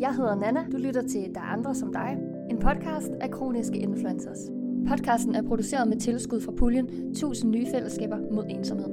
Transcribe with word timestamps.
Jeg 0.00 0.14
hedder 0.14 0.34
Nana. 0.34 0.66
Du 0.72 0.76
lytter 0.76 1.02
til 1.02 1.34
Der 1.34 1.40
er 1.40 1.44
andre 1.44 1.74
som 1.74 1.92
dig. 1.92 2.18
En 2.50 2.58
podcast 2.58 3.10
af 3.20 3.30
kroniske 3.30 3.78
influencers. 3.78 4.38
Podcasten 4.88 5.34
er 5.34 5.42
produceret 5.42 5.88
med 5.88 6.00
tilskud 6.00 6.40
fra 6.40 6.52
puljen 6.58 7.10
1000 7.10 7.50
nye 7.50 7.66
fællesskaber 7.74 8.18
mod 8.32 8.44
ensomhed. 8.48 8.88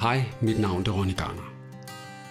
Hej, 0.00 0.20
mit 0.42 0.60
navn 0.60 0.80
er 0.80 0.92
Ronny 0.98 1.16
Garner. 1.16 1.53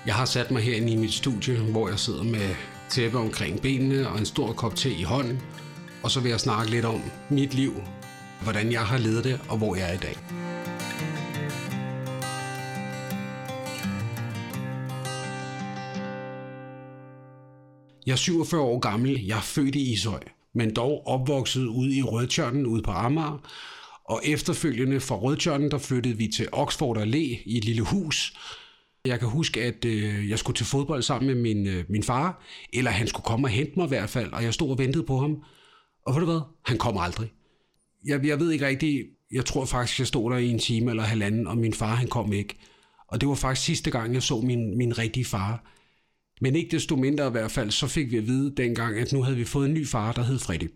Jeg 0.05 0.15
har 0.15 0.25
sat 0.25 0.51
mig 0.51 0.61
herinde 0.61 0.93
i 0.93 0.95
mit 0.95 1.13
studie, 1.13 1.57
hvor 1.59 1.89
jeg 1.89 1.99
sidder 1.99 2.23
med 2.23 2.55
tæppe 2.89 3.17
omkring 3.17 3.62
benene 3.62 4.09
og 4.09 4.20
en 4.20 4.26
stor 4.26 4.53
kop 4.53 4.76
te 4.76 4.93
i 4.93 5.03
hånden. 5.03 5.41
Og 6.03 6.12
så 6.12 6.20
vil 6.20 6.29
jeg 6.29 6.39
snakke 6.39 6.71
lidt 6.71 6.85
om 6.85 7.02
mit 7.29 7.53
liv, 7.53 7.73
hvordan 8.41 8.71
jeg 8.71 8.81
har 8.81 8.98
levet 8.98 9.23
det 9.23 9.41
og 9.49 9.57
hvor 9.57 9.76
jeg 9.76 9.89
er 9.89 9.93
i 9.93 9.98
dag. 9.98 10.17
Jeg 18.05 18.12
er 18.12 18.15
47 18.15 18.62
år 18.62 18.79
gammel. 18.79 19.26
Jeg 19.26 19.38
er 19.38 19.41
født 19.41 19.76
i 19.76 19.91
Ishøj, 19.91 20.23
men 20.55 20.76
dog 20.76 21.07
opvokset 21.07 21.65
ude 21.65 21.95
i 21.95 22.04
Rødtjørnen 22.04 22.65
ude 22.65 22.81
på 22.84 22.91
Amager. 22.91 23.48
Og 24.05 24.21
efterfølgende 24.26 24.99
fra 24.99 25.15
Rødtjørnen, 25.15 25.71
der 25.71 25.77
flyttede 25.77 26.17
vi 26.17 26.27
til 26.27 26.48
Oxford 26.51 26.98
Allé 26.98 27.43
i 27.45 27.57
et 27.57 27.65
lille 27.65 27.81
hus. 27.81 28.34
Jeg 29.07 29.20
kan 29.20 29.30
huske, 29.30 29.63
at 29.63 29.85
øh, 29.85 30.30
jeg 30.30 30.39
skulle 30.39 30.57
til 30.57 30.66
fodbold 30.66 31.02
sammen 31.02 31.27
med 31.27 31.41
min, 31.41 31.67
øh, 31.67 31.85
min 31.89 32.03
far, 32.03 32.43
eller 32.73 32.91
han 32.91 33.07
skulle 33.07 33.23
komme 33.23 33.48
og 33.48 33.49
hente 33.49 33.71
mig 33.76 33.85
i 33.85 33.87
hvert 33.87 34.09
fald, 34.09 34.34
og 34.34 34.43
jeg 34.43 34.54
stod 34.54 34.70
og 34.70 34.77
ventede 34.77 35.04
på 35.04 35.18
ham. 35.20 35.43
Og 36.05 36.13
ved 36.13 36.20
du 36.20 36.26
hvad? 36.26 36.41
Han 36.65 36.77
kom 36.77 36.98
aldrig. 36.98 37.31
Jeg, 38.05 38.26
jeg 38.26 38.40
ved 38.40 38.51
ikke 38.51 38.68
rigtigt, 38.68 39.07
jeg 39.31 39.46
tror 39.46 39.65
faktisk, 39.65 39.99
jeg 39.99 40.07
stod 40.07 40.31
der 40.31 40.37
i 40.37 40.49
en 40.49 40.59
time 40.59 40.91
eller 40.91 41.04
halvanden, 41.04 41.48
og 41.48 41.57
min 41.57 41.74
far 41.74 41.96
han 41.96 42.07
kom 42.07 42.34
ikke. 42.34 42.57
Og 43.07 43.21
det 43.21 43.29
var 43.29 43.35
faktisk 43.35 43.65
sidste 43.65 43.91
gang, 43.91 44.13
jeg 44.13 44.24
så 44.24 44.41
min, 44.41 44.77
min 44.77 44.98
rigtige 44.98 45.26
far. 45.26 45.71
Men 46.41 46.55
ikke 46.55 46.71
desto 46.71 46.96
mindre 46.96 47.27
i 47.27 47.31
hvert 47.31 47.51
fald, 47.51 47.71
så 47.71 47.87
fik 47.87 48.12
vi 48.12 48.18
at 48.18 48.27
vide 48.27 48.55
dengang, 48.57 48.98
at 48.98 49.13
nu 49.13 49.24
havde 49.24 49.37
vi 49.37 49.43
fået 49.43 49.68
en 49.68 49.74
ny 49.74 49.87
far, 49.87 50.12
der 50.12 50.24
hed 50.24 50.40
Freddy. 50.40 50.68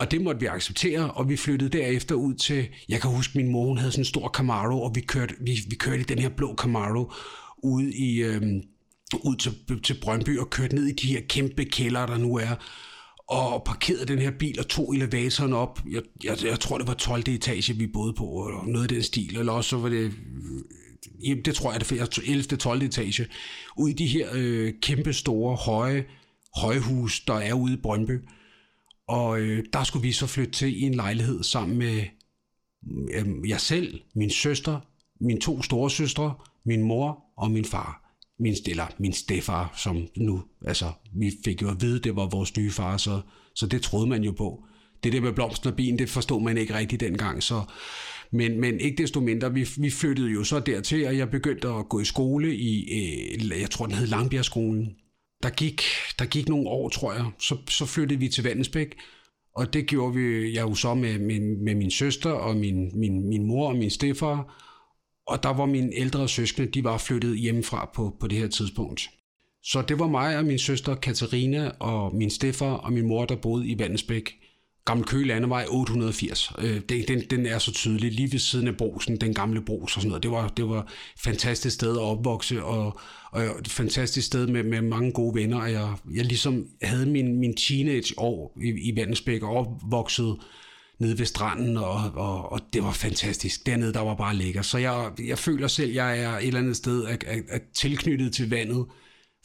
Og 0.00 0.10
det 0.10 0.22
måtte 0.22 0.40
vi 0.40 0.46
acceptere, 0.46 1.10
og 1.10 1.28
vi 1.28 1.36
flyttede 1.36 1.78
derefter 1.78 2.14
ud 2.14 2.34
til, 2.34 2.68
jeg 2.88 3.00
kan 3.00 3.10
huske, 3.10 3.38
min 3.38 3.48
mor 3.48 3.66
hun 3.66 3.78
havde 3.78 3.92
sådan 3.92 4.00
en 4.00 4.04
stor 4.04 4.28
Camaro, 4.28 4.82
og 4.82 4.94
vi 4.94 5.00
kørte, 5.00 5.34
vi, 5.40 5.58
vi 5.68 5.76
kørte 5.76 6.00
i 6.00 6.04
den 6.04 6.18
her 6.18 6.28
blå 6.28 6.54
Camaro 6.54 7.12
ud 7.62 7.82
i, 7.82 8.22
øhm, 8.22 8.62
ud 9.24 9.36
til, 9.36 9.82
til 9.82 9.96
Brøndby 10.02 10.38
og 10.38 10.50
kørte 10.50 10.74
ned 10.74 10.86
i 10.86 10.92
de 10.92 11.06
her 11.06 11.20
kæmpe 11.28 11.64
kælder, 11.64 12.06
der 12.06 12.18
nu 12.18 12.36
er, 12.36 12.54
og 13.28 13.62
parkerede 13.64 14.06
den 14.06 14.18
her 14.18 14.30
bil 14.30 14.58
og 14.58 14.68
tog 14.68 14.94
elevatoren 14.94 15.52
op. 15.52 15.80
Jeg, 15.90 16.02
jeg, 16.24 16.44
jeg 16.44 16.60
tror, 16.60 16.78
det 16.78 16.86
var 16.86 16.94
12. 16.94 17.22
etage, 17.28 17.76
vi 17.76 17.86
boede 17.86 18.12
på, 18.12 18.24
eller 18.24 18.72
noget 18.72 18.82
af 18.82 18.88
den 18.88 19.02
stil, 19.02 19.38
eller 19.38 19.52
også 19.52 19.70
så 19.70 19.78
var 19.78 19.88
det 19.88 20.12
jamen, 21.24 21.44
det 21.44 21.54
tror 21.54 21.72
jeg, 21.72 21.80
det 21.80 21.92
er 21.92 22.20
11. 22.26 22.42
12. 22.42 22.82
etage, 22.82 23.26
ud 23.76 23.90
i 23.90 23.92
de 23.92 24.06
her 24.06 24.28
øh, 24.32 24.72
kæmpe 24.82 25.12
store, 25.12 25.56
høje 25.56 26.04
højhus, 26.56 27.20
der 27.20 27.34
er 27.34 27.52
ude 27.52 27.72
i 27.72 27.76
Brøndby. 27.76 28.18
Og 29.10 29.40
øh, 29.40 29.64
der 29.72 29.84
skulle 29.84 30.02
vi 30.02 30.12
så 30.12 30.26
flytte 30.26 30.52
til 30.52 30.82
i 30.82 30.86
en 30.86 30.94
lejlighed 30.94 31.42
sammen 31.42 31.78
med 31.78 32.02
øh, 33.14 33.48
jeg 33.48 33.60
selv, 33.60 34.00
min 34.14 34.30
søster, 34.30 34.80
mine 35.20 35.40
to 35.40 35.62
store 35.62 35.90
søstre, 35.90 36.34
min 36.64 36.82
mor 36.82 37.24
og 37.36 37.50
min 37.50 37.64
far. 37.64 38.16
Min, 38.38 38.54
eller 38.66 38.86
min 38.98 39.12
stefar, 39.12 39.74
som 39.76 40.08
nu, 40.16 40.42
altså, 40.66 40.92
vi 41.14 41.32
fik 41.44 41.62
jo 41.62 41.70
at 41.70 41.76
vide, 41.80 41.98
det 41.98 42.16
var 42.16 42.26
vores 42.26 42.56
nye 42.56 42.70
far, 42.70 42.96
så, 42.96 43.20
så 43.54 43.66
det 43.66 43.82
troede 43.82 44.06
man 44.06 44.24
jo 44.24 44.32
på. 44.32 44.64
Det 45.04 45.12
der 45.12 45.20
med 45.20 45.32
blomsten 45.32 45.68
og 45.68 45.76
bien, 45.76 45.98
det 45.98 46.10
forstod 46.10 46.42
man 46.42 46.58
ikke 46.58 46.74
rigtigt 46.74 47.00
dengang, 47.00 47.42
så, 47.42 47.62
men, 48.32 48.60
men 48.60 48.80
ikke 48.80 49.02
desto 49.02 49.20
mindre, 49.20 49.54
vi, 49.54 49.68
vi 49.78 49.90
flyttede 49.90 50.30
jo 50.30 50.44
så 50.44 50.60
dertil, 50.60 51.06
og 51.06 51.16
jeg 51.16 51.30
begyndte 51.30 51.68
at 51.68 51.88
gå 51.88 52.00
i 52.00 52.04
skole 52.04 52.56
i, 52.56 52.88
øh, 52.92 53.60
jeg 53.60 53.70
tror 53.70 53.86
den 53.86 53.94
hed 53.94 54.06
Langbjergskolen, 54.06 54.96
der 55.42 55.50
gik, 55.50 55.82
der 56.18 56.24
gik 56.24 56.48
nogle 56.48 56.68
år, 56.68 56.88
tror 56.88 57.12
jeg, 57.12 57.24
så, 57.38 57.56
så 57.68 57.86
flyttede 57.86 58.20
vi 58.20 58.28
til 58.28 58.44
Vandensbæk, 58.44 58.96
og 59.54 59.72
det 59.72 59.86
gjorde 59.86 60.14
vi 60.14 60.54
jeg 60.54 60.62
jo 60.62 60.74
så 60.74 60.94
med, 60.94 61.18
med, 61.18 61.40
med 61.40 61.74
min 61.74 61.90
søster 61.90 62.30
og 62.30 62.56
min, 62.56 62.98
min, 63.00 63.28
min 63.28 63.46
mor 63.46 63.68
og 63.68 63.76
min 63.76 63.90
stefar, 63.90 64.66
og 65.26 65.42
der 65.42 65.48
var 65.48 65.66
mine 65.66 65.94
ældre 65.94 66.28
søskende, 66.28 66.70
de 66.70 66.84
var 66.84 66.98
flyttet 66.98 67.38
hjemmefra 67.38 67.90
på, 67.94 68.16
på 68.20 68.26
det 68.26 68.38
her 68.38 68.48
tidspunkt. 68.48 69.10
Så 69.62 69.82
det 69.82 69.98
var 69.98 70.08
mig 70.08 70.38
og 70.38 70.44
min 70.44 70.58
søster 70.58 70.94
Katarina 70.94 71.68
og 71.68 72.14
min 72.14 72.30
stefar 72.30 72.72
og 72.72 72.92
min 72.92 73.06
mor, 73.06 73.24
der 73.24 73.36
boede 73.36 73.68
i 73.68 73.78
Vandensbæk. 73.78 74.39
Gammel 74.84 75.06
Køge 75.06 75.26
Landevej 75.26 75.64
880. 75.68 76.52
Øh, 76.58 76.80
den, 76.88 77.08
den, 77.08 77.22
den 77.30 77.46
er 77.46 77.58
så 77.58 77.72
tydelig, 77.72 78.12
lige 78.12 78.32
ved 78.32 78.38
siden 78.38 78.68
af 78.68 78.76
brosen, 78.76 79.16
den 79.16 79.34
gamle 79.34 79.64
bros 79.64 79.96
og 79.96 80.02
sådan 80.02 80.08
noget. 80.08 80.22
Det 80.22 80.30
var, 80.30 80.48
det 80.48 80.68
var 80.68 80.80
et 80.80 80.86
fantastisk 81.18 81.74
sted 81.74 81.96
at 81.96 82.02
opvokse, 82.02 82.64
og, 82.64 83.00
og 83.32 83.42
et 83.42 83.68
fantastisk 83.68 84.26
sted 84.26 84.46
med, 84.46 84.62
med 84.62 84.82
mange 84.82 85.12
gode 85.12 85.34
venner. 85.34 85.60
Og 85.60 85.72
jeg, 85.72 85.94
jeg 86.14 86.24
ligesom 86.24 86.66
havde 86.82 87.06
min, 87.06 87.40
min 87.40 87.56
teenage-år 87.56 88.58
i, 88.62 88.68
i 88.68 88.96
Vandensbæk 88.96 89.42
og 89.42 89.56
opvokset 89.56 90.36
nede 90.98 91.18
ved 91.18 91.26
stranden, 91.26 91.76
og, 91.76 91.94
og, 92.14 92.52
og 92.52 92.60
det 92.72 92.82
var 92.82 92.92
fantastisk. 92.92 93.66
Dernede, 93.66 93.92
der 93.92 94.00
var 94.00 94.14
bare 94.14 94.36
lækker. 94.36 94.62
Så 94.62 94.78
jeg, 94.78 95.10
jeg 95.26 95.38
føler 95.38 95.68
selv, 95.68 95.92
jeg 95.92 96.20
er 96.20 96.38
et 96.38 96.46
eller 96.46 96.60
andet 96.60 96.76
sted 96.76 97.06
at, 97.06 97.24
at, 97.24 97.42
at 97.48 97.62
tilknyttet 97.74 98.32
til 98.32 98.50
vandet, 98.50 98.86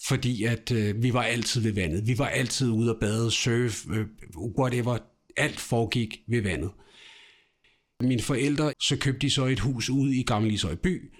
fordi 0.07 0.43
at 0.43 0.71
øh, 0.71 1.03
vi 1.03 1.13
var 1.13 1.23
altid 1.23 1.61
ved 1.61 1.73
vandet. 1.73 2.07
Vi 2.07 2.17
var 2.17 2.27
altid 2.27 2.69
ude 2.69 2.89
at 2.89 2.95
bade, 3.01 3.31
surf, 3.31 3.85
øh, 3.89 4.05
whatever 4.59 4.97
alt 5.37 5.59
foregik 5.59 6.19
ved 6.27 6.41
vandet. 6.41 6.71
Mine 8.01 8.21
forældre, 8.21 8.73
så 8.81 8.97
købte 8.97 9.19
de 9.19 9.29
så 9.29 9.45
et 9.45 9.59
hus 9.59 9.89
ude 9.89 10.15
i 10.15 10.23
Gamle 10.23 10.53
Ishøj 10.53 10.75
by, 10.75 11.11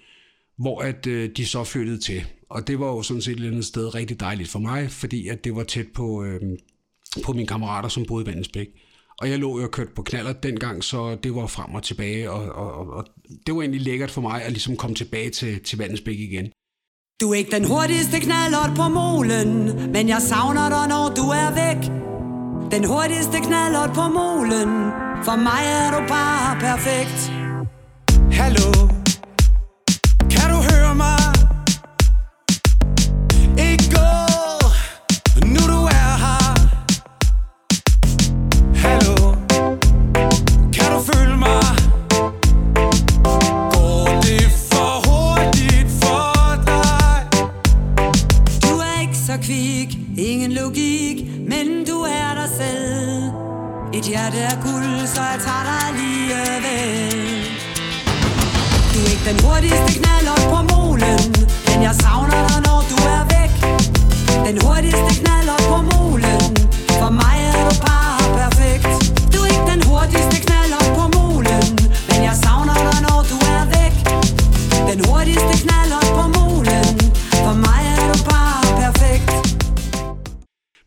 hvor 0.58 0.82
at 0.82 1.08
øh, 1.08 1.30
de 1.38 1.46
så 1.46 1.64
flyttede 1.64 2.00
til. 2.00 2.26
Og 2.50 2.68
det 2.68 2.80
var 2.80 2.88
jo 2.88 3.02
sådan 3.02 3.22
set 3.22 3.40
et 3.40 3.48
andet 3.48 3.66
sted 3.66 3.96
rigtig 3.96 4.20
dejligt 4.20 4.50
for 4.50 4.60
mig, 4.60 4.92
fordi 4.92 5.28
at 5.28 5.44
det 5.44 5.56
var 5.56 5.64
tæt 5.64 5.88
på, 5.94 6.24
øh, 6.24 6.42
på 7.24 7.34
mine 7.34 7.48
kammerater, 7.48 7.90
som 7.90 8.06
boede 8.06 8.24
i 8.24 8.28
Vandensbæk. 8.28 8.68
Og 9.20 9.30
jeg 9.30 9.40
lå 9.40 9.60
jo 9.60 9.64
og 9.64 9.72
kørte 9.72 9.92
på 9.96 10.02
knaller 10.02 10.34
dengang, 10.34 10.84
så 10.84 11.18
det 11.24 11.36
var 11.36 11.48
frem 11.48 11.76
og 11.76 11.84
tilbage, 11.84 12.32
og, 12.32 12.44
og, 12.52 12.90
og 12.90 13.06
det 13.48 13.56
var 13.56 13.62
egentlig 13.62 13.82
lækkert 13.82 14.12
for 14.12 14.22
mig 14.22 14.44
at 14.44 14.52
ligesom 14.52 14.78
komme 14.78 14.96
tilbage 14.96 15.30
til, 15.30 15.64
til 15.64 15.78
Vandensbæk 15.78 16.20
igen. 16.20 16.52
Du 17.22 17.32
er 17.32 17.36
ikke 17.36 17.52
den 17.52 17.66
hurtigste 17.66 18.20
knallert 18.20 18.76
på 18.76 18.90
molen, 18.90 19.66
men 19.92 20.10
jeg 20.10 20.22
savner 20.22 20.70
dig, 20.70 20.88
når 20.88 21.14
du 21.16 21.22
er 21.22 21.50
væk. 21.54 22.15
Den 22.72 22.86
hurtigste 22.86 23.40
knallert 23.40 23.94
på 23.94 24.02
molen 24.02 24.92
For 25.24 25.36
mig 25.36 25.64
er 25.66 25.92
du 25.92 26.08
bare 26.08 26.56
perfekt 26.60 27.32
Hallo 28.32 28.90
Kan 30.30 30.50
du 30.50 30.58
høre 30.70 30.96
mig? 30.96 31.20
Ikke 33.58 33.86
gå 33.96 34.12
Nu 35.46 35.60
du 35.74 35.80
er 35.86 36.14
her 36.26 36.54
Hallo 38.84 39.36
Kan 40.74 40.92
du 40.94 41.00
føle 41.12 41.38
mig? 41.38 41.66
Går 43.74 44.22
det 44.22 44.46
for 44.72 44.92
hurtigt 45.08 45.90
for 46.02 46.56
dig? 46.66 47.46
Du 48.64 48.74
er 48.78 49.02
ikke 49.02 49.18
så 49.18 49.38
kvik 49.42 49.98
Ingen 50.18 50.52
logik 50.52 51.26
Men 51.50 51.75
et 53.96 54.04
hjerte 54.04 54.38
er 54.38 54.62
guld, 54.62 55.08
så 55.08 55.22
jeg 55.22 55.40
tager 55.46 55.64
dig 55.70 55.80
alligevel 55.90 57.46
Du 58.94 58.98
er 59.00 59.10
ikke 59.16 59.26
den 59.30 59.40
hurtigste 59.46 60.00
knaller 60.00 60.38
på 60.52 60.60
molen 60.74 61.20
Men 61.68 61.84
jeg 61.88 61.96
savner 62.04 62.42
dig, 62.48 62.60
når 62.68 62.80
du 62.92 62.98
er 63.16 63.24
væk. 63.36 63.54
Den 64.48 64.58
hurtigste 64.66 65.12
knaller 65.22 65.58
på 65.70 65.76
molen 65.82 65.95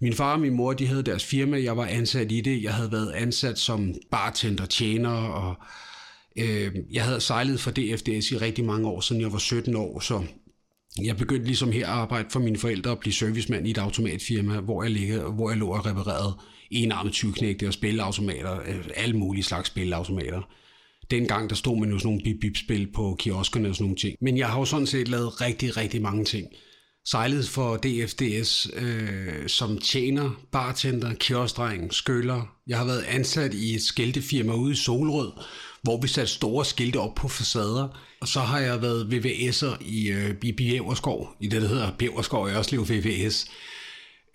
Min 0.08 0.14
far 0.14 0.32
og 0.32 0.40
min 0.40 0.54
mor, 0.54 0.72
de 0.72 0.86
havde 0.86 1.02
deres 1.02 1.24
firma, 1.24 1.62
jeg 1.62 1.76
var 1.76 1.86
ansat 1.86 2.32
i 2.32 2.40
det. 2.40 2.62
Jeg 2.62 2.74
havde 2.74 2.92
været 2.92 3.12
ansat 3.12 3.58
som 3.58 3.94
bartender, 4.10 4.66
tjener, 4.66 5.10
og 5.10 5.54
øh, 6.38 6.70
jeg 6.92 7.04
havde 7.04 7.20
sejlet 7.20 7.60
for 7.60 7.70
DFDS 7.70 8.30
i 8.30 8.36
rigtig 8.36 8.64
mange 8.64 8.88
år, 8.88 9.00
siden 9.00 9.22
jeg 9.22 9.32
var 9.32 9.38
17 9.38 9.76
år, 9.76 10.00
så 10.00 10.22
jeg 11.02 11.16
begyndte 11.16 11.46
ligesom 11.46 11.72
her 11.72 11.86
at 11.86 11.92
arbejde 11.92 12.28
for 12.30 12.40
mine 12.40 12.58
forældre 12.58 12.90
og 12.90 12.98
blive 12.98 13.12
servicemand 13.12 13.66
i 13.66 13.70
et 13.70 13.78
automatfirma, 13.78 14.60
hvor 14.60 14.82
jeg, 14.82 14.92
ligge, 14.92 15.18
hvor 15.18 15.50
jeg 15.50 15.58
lå 15.58 15.68
og 15.68 15.86
reparerede 15.86 16.38
enarmet 16.70 17.12
20 17.12 17.34
og 17.66 17.72
spilleautomater, 17.72 18.60
øh, 18.60 18.84
alle 18.96 19.16
mulige 19.16 19.44
slags 19.44 19.68
spilleautomater. 19.68 20.42
Dengang 21.10 21.50
der 21.50 21.56
stod 21.56 21.80
man 21.80 21.90
jo 21.90 21.98
sådan 21.98 22.08
nogle 22.08 22.22
bip-bip-spil 22.24 22.92
på 22.94 23.16
kioskerne 23.18 23.68
og 23.68 23.74
sådan 23.74 23.84
nogle 23.84 23.96
ting. 23.96 24.16
Men 24.20 24.38
jeg 24.38 24.48
har 24.48 24.58
jo 24.58 24.64
sådan 24.64 24.86
set 24.86 25.08
lavet 25.08 25.40
rigtig, 25.40 25.76
rigtig 25.76 26.02
mange 26.02 26.24
ting 26.24 26.46
sejlede 27.10 27.46
for 27.46 27.76
DFDS 27.76 28.68
øh, 28.74 29.48
som 29.48 29.78
tjener, 29.78 30.30
bartender, 30.52 31.14
kioskdreng, 31.14 31.94
skøller. 31.94 32.56
Jeg 32.66 32.78
har 32.78 32.84
været 32.84 33.02
ansat 33.02 33.54
i 33.54 33.74
et 33.74 33.82
skiltefirma 33.82 34.52
ude 34.52 34.72
i 34.72 34.76
Solrød, 34.76 35.32
hvor 35.82 36.00
vi 36.00 36.08
satte 36.08 36.32
store 36.32 36.64
skilte 36.64 36.96
op 36.96 37.14
på 37.14 37.28
facader. 37.28 37.88
Og 38.20 38.28
så 38.28 38.40
har 38.40 38.58
jeg 38.58 38.82
været 38.82 39.14
VVS'er 39.14 39.76
i, 39.80 40.08
øh, 40.08 40.34
i 40.42 40.52
Bjæverskov, 40.52 41.28
i 41.40 41.48
det, 41.48 41.62
der 41.62 41.68
hedder 41.68 41.92
Bjæverskov 41.98 42.48
Ørslev 42.48 42.88
VVS. 42.88 43.46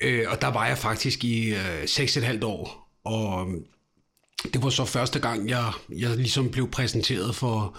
Øh, 0.02 0.26
og 0.30 0.42
der 0.42 0.48
var 0.48 0.68
jeg 0.68 0.78
faktisk 0.78 1.24
i 1.24 1.50
øh, 1.50 1.84
6,5 1.84 2.46
år. 2.46 2.90
Og 3.06 3.48
øh, 3.48 3.54
det 4.54 4.64
var 4.64 4.70
så 4.70 4.86
første 4.86 5.20
gang, 5.20 5.50
jeg, 5.50 5.72
jeg 5.98 6.18
ligesom 6.18 6.50
blev 6.50 6.72
præsenteret 6.72 7.36
for, 7.36 7.78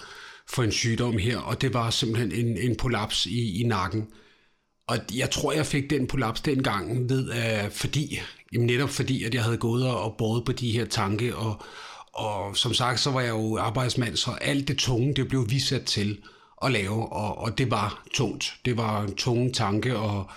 for 0.48 0.62
en 0.62 0.72
sygdom 0.72 1.18
her, 1.18 1.38
og 1.38 1.60
det 1.60 1.74
var 1.74 1.90
simpelthen 1.90 2.46
en, 2.46 2.58
en 2.58 2.76
prolaps 2.76 3.26
i, 3.26 3.60
i 3.60 3.66
nakken. 3.66 4.06
Og 4.86 4.98
jeg 5.14 5.30
tror, 5.30 5.52
jeg 5.52 5.66
fik 5.66 5.90
den 5.90 6.06
prolaps 6.06 6.40
dengang 6.40 7.08
ved, 7.08 7.28
uh, 7.28 7.70
fordi, 7.72 8.20
jamen 8.52 8.66
netop 8.66 8.90
fordi, 8.90 9.24
at 9.24 9.34
jeg 9.34 9.42
havde 9.42 9.56
gået 9.56 9.86
og 9.86 10.14
båret 10.18 10.44
på 10.44 10.52
de 10.52 10.72
her 10.72 10.84
tanke, 10.84 11.36
og, 11.36 11.62
og 12.12 12.56
som 12.56 12.74
sagt, 12.74 13.00
så 13.00 13.10
var 13.10 13.20
jeg 13.20 13.30
jo 13.30 13.58
arbejdsmand, 13.58 14.16
så 14.16 14.30
alt 14.30 14.68
det 14.68 14.78
tunge, 14.78 15.14
det 15.14 15.28
blev 15.28 15.50
vi 15.50 15.58
sat 15.58 15.84
til 15.84 16.18
at 16.64 16.72
lave, 16.72 17.12
og, 17.12 17.38
og 17.38 17.58
det 17.58 17.70
var 17.70 18.02
tungt. 18.14 18.54
Det 18.64 18.76
var 18.76 19.02
en 19.02 19.14
tunge 19.14 19.52
tanke, 19.52 19.96
og, 19.96 20.30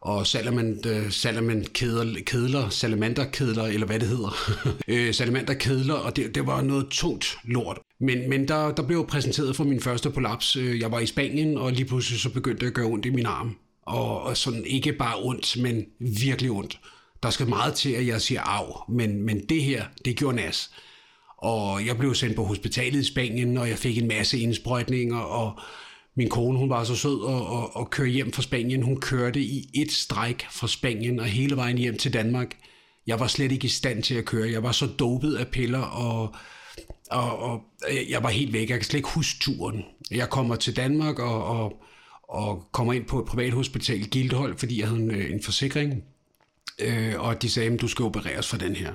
og 0.00 0.26
salamand, 0.26 0.86
øh, 0.86 0.92
salamand 0.92 1.12
salament 1.12 1.72
kedler, 1.72 2.20
kedler, 2.26 2.68
salamanderkedler, 2.68 3.64
eller 3.64 3.86
hvad 3.86 4.00
det 4.00 4.08
hedder, 4.08 4.36
øh, 4.88 5.14
salamanderkedler, 5.14 5.94
og 5.94 6.16
det, 6.16 6.34
det 6.34 6.46
var 6.46 6.62
noget 6.62 6.86
tungt 6.90 7.36
lort. 7.44 7.78
Men, 8.00 8.28
men 8.28 8.48
der, 8.48 8.70
der 8.70 8.82
blev 8.82 8.98
jeg 8.98 9.06
præsenteret 9.06 9.56
for 9.56 9.64
min 9.64 9.80
første 9.80 10.10
prolaps. 10.10 10.56
Øh, 10.56 10.80
jeg 10.80 10.92
var 10.92 11.00
i 11.00 11.06
Spanien, 11.06 11.58
og 11.58 11.72
lige 11.72 11.84
pludselig 11.84 12.20
så 12.20 12.30
begyndte 12.30 12.62
jeg 12.62 12.68
at 12.68 12.74
gøre 12.74 12.86
ondt 12.86 13.06
i 13.06 13.10
min 13.10 13.26
arm. 13.26 13.56
Og, 13.90 14.22
og 14.22 14.36
sådan 14.36 14.64
ikke 14.66 14.92
bare 14.92 15.16
ondt, 15.18 15.56
men 15.62 15.84
virkelig 15.98 16.50
ondt. 16.50 16.80
Der 17.22 17.30
skal 17.30 17.48
meget 17.48 17.74
til, 17.74 17.90
at 17.90 18.06
jeg 18.06 18.20
siger 18.20 18.40
af, 18.40 18.84
men, 18.88 19.22
men 19.22 19.46
det 19.48 19.62
her, 19.62 19.84
det 20.04 20.16
gjorde 20.16 20.36
nas. 20.36 20.70
Og 21.38 21.86
jeg 21.86 21.98
blev 21.98 22.14
sendt 22.14 22.36
på 22.36 22.44
hospitalet 22.44 23.00
i 23.00 23.04
Spanien, 23.04 23.56
og 23.56 23.68
jeg 23.68 23.78
fik 23.78 23.98
en 23.98 24.08
masse 24.08 24.38
indsprøjtninger, 24.38 25.18
og 25.18 25.58
min 26.16 26.28
kone, 26.28 26.58
hun 26.58 26.70
var 26.70 26.84
så 26.84 26.96
sød 26.96 27.20
og, 27.20 27.46
og, 27.46 27.76
og 27.76 27.90
køre 27.90 28.08
hjem 28.08 28.32
fra 28.32 28.42
Spanien. 28.42 28.82
Hun 28.82 29.00
kørte 29.00 29.40
i 29.40 29.70
et 29.74 29.92
stræk 29.92 30.46
fra 30.50 30.68
Spanien 30.68 31.20
og 31.20 31.26
hele 31.26 31.56
vejen 31.56 31.78
hjem 31.78 31.98
til 31.98 32.12
Danmark. 32.12 32.56
Jeg 33.06 33.20
var 33.20 33.26
slet 33.26 33.52
ikke 33.52 33.64
i 33.64 33.68
stand 33.68 34.02
til 34.02 34.14
at 34.14 34.24
køre. 34.24 34.50
Jeg 34.50 34.62
var 34.62 34.72
så 34.72 34.86
dopet 34.86 35.34
af 35.34 35.48
piller, 35.48 35.82
og, 35.82 36.34
og, 37.10 37.38
og 37.38 37.62
jeg 38.10 38.22
var 38.22 38.28
helt 38.28 38.52
væk. 38.52 38.70
Jeg 38.70 38.78
kan 38.78 38.84
slet 38.84 38.98
ikke 38.98 39.14
huske 39.14 39.38
turen. 39.40 39.84
Jeg 40.10 40.30
kommer 40.30 40.56
til 40.56 40.76
Danmark 40.76 41.18
og, 41.18 41.44
og, 41.44 41.82
og 42.30 42.68
kommer 42.72 42.92
ind 42.92 43.04
på 43.04 43.18
et 43.18 43.24
privathospital, 43.24 44.08
Gildhold, 44.08 44.58
fordi 44.58 44.80
jeg 44.80 44.88
havde 44.88 45.00
en, 45.00 45.10
øh, 45.10 45.30
en 45.30 45.42
forsikring. 45.42 46.04
Øh, 46.78 47.14
og 47.18 47.42
de 47.42 47.50
sagde, 47.50 47.72
at 47.72 47.80
du 47.80 47.88
skal 47.88 48.04
opereres 48.04 48.48
for 48.48 48.56
den 48.56 48.76
her. 48.76 48.94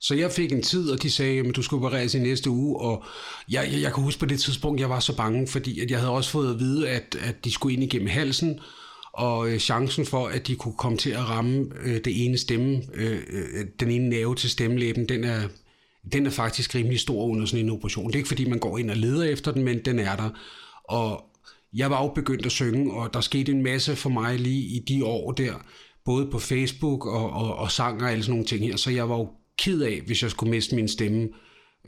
Så 0.00 0.14
jeg 0.14 0.32
fik 0.32 0.52
en 0.52 0.62
tid, 0.62 0.90
og 0.90 1.02
de 1.02 1.10
sagde, 1.10 1.40
at 1.40 1.56
du 1.56 1.62
skal 1.62 1.76
opereres 1.76 2.14
i 2.14 2.18
næste 2.18 2.50
uge, 2.50 2.80
og 2.80 3.04
jeg, 3.50 3.68
jeg, 3.72 3.82
jeg 3.82 3.94
kan 3.94 4.02
huske 4.02 4.20
på 4.20 4.26
det 4.26 4.40
tidspunkt, 4.40 4.80
jeg 4.80 4.90
var 4.90 5.00
så 5.00 5.16
bange, 5.16 5.46
fordi 5.46 5.80
at 5.80 5.90
jeg 5.90 5.98
havde 5.98 6.12
også 6.12 6.30
fået 6.30 6.54
at 6.54 6.60
vide, 6.60 6.88
at, 6.88 7.16
at 7.20 7.44
de 7.44 7.52
skulle 7.52 7.74
ind 7.74 7.82
igennem 7.82 8.08
halsen, 8.08 8.60
og 9.12 9.50
øh, 9.50 9.58
chancen 9.58 10.06
for, 10.06 10.26
at 10.26 10.46
de 10.46 10.56
kunne 10.56 10.74
komme 10.78 10.98
til 10.98 11.10
at 11.10 11.28
ramme 11.28 11.66
øh, 11.84 12.00
det 12.04 12.24
ene 12.24 12.38
stemme, 12.38 12.82
øh, 12.94 13.22
øh 13.28 13.66
den 13.80 13.90
ene 13.90 14.08
nerve 14.08 14.34
til 14.34 14.50
stemmelæben, 14.50 15.08
den 15.08 15.24
er, 15.24 15.48
den 16.12 16.26
er 16.26 16.30
faktisk 16.30 16.74
rimelig 16.74 17.00
stor 17.00 17.24
under 17.24 17.46
sådan 17.46 17.64
en 17.64 17.70
operation. 17.70 18.06
Det 18.06 18.14
er 18.14 18.18
ikke 18.18 18.28
fordi, 18.28 18.48
man 18.48 18.58
går 18.58 18.78
ind 18.78 18.90
og 18.90 18.96
leder 18.96 19.24
efter 19.24 19.52
den, 19.52 19.64
men 19.64 19.84
den 19.84 19.98
er 19.98 20.16
der. 20.16 20.30
Og 20.84 21.24
jeg 21.74 21.90
var 21.90 22.02
jo 22.02 22.08
begyndt 22.08 22.46
at 22.46 22.52
synge, 22.52 22.92
og 22.92 23.14
der 23.14 23.20
skete 23.20 23.52
en 23.52 23.62
masse 23.62 23.96
for 23.96 24.10
mig 24.10 24.38
lige 24.38 24.62
i 24.62 24.78
de 24.88 25.04
år 25.04 25.32
der, 25.32 25.54
både 26.04 26.26
på 26.26 26.38
Facebook 26.38 27.06
og, 27.06 27.30
og, 27.30 27.56
og 27.56 27.70
sang 27.70 28.02
og 28.02 28.10
alle 28.10 28.22
sådan 28.22 28.32
nogle 28.32 28.46
ting 28.46 28.64
her, 28.64 28.76
så 28.76 28.90
jeg 28.90 29.08
var 29.08 29.16
jo 29.16 29.28
ked 29.58 29.82
af, 29.82 30.00
hvis 30.06 30.22
jeg 30.22 30.30
skulle 30.30 30.50
miste 30.50 30.76
min 30.76 30.88
stemme, 30.88 31.28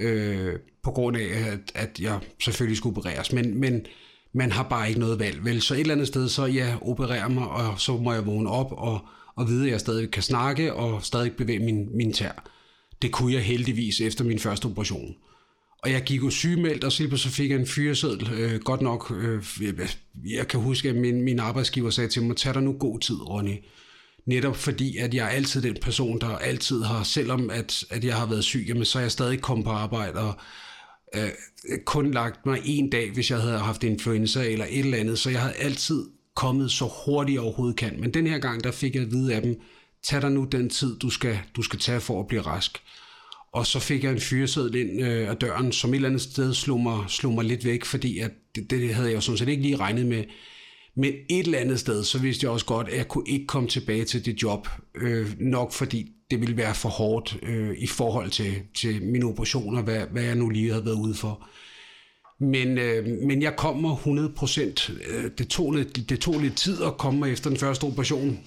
øh, 0.01 0.55
på 0.83 0.91
grund 0.91 1.17
af, 1.17 1.53
at, 1.53 1.73
at 1.75 2.01
jeg 2.01 2.21
selvfølgelig 2.45 2.77
skulle 2.77 2.97
opereres. 2.97 3.33
Men, 3.33 3.61
men 3.61 3.87
man 4.35 4.53
har 4.53 4.63
bare 4.63 4.89
ikke 4.89 5.01
noget 5.01 5.19
valg, 5.19 5.45
vel? 5.45 5.63
Så 5.63 5.75
et 5.75 5.81
eller 5.81 5.95
andet 5.95 6.09
sted, 6.09 6.29
så 6.29 6.47
jeg 6.47 6.79
opererer 6.83 7.29
mig, 7.29 7.49
og 7.49 7.81
så 7.81 7.97
må 7.97 8.13
jeg 8.13 8.27
vågne 8.27 8.51
op 8.51 8.73
og, 8.73 9.01
og 9.37 9.49
vide, 9.49 9.65
at 9.65 9.71
jeg 9.71 9.81
stadig 9.81 10.11
kan 10.11 10.23
snakke 10.23 10.75
og 10.75 11.05
stadig 11.05 11.33
bevæge 11.33 11.59
min, 11.59 11.97
min 11.97 12.13
tær. 12.13 12.51
Det 13.03 13.13
kunne 13.13 13.33
jeg 13.33 13.43
heldigvis 13.43 14.01
efter 14.01 14.25
min 14.25 14.39
første 14.39 14.67
operation. 14.67 15.15
Og 15.85 15.91
jeg 15.91 16.03
gik 16.03 16.23
jo 16.23 16.31
sygemeldt, 16.31 16.85
og 16.85 16.93
så 16.93 17.31
fik 17.31 17.51
jeg 17.51 17.59
en 17.59 17.67
fyreseddel. 17.67 18.33
Øh, 18.33 18.61
godt 18.61 18.81
nok, 18.81 19.13
øh, 19.17 19.43
jeg 20.25 20.49
kan 20.49 20.61
huske, 20.61 20.89
at 20.89 20.97
min, 20.97 21.23
min 21.23 21.39
arbejdsgiver 21.39 21.91
sagde 21.91 22.11
til 22.11 22.23
mig, 22.23 22.37
tag 22.37 22.55
dig 22.55 22.63
nu 22.63 22.73
god 22.73 23.01
tid, 23.01 23.29
Ronny. 23.29 23.57
Netop 24.27 24.57
fordi, 24.57 24.97
at 24.97 25.15
jeg 25.15 25.25
er 25.25 25.29
altid 25.29 25.63
den 25.63 25.77
person, 25.83 26.21
der 26.21 26.27
altid 26.27 26.83
har, 26.83 27.03
selvom 27.03 27.51
at, 27.51 27.85
at 27.91 28.05
jeg 28.05 28.17
har 28.17 28.27
været 28.27 28.45
syg, 28.45 28.65
jamen, 28.69 28.85
så 28.85 28.99
er 28.99 29.03
jeg 29.03 29.13
stadig 29.13 29.41
kommet 29.41 29.65
på 29.65 29.71
arbejde, 29.71 30.21
og 30.21 30.35
øh, 31.15 31.31
kun 31.85 32.11
lagt 32.11 32.47
mig 32.47 32.61
en 32.65 32.91
dag, 32.91 33.11
hvis 33.11 33.31
jeg 33.31 33.39
havde 33.39 33.59
haft 33.59 33.85
influenza 33.85 34.51
eller 34.51 34.67
et 34.69 34.79
eller 34.79 34.99
andet, 34.99 35.19
så 35.19 35.31
jeg 35.31 35.41
havde 35.41 35.55
altid 35.55 36.07
kommet 36.35 36.71
så 36.71 36.91
hurtigt 37.07 37.39
overhovedet 37.39 37.77
kan. 37.77 38.01
Men 38.01 38.15
den 38.15 38.27
her 38.27 38.39
gang, 38.39 38.65
der 38.65 38.71
fik 38.71 38.95
jeg 38.95 39.03
at 39.03 39.11
vide 39.11 39.35
af 39.35 39.43
dem, 39.43 39.61
tag 40.03 40.23
dig 40.23 40.33
nu 40.33 40.45
den 40.45 40.71
tid, 40.71 40.99
du 40.99 41.11
skal, 41.11 41.39
du 41.57 41.63
skal 41.63 41.79
tage 41.79 42.01
for 42.01 42.21
at 42.21 42.27
blive 42.27 42.43
rask. 42.43 42.83
Og 43.55 43.67
så 43.67 43.79
fik 43.79 44.05
jeg 44.05 44.13
en 44.13 44.21
fyreseddel 44.21 44.75
ind 44.75 45.03
øh, 45.03 45.29
af 45.29 45.37
døren, 45.37 45.73
som 45.73 45.91
et 45.91 45.95
eller 45.95 46.09
andet 46.09 46.23
sted 46.23 46.55
slog 46.55 46.81
mig, 46.81 47.05
slog 47.09 47.33
mig 47.33 47.45
lidt 47.45 47.65
væk, 47.65 47.85
fordi 47.85 48.19
at 48.19 48.31
det, 48.55 48.71
det 48.71 48.95
havde 48.95 49.09
jeg 49.09 49.17
jo 49.17 49.21
sådan 49.21 49.39
set 49.39 49.49
ikke 49.49 49.63
lige 49.63 49.77
regnet 49.77 50.07
med. 50.07 50.25
Men 50.97 51.13
et 51.31 51.45
eller 51.47 51.59
andet 51.59 51.81
sted, 51.81 52.05
så 52.05 52.19
vidste 52.19 52.45
jeg 52.45 52.51
også 52.51 52.67
godt, 52.67 52.89
at 52.89 52.97
jeg 52.97 53.09
kunne 53.09 53.29
ikke 53.29 53.47
komme 53.47 53.69
tilbage 53.69 54.05
til 54.05 54.27
det 54.27 54.43
job, 54.43 54.69
øh, 54.95 55.41
nok 55.41 55.73
fordi 55.73 56.11
det 56.31 56.41
ville 56.41 56.57
være 56.57 56.75
for 56.75 56.89
hårdt 56.89 57.37
øh, 57.43 57.79
i 57.79 57.87
forhold 57.87 58.31
til, 58.31 58.55
til 58.75 59.03
mine 59.03 59.27
operationer, 59.27 59.83
hvad, 59.83 60.07
hvad 60.13 60.23
jeg 60.23 60.35
nu 60.35 60.49
lige 60.49 60.71
havde 60.71 60.85
været 60.85 60.99
ude 60.99 61.15
for. 61.15 61.49
Men, 62.41 62.79
øh, 62.79 63.07
men 63.07 63.43
jeg 63.43 63.57
kommer 63.57 63.95
100 63.95 64.33
procent. 64.37 64.91
Øh, 65.09 65.31
det, 65.39 65.49
tog 65.49 65.73
lidt, 65.73 66.09
det 66.11 66.21
tog 66.21 66.41
lidt 66.41 66.57
tid 66.57 66.83
at 66.83 66.97
komme 66.99 67.31
efter 67.31 67.51
den 67.51 67.59
første 67.59 67.85
operation. 67.85 68.39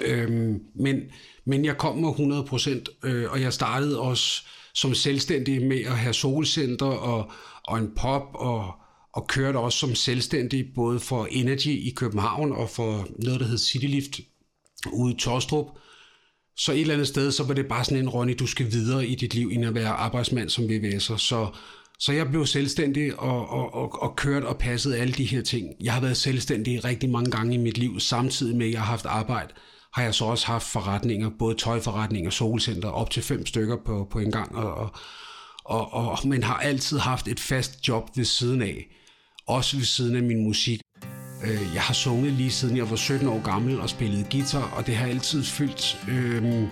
Øh, 0.00 0.30
men, 0.74 1.00
men 1.44 1.64
jeg 1.64 1.78
kommer 1.78 2.10
100 2.10 2.44
procent, 2.44 2.88
øh, 3.04 3.30
og 3.30 3.40
jeg 3.40 3.52
startede 3.52 4.00
også 4.00 4.42
som 4.74 4.94
selvstændig 4.94 5.62
med 5.62 5.80
at 5.80 5.98
have 5.98 6.14
solcenter 6.14 6.86
og, 6.86 7.30
og 7.64 7.78
en 7.78 7.90
pop 7.96 8.28
og 8.34 8.72
og 9.18 9.26
kørte 9.26 9.56
også 9.56 9.78
som 9.78 9.94
selvstændig 9.94 10.66
både 10.74 11.00
for 11.00 11.28
Energy 11.30 11.68
i 11.68 11.92
København 11.96 12.52
og 12.52 12.70
for 12.70 13.08
noget, 13.18 13.40
der 13.40 13.46
hed 13.46 13.58
Citylift 13.58 14.20
ude 14.92 15.14
i 15.14 15.16
Tostrup. 15.16 15.66
Så 16.56 16.72
et 16.72 16.80
eller 16.80 16.94
andet 16.94 17.08
sted, 17.08 17.32
så 17.32 17.44
var 17.44 17.54
det 17.54 17.66
bare 17.66 17.84
sådan 17.84 17.98
en, 17.98 18.08
Ronny, 18.08 18.34
du 18.38 18.46
skal 18.46 18.72
videre 18.72 19.06
i 19.06 19.14
dit 19.14 19.34
liv, 19.34 19.48
end 19.52 19.64
at 19.64 19.74
være 19.74 19.88
arbejdsmand 19.88 20.48
som 20.48 20.64
VVS'er. 20.64 21.18
Så, 21.18 21.46
så 21.98 22.12
jeg 22.12 22.28
blev 22.28 22.46
selvstændig 22.46 23.20
og, 23.20 23.48
og, 23.48 23.74
og, 23.74 24.02
og 24.02 24.16
kørt 24.16 24.44
og 24.44 24.58
passet 24.58 24.94
alle 24.94 25.14
de 25.14 25.24
her 25.24 25.42
ting. 25.42 25.74
Jeg 25.80 25.92
har 25.92 26.00
været 26.00 26.16
selvstændig 26.16 26.84
rigtig 26.84 27.10
mange 27.10 27.30
gange 27.30 27.54
i 27.54 27.58
mit 27.58 27.78
liv, 27.78 28.00
samtidig 28.00 28.56
med, 28.56 28.66
at 28.66 28.72
jeg 28.72 28.80
har 28.80 28.86
haft 28.86 29.06
arbejde 29.06 29.52
har 29.98 30.04
jeg 30.04 30.14
så 30.14 30.24
også 30.24 30.46
haft 30.46 30.66
forretninger, 30.66 31.30
både 31.38 31.54
tøjforretninger, 31.54 32.30
solcenter, 32.30 32.88
op 32.88 33.10
til 33.10 33.22
fem 33.22 33.46
stykker 33.46 33.76
på, 33.86 34.08
på 34.10 34.18
en 34.18 34.30
gang, 34.30 34.56
og, 34.56 34.74
og, 35.64 35.92
og, 35.92 36.10
og, 36.10 36.18
men 36.24 36.42
har 36.42 36.56
altid 36.56 36.98
haft 36.98 37.28
et 37.28 37.40
fast 37.40 37.88
job 37.88 38.10
ved 38.16 38.24
siden 38.24 38.62
af 38.62 38.86
også 39.48 39.76
ved 39.76 39.84
siden 39.84 40.16
af 40.16 40.22
min 40.22 40.44
musik. 40.44 40.80
Øh, 41.44 41.74
jeg 41.74 41.82
har 41.82 41.94
sunget 41.94 42.32
lige 42.32 42.50
siden 42.50 42.76
jeg 42.76 42.90
var 42.90 42.96
17 42.96 43.28
år 43.28 43.42
gammel 43.42 43.80
og 43.80 43.90
spillet 43.90 44.30
guitar, 44.30 44.74
og 44.76 44.86
det 44.86 44.96
har 44.96 45.06
altid 45.06 45.44
fyldt... 45.44 45.98
Øhm, 46.08 46.62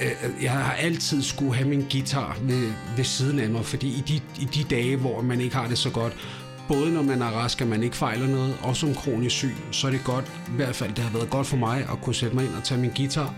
øh, 0.00 0.42
jeg 0.42 0.52
har 0.52 0.72
altid 0.72 1.22
skulle 1.22 1.54
have 1.54 1.68
min 1.68 1.86
guitar 1.90 2.38
ved, 2.42 2.72
ved 2.96 3.04
siden 3.04 3.38
af 3.38 3.50
mig, 3.50 3.64
fordi 3.64 3.88
i 3.88 4.02
de, 4.08 4.20
i 4.40 4.44
de 4.44 4.64
dage, 4.64 4.96
hvor 4.96 5.22
man 5.22 5.40
ikke 5.40 5.56
har 5.56 5.68
det 5.68 5.78
så 5.78 5.90
godt, 5.90 6.16
både 6.68 6.92
når 6.92 7.02
man 7.02 7.22
er 7.22 7.26
rask, 7.26 7.60
og 7.60 7.66
man 7.66 7.82
ikke 7.82 7.96
fejler 7.96 8.26
noget, 8.26 8.56
og 8.62 8.76
som 8.76 8.94
kronisk 8.94 9.36
syg, 9.36 9.56
så 9.70 9.86
er 9.86 9.90
det 9.90 10.04
godt, 10.04 10.24
i 10.24 10.56
hvert 10.56 10.76
fald 10.76 10.94
det 10.94 11.04
har 11.04 11.18
været 11.18 11.30
godt 11.30 11.46
for 11.46 11.56
mig 11.56 11.86
at 11.92 12.00
kunne 12.02 12.14
sætte 12.14 12.36
mig 12.36 12.44
ind 12.44 12.54
og 12.54 12.64
tage 12.64 12.80
min 12.80 12.90
guitar 12.96 13.34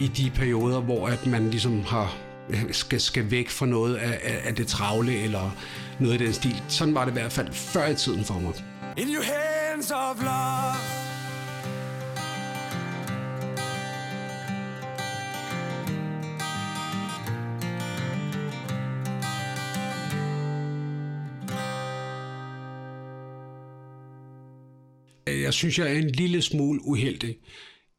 i 0.00 0.08
de 0.08 0.30
perioder, 0.30 0.80
hvor 0.80 1.08
at 1.08 1.26
man 1.26 1.50
ligesom 1.50 1.84
har 1.84 2.16
øh, 2.50 2.64
skal, 2.72 3.00
skal 3.00 3.30
væk 3.30 3.50
fra 3.50 3.66
noget 3.66 3.94
af, 3.94 4.20
af, 4.24 4.40
af 4.44 4.54
det 4.54 4.66
travle, 4.66 5.22
eller 5.22 5.50
noget 6.00 6.20
i 6.20 6.24
den 6.24 6.32
stil. 6.32 6.62
Sådan 6.68 6.94
var 6.94 7.04
det 7.04 7.12
i 7.12 7.14
hvert 7.14 7.32
fald 7.32 7.52
før 7.52 7.86
i 7.86 7.94
tiden 7.94 8.24
for 8.24 8.34
mig. 8.34 8.52
In 8.96 9.08
your 9.08 9.24
hands 9.24 9.90
of 9.90 10.22
love 10.22 11.03
Jeg 25.44 25.54
synes, 25.54 25.78
jeg 25.78 25.94
er 25.94 25.98
en 25.98 26.10
lille 26.10 26.42
smule 26.42 26.80
uheldig. 26.84 27.36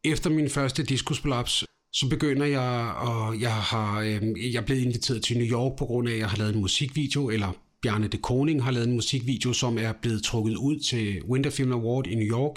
Efter 0.04 0.30
min 0.30 0.50
første 0.50 0.84
diskusprolaps, 0.84 1.66
så 1.94 2.10
begynder 2.10 2.46
jeg, 2.46 2.94
og 2.98 3.42
jeg 3.42 3.54
har, 3.54 4.00
øh, 4.00 4.54
jeg 4.54 4.62
er 4.62 4.66
blevet 4.66 4.82
inviteret 4.82 5.24
til 5.24 5.38
New 5.38 5.48
York 5.48 5.78
på 5.78 5.86
grund 5.86 6.10
af, 6.10 6.14
at 6.14 6.20
jeg 6.20 6.30
har 6.30 6.38
lavet 6.38 6.56
en 6.56 6.62
musikvideo, 6.62 7.30
eller 7.30 7.52
Bjarne 7.82 8.08
de 8.08 8.18
Koning 8.18 8.64
har 8.64 8.72
lavet 8.72 8.88
en 8.88 8.94
musikvideo, 8.94 9.54
som 9.54 9.78
er 9.78 9.94
blevet 10.02 10.24
trukket 10.24 10.56
ud 10.56 10.80
til 10.80 11.24
Winter 11.24 11.50
Film 11.50 11.72
Award 11.72 12.08
i 12.08 12.16
New 12.16 12.28
York. 12.28 12.56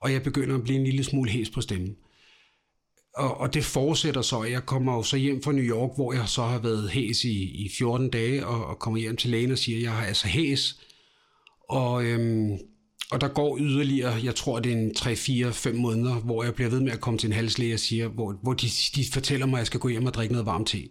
og 0.00 0.12
jeg 0.12 0.22
begynder 0.22 0.54
at 0.54 0.62
blive 0.62 0.78
en 0.78 0.84
lille 0.84 1.04
smule 1.04 1.30
hæs 1.30 1.50
på 1.50 1.60
stemmen. 1.60 1.96
Og, 3.16 3.40
og 3.40 3.54
det 3.54 3.64
fortsætter 3.64 4.22
så. 4.22 4.44
Jeg 4.44 4.66
kommer 4.66 4.94
jo 4.94 5.02
så 5.02 5.16
hjem 5.16 5.42
fra 5.42 5.52
New 5.52 5.64
York, 5.64 5.90
hvor 5.94 6.12
jeg 6.12 6.28
så 6.28 6.42
har 6.42 6.58
været 6.58 6.90
hæs 6.90 7.24
i, 7.24 7.64
i 7.64 7.70
14 7.78 8.10
dage, 8.10 8.46
og, 8.46 8.66
og 8.66 8.78
kommer 8.78 9.00
hjem 9.00 9.16
til 9.16 9.30
lægen 9.30 9.52
og 9.52 9.58
siger, 9.58 9.78
at 9.78 9.82
jeg 9.82 9.92
har 9.92 10.06
altså 10.06 10.26
hæs. 10.28 10.80
Og, 11.68 12.04
øhm, 12.04 12.58
og 13.12 13.20
der 13.20 13.28
går 13.28 13.58
yderligere, 13.60 14.20
jeg 14.24 14.34
tror 14.34 14.60
det 14.60 14.72
er 14.72 14.76
en 14.76 14.94
3, 14.94 15.16
4, 15.16 15.52
5 15.52 15.76
måneder, 15.76 16.14
hvor 16.14 16.44
jeg 16.44 16.54
bliver 16.54 16.70
ved 16.70 16.80
med 16.80 16.92
at 16.92 17.00
komme 17.00 17.18
til 17.18 17.26
en 17.26 17.32
halslæge 17.32 17.74
og 17.74 17.80
siger, 17.80 18.08
hvor, 18.08 18.38
hvor 18.42 18.52
de, 18.52 18.66
de 18.94 19.04
fortæller 19.12 19.46
mig, 19.46 19.56
at 19.56 19.60
jeg 19.60 19.66
skal 19.66 19.80
gå 19.80 19.88
hjem 19.88 20.06
og 20.06 20.14
drikke 20.14 20.32
noget 20.32 20.46
varmt 20.46 20.68
te. 20.68 20.88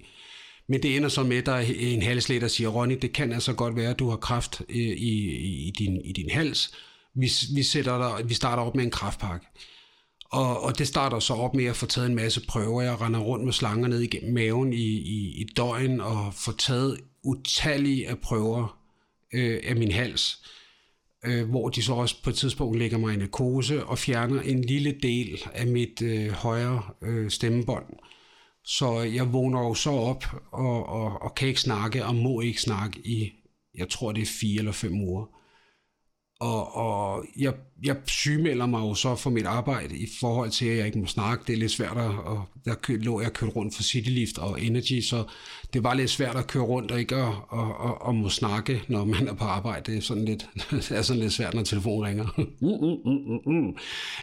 Men 0.68 0.84
det 0.84 0.98
ender 0.98 1.10
så 1.10 1.24
med, 1.24 1.38
at 1.38 1.46
der 1.46 1.51
er 1.51 1.66
en 1.80 2.01
halslæge, 2.01 2.42
der 2.42 2.48
siger, 2.48 2.70
Ronny, 2.70 2.98
det 3.01 3.13
kan 3.13 3.34
altså 3.34 3.54
godt 3.54 3.75
være, 3.75 3.90
at 3.90 4.00
du 4.00 4.10
har 4.10 4.18
kraft 4.18 4.62
i, 4.70 4.82
øh, 4.82 4.98
i, 4.98 5.68
i, 5.68 5.72
din, 5.80 6.01
i 6.06 6.12
din 6.12 6.30
hals. 6.30 6.72
Vi, 7.16 7.32
vi, 7.56 7.63
sætter 7.63 7.98
dig, 7.98 8.30
vi 8.30 8.34
starter 8.34 8.63
op 8.63 8.75
med 8.75 8.84
en 8.84 8.92
kraftpakke. 8.92 9.46
Og, 10.32 10.63
og 10.63 10.78
det 10.78 10.88
starter 10.88 11.20
så 11.20 11.34
op 11.34 11.56
med 11.56 11.66
at 11.66 11.75
få 11.75 11.86
taget 11.86 12.10
en 12.10 12.16
masse 12.16 12.42
prøver. 12.48 12.82
Jeg 12.82 13.01
render 13.01 13.20
rundt 13.20 13.46
med 13.46 13.54
slanger 13.54 13.88
ned 13.88 14.00
igennem 14.00 14.34
maven 14.34 14.74
i, 14.74 14.88
i, 14.88 15.42
i 15.42 15.48
døgn 15.56 16.01
og 16.01 16.34
får 16.34 16.51
taget 16.51 16.98
utallige 17.24 18.10
af 18.10 18.20
prøver 18.20 18.78
øh, 19.34 19.60
af 19.63 19.75
min 19.75 19.92
hals. 19.92 20.42
Øh, 21.25 21.50
hvor 21.50 21.70
de 21.70 21.84
så 21.84 21.94
også 21.94 22.24
på 22.24 22.30
et 22.30 22.36
tidspunkt 22.36 22.78
lægger 22.78 22.98
mig 22.98 23.13
i 23.13 23.18
narkose 23.18 23.86
og 23.86 23.98
fjerner 23.98 24.42
en 24.42 24.62
lille 24.62 24.92
del 25.04 25.42
af 25.54 25.68
mit 25.68 26.01
øh, 26.01 26.32
højre 26.32 26.82
øh, 27.01 27.32
stemmebånd. 27.32 27.86
Så 28.63 29.00
jeg 29.01 29.34
vågner 29.34 29.60
jo 29.60 29.74
så 29.74 29.92
op 29.92 30.24
og, 30.51 30.86
og, 30.86 31.22
og 31.22 31.36
kan 31.36 31.48
ikke 31.48 31.62
snakke 31.62 32.06
og 32.06 32.16
må 32.16 32.42
ikke 32.42 32.62
snakke 32.62 33.00
i, 33.00 33.32
jeg 33.75 33.90
tror 33.90 34.12
det 34.12 34.22
er 34.22 34.32
fire 34.42 34.60
eller 34.60 34.72
fem 34.72 35.01
uger. 35.01 35.40
Og, 36.41 36.75
og 36.75 37.25
jeg, 37.38 37.53
jeg 37.83 37.95
sygemelder 38.07 38.65
mig 38.65 38.79
jo 38.79 38.93
så 38.93 39.15
for 39.15 39.29
mit 39.29 39.45
arbejde 39.45 39.98
i 39.98 40.07
forhold 40.19 40.50
til, 40.50 40.65
at 40.65 40.77
jeg 40.77 40.86
ikke 40.86 41.00
må 41.00 41.05
snakke. 41.05 41.43
Det 41.48 41.53
er 41.53 41.57
lidt 41.57 41.71
svært 41.71 41.98
at... 41.98 42.12
Og 42.25 42.43
der 42.65 42.98
lå 42.98 43.21
jeg 43.21 43.33
kørt 43.33 43.55
rundt 43.55 43.75
for 43.75 43.83
Citylift 43.83 44.38
og 44.38 44.62
Energy, 44.62 45.01
så 45.01 45.24
det 45.74 45.83
var 45.83 45.93
lidt 45.93 46.10
svært 46.10 46.36
at 46.36 46.48
køre 46.48 46.63
rundt 46.63 46.91
og 46.91 47.00
ikke 47.00 47.15
at, 47.15 47.33
og, 47.50 47.77
og, 47.77 48.01
og 48.01 48.15
må 48.15 48.29
snakke, 48.29 48.81
når 48.88 49.05
man 49.05 49.27
er 49.27 49.33
på 49.33 49.43
arbejde. 49.43 49.91
Det 49.91 49.98
er 49.98 50.01
sådan 50.01 50.25
lidt, 50.25 50.50
det 50.71 50.91
er 50.91 51.01
sådan 51.01 51.21
lidt 51.21 51.33
svært, 51.33 51.53
når 51.53 51.63
telefonen 51.63 52.07
ringer. 52.07 52.27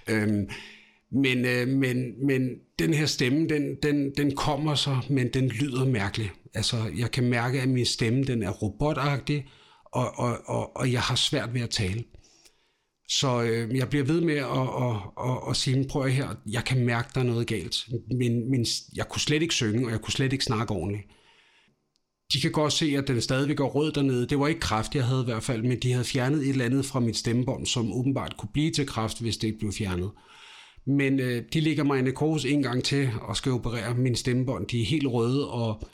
øhm, 0.08 0.48
men, 1.12 1.44
øh, 1.44 1.68
men, 1.68 2.26
men 2.26 2.50
den 2.78 2.94
her 2.94 3.06
stemme, 3.06 3.48
den, 3.48 3.76
den, 3.82 4.12
den 4.16 4.36
kommer 4.36 4.74
så, 4.74 4.96
men 5.10 5.28
den 5.28 5.48
lyder 5.48 5.84
mærkeligt. 5.84 6.30
Altså, 6.54 6.76
jeg 6.98 7.10
kan 7.10 7.24
mærke, 7.24 7.60
at 7.60 7.68
min 7.68 7.86
stemme, 7.86 8.24
den 8.24 8.42
er 8.42 8.50
robotagtig, 8.50 9.46
og, 9.92 10.18
og, 10.18 10.38
og, 10.46 10.76
og 10.76 10.92
jeg 10.92 11.00
har 11.00 11.14
svært 11.14 11.54
ved 11.54 11.60
at 11.60 11.70
tale. 11.70 12.04
Så 13.10 13.42
øh, 13.42 13.76
jeg 13.76 13.88
bliver 13.88 14.04
ved 14.04 14.20
med 14.20 14.36
at, 14.36 14.44
at, 14.44 14.96
at, 15.30 15.50
at 15.50 15.56
sige, 15.56 15.88
prøv 15.88 16.02
at 16.02 16.12
her, 16.12 16.28
jeg 16.50 16.64
kan 16.64 16.84
mærke, 16.84 17.08
der 17.14 17.20
er 17.20 17.24
noget 17.24 17.46
galt. 17.46 17.88
Men, 18.18 18.50
men 18.50 18.66
jeg 18.96 19.08
kunne 19.08 19.20
slet 19.20 19.42
ikke 19.42 19.54
synge, 19.54 19.86
og 19.86 19.90
jeg 19.90 20.00
kunne 20.00 20.12
slet 20.12 20.32
ikke 20.32 20.44
snakke 20.44 20.74
ordentligt. 20.74 21.04
De 22.32 22.40
kan 22.40 22.52
godt 22.52 22.72
se, 22.72 22.94
at 22.96 23.08
den 23.08 23.20
stadigvæk 23.20 23.56
går 23.56 23.68
rød 23.68 23.92
dernede. 23.92 24.26
Det 24.26 24.38
var 24.38 24.48
ikke 24.48 24.60
kraft, 24.60 24.94
jeg 24.94 25.04
havde 25.04 25.22
i 25.22 25.24
hvert 25.24 25.42
fald, 25.42 25.62
men 25.62 25.80
de 25.80 25.92
havde 25.92 26.04
fjernet 26.04 26.42
et 26.42 26.48
eller 26.48 26.64
andet 26.64 26.84
fra 26.84 27.00
mit 27.00 27.16
stemmebånd, 27.16 27.66
som 27.66 27.92
åbenbart 27.92 28.36
kunne 28.36 28.50
blive 28.52 28.70
til 28.70 28.86
kraft, 28.86 29.20
hvis 29.20 29.36
det 29.36 29.46
ikke 29.46 29.58
blev 29.58 29.72
fjernet. 29.72 30.10
Men 30.86 31.20
øh, 31.20 31.44
de 31.52 31.60
ligger 31.60 31.84
mig 31.84 31.98
i 31.98 32.02
narkose 32.02 32.48
en 32.48 32.62
gang 32.62 32.84
til 32.84 33.10
og 33.20 33.36
skal 33.36 33.52
operere 33.52 33.94
min 33.94 34.16
stemmebånd. 34.16 34.66
De 34.66 34.82
er 34.82 34.86
helt 34.86 35.06
røde, 35.06 35.50
og 35.50 35.88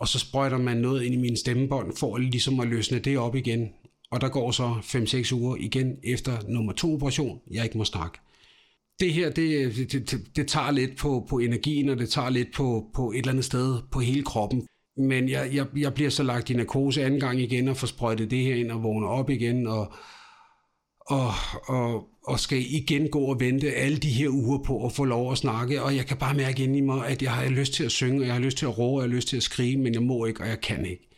og 0.00 0.08
så 0.08 0.18
sprøjter 0.18 0.58
man 0.58 0.76
noget 0.76 1.02
ind 1.02 1.14
i 1.14 1.18
min 1.18 1.36
stemmebånd 1.36 1.96
for 1.96 2.18
ligesom 2.18 2.60
at 2.60 2.68
løsne 2.68 2.98
det 2.98 3.18
op 3.18 3.34
igen. 3.34 3.68
Og 4.10 4.20
der 4.20 4.28
går 4.28 4.50
så 4.50 4.74
5-6 4.82 5.34
uger 5.34 5.56
igen 5.56 5.96
efter 6.04 6.32
nummer 6.48 6.72
to 6.72 6.94
operation, 6.94 7.40
jeg 7.50 7.64
ikke 7.64 7.78
må 7.78 7.84
snakke. 7.84 8.18
Det 9.00 9.12
her, 9.12 9.30
det, 9.30 9.76
det, 9.76 10.10
det, 10.10 10.36
det 10.36 10.48
tager 10.48 10.70
lidt 10.70 10.96
på, 10.96 11.26
på 11.30 11.38
energien, 11.38 11.88
og 11.88 11.98
det 11.98 12.10
tager 12.10 12.30
lidt 12.30 12.48
på, 12.54 12.90
på 12.94 13.10
et 13.10 13.18
eller 13.18 13.32
andet 13.32 13.44
sted 13.44 13.78
på 13.92 14.00
hele 14.00 14.22
kroppen. 14.22 14.66
Men 14.96 15.28
jeg, 15.28 15.50
jeg, 15.54 15.66
jeg 15.76 15.94
bliver 15.94 16.10
så 16.10 16.22
lagt 16.22 16.50
i 16.50 16.54
narkose 16.54 17.04
anden 17.04 17.20
gang 17.20 17.40
igen 17.40 17.68
og 17.68 17.76
får 17.76 17.86
sprøjtet 17.86 18.30
det 18.30 18.38
her 18.38 18.54
ind 18.54 18.70
og 18.70 18.82
vågner 18.82 19.08
op 19.08 19.30
igen, 19.30 19.66
og, 19.66 19.92
og, 21.00 21.32
og, 21.66 22.08
og 22.28 22.40
skal 22.40 22.64
igen 22.68 23.08
gå 23.08 23.20
og 23.20 23.40
vente 23.40 23.72
alle 23.74 23.98
de 23.98 24.08
her 24.08 24.28
uger 24.28 24.58
på 24.58 24.86
at 24.86 24.92
få 24.92 25.04
lov 25.04 25.32
at 25.32 25.38
snakke, 25.38 25.82
og 25.82 25.96
jeg 25.96 26.06
kan 26.06 26.16
bare 26.16 26.34
mærke 26.34 26.62
ind 26.62 26.76
i 26.76 26.80
mig, 26.80 27.06
at 27.06 27.22
jeg 27.22 27.30
har 27.32 27.48
lyst 27.48 27.72
til 27.72 27.84
at 27.84 27.92
synge, 27.92 28.20
og 28.20 28.26
jeg 28.26 28.34
har 28.34 28.40
lyst 28.40 28.58
til 28.58 28.66
at 28.66 28.78
råbe, 28.78 28.96
og 28.96 29.02
jeg 29.02 29.10
har 29.10 29.16
lyst 29.16 29.28
til 29.28 29.36
at 29.36 29.42
skrige, 29.42 29.76
men 29.76 29.94
jeg 29.94 30.02
må 30.02 30.24
ikke, 30.24 30.40
og 30.40 30.48
jeg 30.48 30.60
kan 30.60 30.86
ikke. 30.86 31.08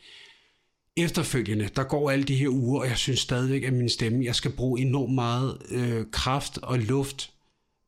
Efterfølgende, 0.97 1.69
der 1.75 1.83
går 1.83 2.11
alle 2.11 2.23
de 2.23 2.35
her 2.35 2.49
uger, 2.49 2.79
og 2.81 2.87
jeg 2.87 2.97
synes 2.97 3.19
stadigvæk, 3.19 3.63
at 3.63 3.73
min 3.73 3.89
stemme, 3.89 4.25
jeg 4.25 4.35
skal 4.35 4.51
bruge 4.51 4.81
enormt 4.81 5.13
meget 5.13 5.57
øh, 5.71 6.05
kraft 6.11 6.57
og 6.57 6.79
luft 6.79 7.31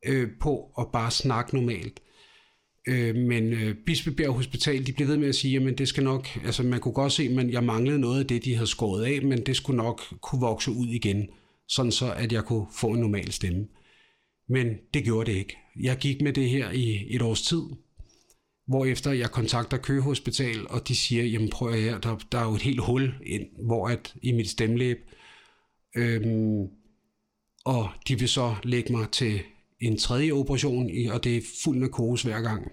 øh, 0.05 0.29
på 0.39 0.71
at 0.79 0.87
bare 0.93 1.11
snakke 1.11 1.55
normalt. 1.55 1.99
Øh, 2.87 3.15
men 3.15 3.53
øh, 3.53 3.75
Bispebjerg 3.85 4.33
Hospital, 4.33 4.87
de 4.87 4.93
blev 4.93 5.07
ved 5.07 5.17
med 5.17 5.27
at 5.27 5.35
sige, 5.35 5.67
at 5.69 5.77
det 5.77 5.87
skal 5.87 6.03
nok, 6.03 6.27
altså 6.45 6.63
man 6.63 6.79
kunne 6.79 6.93
godt 6.93 7.11
se, 7.11 7.23
at 7.39 7.51
jeg 7.51 7.63
manglede 7.63 7.99
noget 7.99 8.19
af 8.19 8.27
det, 8.27 8.45
de 8.45 8.55
havde 8.55 8.67
skåret 8.67 9.03
af, 9.03 9.21
men 9.21 9.45
det 9.45 9.55
skulle 9.55 9.77
nok 9.77 10.01
kunne 10.21 10.41
vokse 10.41 10.71
ud 10.71 10.87
igen 10.87 11.27
sådan 11.75 11.91
så 11.91 12.13
at 12.13 12.31
jeg 12.31 12.43
kunne 12.43 12.67
få 12.75 12.87
en 12.87 12.99
normal 12.99 13.31
stemme. 13.31 13.67
Men 14.49 14.67
det 14.93 15.03
gjorde 15.03 15.31
det 15.31 15.37
ikke. 15.37 15.57
Jeg 15.79 15.97
gik 15.97 16.21
med 16.21 16.33
det 16.33 16.49
her 16.49 16.71
i 16.71 17.15
et 17.15 17.21
års 17.21 17.41
tid, 17.41 17.61
efter 18.87 19.11
jeg 19.11 19.31
kontakter 19.31 19.77
Køge 19.77 20.01
Hospital, 20.01 20.67
og 20.69 20.87
de 20.87 20.95
siger, 20.95 21.23
jamen 21.23 21.49
prøv 21.49 21.73
at 21.73 21.81
her, 21.81 21.99
der, 21.99 22.17
der 22.31 22.37
er 22.37 22.45
jo 22.45 22.55
et 22.55 22.61
helt 22.61 22.79
hul 22.79 23.13
ind, 23.25 23.65
hvor 23.65 23.87
at 23.87 24.15
i 24.21 24.31
mit 24.31 24.49
stemmelæb, 24.49 24.97
øhm, 25.95 26.67
og 27.65 27.89
de 28.07 28.19
vil 28.19 28.29
så 28.29 28.55
lægge 28.63 28.93
mig 28.93 29.09
til 29.09 29.41
en 29.81 29.97
tredje 29.97 30.31
operation, 30.31 30.89
og 31.11 31.23
det 31.23 31.37
er 31.37 31.41
fuld 31.63 31.77
narkose 31.77 32.27
hver 32.27 32.41
gang 32.41 32.71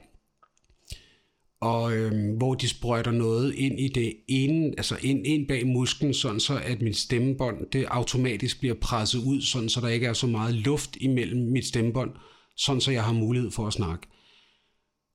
og 1.60 1.96
øhm, 1.96 2.36
hvor 2.36 2.54
de 2.54 2.68
sprøjter 2.68 3.10
noget 3.10 3.54
ind 3.54 3.80
i 3.80 3.88
det 3.88 4.16
ene, 4.28 4.74
altså 4.76 4.96
ind, 5.02 5.26
ind 5.26 5.48
bag 5.48 5.66
musklen, 5.66 6.14
sådan 6.14 6.40
så 6.40 6.60
at 6.64 6.82
mit 6.82 6.96
stemmebånd 6.96 7.70
det 7.72 7.84
automatisk 7.84 8.60
bliver 8.60 8.74
presset 8.74 9.18
ud, 9.18 9.40
sådan 9.40 9.68
så 9.68 9.80
der 9.80 9.88
ikke 9.88 10.06
er 10.06 10.12
så 10.12 10.26
meget 10.26 10.54
luft 10.54 10.96
imellem 11.00 11.52
mit 11.52 11.66
stemmebånd, 11.66 12.10
sådan 12.56 12.80
så 12.80 12.90
jeg 12.90 13.04
har 13.04 13.12
mulighed 13.12 13.50
for 13.50 13.66
at 13.66 13.72
snakke. 13.72 14.06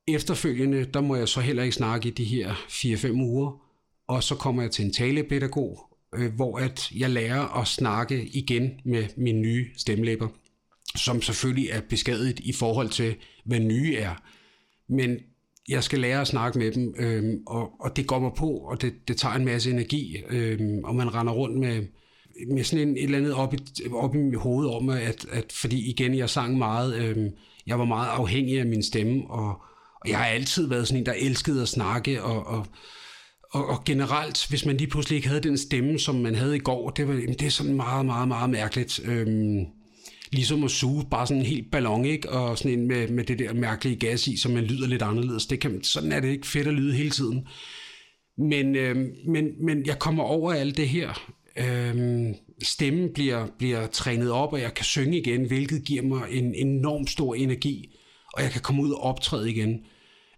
Efterfølgende, 0.08 0.86
der 0.86 1.02
må 1.02 1.16
jeg 1.16 1.28
så 1.28 1.42
heller 1.42 1.64
ikke 1.64 1.76
snakke 1.76 2.08
i 2.08 2.12
de 2.12 2.24
her 2.24 2.54
4-5 2.54 3.12
uger, 3.12 3.62
og 4.08 4.24
så 4.24 4.36
kommer 4.36 4.62
jeg 4.62 4.72
til 4.72 4.86
en 4.86 4.94
talepædagog, 4.94 5.80
øh, 6.16 6.34
hvor 6.34 6.58
at 6.58 6.92
jeg 6.96 7.10
lærer 7.10 7.62
at 7.62 7.68
snakke 7.68 8.26
igen 8.26 8.82
med 8.86 9.06
mine 9.18 9.40
nye 9.40 9.68
stemmelæber, 9.78 10.28
som 10.96 11.22
selvfølgelig 11.22 11.70
er 11.70 11.82
beskadiget 11.82 12.40
i 12.40 12.54
forhold 12.54 12.90
til, 12.90 13.16
hvad 13.46 13.60
nye 13.60 13.96
er. 13.96 14.16
Men 14.90 15.18
jeg 15.70 15.84
skal 15.84 16.00
lære 16.00 16.22
at 16.22 16.28
snakke 16.28 16.60
med 16.60 16.72
dem, 16.72 16.96
øhm, 16.98 17.44
og, 17.48 17.72
og 17.80 17.96
det 17.96 18.08
går 18.08 18.20
mig 18.20 18.32
på, 18.38 18.50
og 18.50 18.82
det, 18.82 18.94
det 19.08 19.18
tager 19.18 19.36
en 19.36 19.46
masse 19.46 19.72
energi, 19.72 20.18
øhm, 20.30 20.84
og 20.84 20.96
man 20.96 21.16
render 21.16 21.34
rundt 21.34 21.60
med, 21.60 21.84
med 22.52 22.64
sådan 22.64 22.88
en, 22.88 22.98
et 22.98 23.04
eller 23.04 23.18
andet 23.18 23.34
op 23.34 23.54
i, 23.54 23.58
op 23.94 24.16
i 24.16 24.18
mit 24.18 24.40
hoved 24.40 24.68
om, 24.68 24.90
at, 24.90 25.26
at 25.32 25.52
fordi 25.52 25.90
igen, 25.90 26.18
jeg 26.18 26.30
sang 26.30 26.58
meget, 26.58 26.96
øhm, 26.96 27.30
jeg 27.68 27.80
var 27.80 27.86
meget 27.86 28.10
afhængig 28.10 28.60
af 28.60 28.66
min 28.66 28.84
stemme, 28.84 29.24
og, 29.30 29.48
og 30.02 30.10
jeg 30.10 30.18
har 30.18 30.26
altid 30.26 30.68
været 30.68 30.88
sådan 30.88 31.00
en, 31.00 31.06
der 31.06 31.14
elskede 31.14 31.62
at 31.62 31.68
snakke, 31.68 32.24
og, 32.24 32.48
og, 32.48 32.66
og, 33.52 33.66
og 33.68 33.84
generelt, 33.86 34.48
hvis 34.50 34.66
man 34.66 34.78
lige 34.78 34.90
pludselig 34.90 35.16
ikke 35.16 35.28
havde 35.28 35.42
den 35.42 35.58
stemme, 35.58 36.00
som 36.00 36.16
man 36.16 36.36
havde 36.36 36.56
i 36.56 36.60
går, 36.60 36.90
det, 36.90 37.08
var, 37.08 37.14
det 37.14 37.42
er 37.42 37.50
sådan 37.50 37.76
meget, 37.76 38.06
meget, 38.06 38.28
meget 38.28 38.50
mærkeligt. 38.50 39.00
Øhm, 39.06 39.66
ligesom 40.32 40.64
at 40.64 40.72
suge 40.72 41.06
bare 41.12 41.28
sådan 41.28 41.42
en 41.42 41.48
helt 41.48 41.72
ballon, 41.72 42.06
ikke? 42.06 42.30
Og 42.30 42.58
sådan 42.58 42.80
en 42.80 42.88
med, 42.88 43.08
med 43.08 43.24
det 43.24 43.40
der 43.40 43.54
mærkelige 43.54 43.96
gas 43.96 44.28
i, 44.28 44.38
som 44.38 44.52
man 44.52 44.64
lyder 44.64 44.88
lidt 44.88 45.02
anderledes. 45.02 45.46
Det 45.46 45.60
kan, 45.60 45.84
sådan 45.84 46.12
er 46.12 46.20
det 46.20 46.28
ikke 46.28 46.48
fedt 46.48 46.68
at 46.68 46.74
lyde 46.74 46.94
hele 46.94 47.10
tiden. 47.10 47.48
Men, 48.38 48.76
øh, 48.76 48.96
men, 49.28 49.66
men 49.66 49.86
jeg 49.86 50.00
kommer 50.00 50.24
over 50.24 50.54
alt 50.54 50.78
det 50.78 50.90
her. 50.90 51.34
Øh, 51.58 52.26
stemmen 52.64 53.10
bliver, 53.14 53.48
bliver 53.58 53.88
trænet 53.88 54.32
op, 54.32 54.54
og 54.54 54.62
jeg 54.62 54.74
kan 54.74 54.86
synge 54.86 55.18
igen, 55.18 55.46
hvilket 55.46 55.84
giver 55.84 56.02
mig 56.02 56.22
en 56.32 56.56
enorm 56.56 57.08
stor 57.08 57.36
energi, 57.36 57.96
og 58.34 58.44
jeg 58.44 58.52
kan 58.52 58.62
komme 58.62 58.82
ud 58.82 58.92
og 58.92 59.02
optræde 59.02 59.52
igen. 59.52 59.80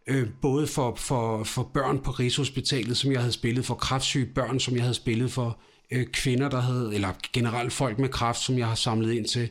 Øh, 0.07 0.27
både 0.41 0.67
for, 0.67 0.95
for, 0.95 1.43
for 1.43 1.71
børn 1.73 1.99
på 1.99 2.11
Rigshospitalet, 2.11 2.97
som 2.97 3.11
jeg 3.11 3.19
havde 3.19 3.33
spillet 3.33 3.65
for, 3.65 3.73
kraftsyge 3.73 4.25
børn, 4.25 4.59
som 4.59 4.75
jeg 4.75 4.83
havde 4.83 4.93
spillet 4.93 5.31
for, 5.31 5.59
øh, 5.91 6.05
kvinder, 6.05 6.49
der 6.49 6.61
havde, 6.61 6.91
eller 6.93 7.13
generelt 7.33 7.73
folk 7.73 7.99
med 7.99 8.09
kraft, 8.09 8.39
som 8.39 8.57
jeg 8.57 8.67
har 8.67 8.75
samlet 8.75 9.13
ind 9.13 9.25
til 9.25 9.49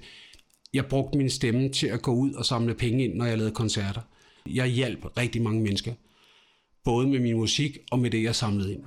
jeg 0.77 0.87
brugte 0.87 1.19
min 1.19 1.31
stemme 1.31 1.69
til 1.69 1.87
at 1.87 2.03
gå 2.03 2.13
ud 2.13 2.33
og 2.33 2.45
samle 2.45 2.75
penge 2.75 3.05
ind, 3.05 3.15
når 3.15 3.25
jeg 3.25 3.39
lavede 3.39 3.55
koncerter. 3.55 4.01
Jeg 4.47 4.67
hjalp 4.67 5.03
rigtig 5.19 5.43
mange 5.43 5.61
mennesker. 5.61 5.93
Både 6.85 7.07
med 7.07 7.21
min 7.21 7.37
musik 7.37 7.79
og 7.91 7.99
med 7.99 8.11
det, 8.11 8.23
jeg 8.23 8.35
samlede 8.35 8.73
ind. 8.75 8.83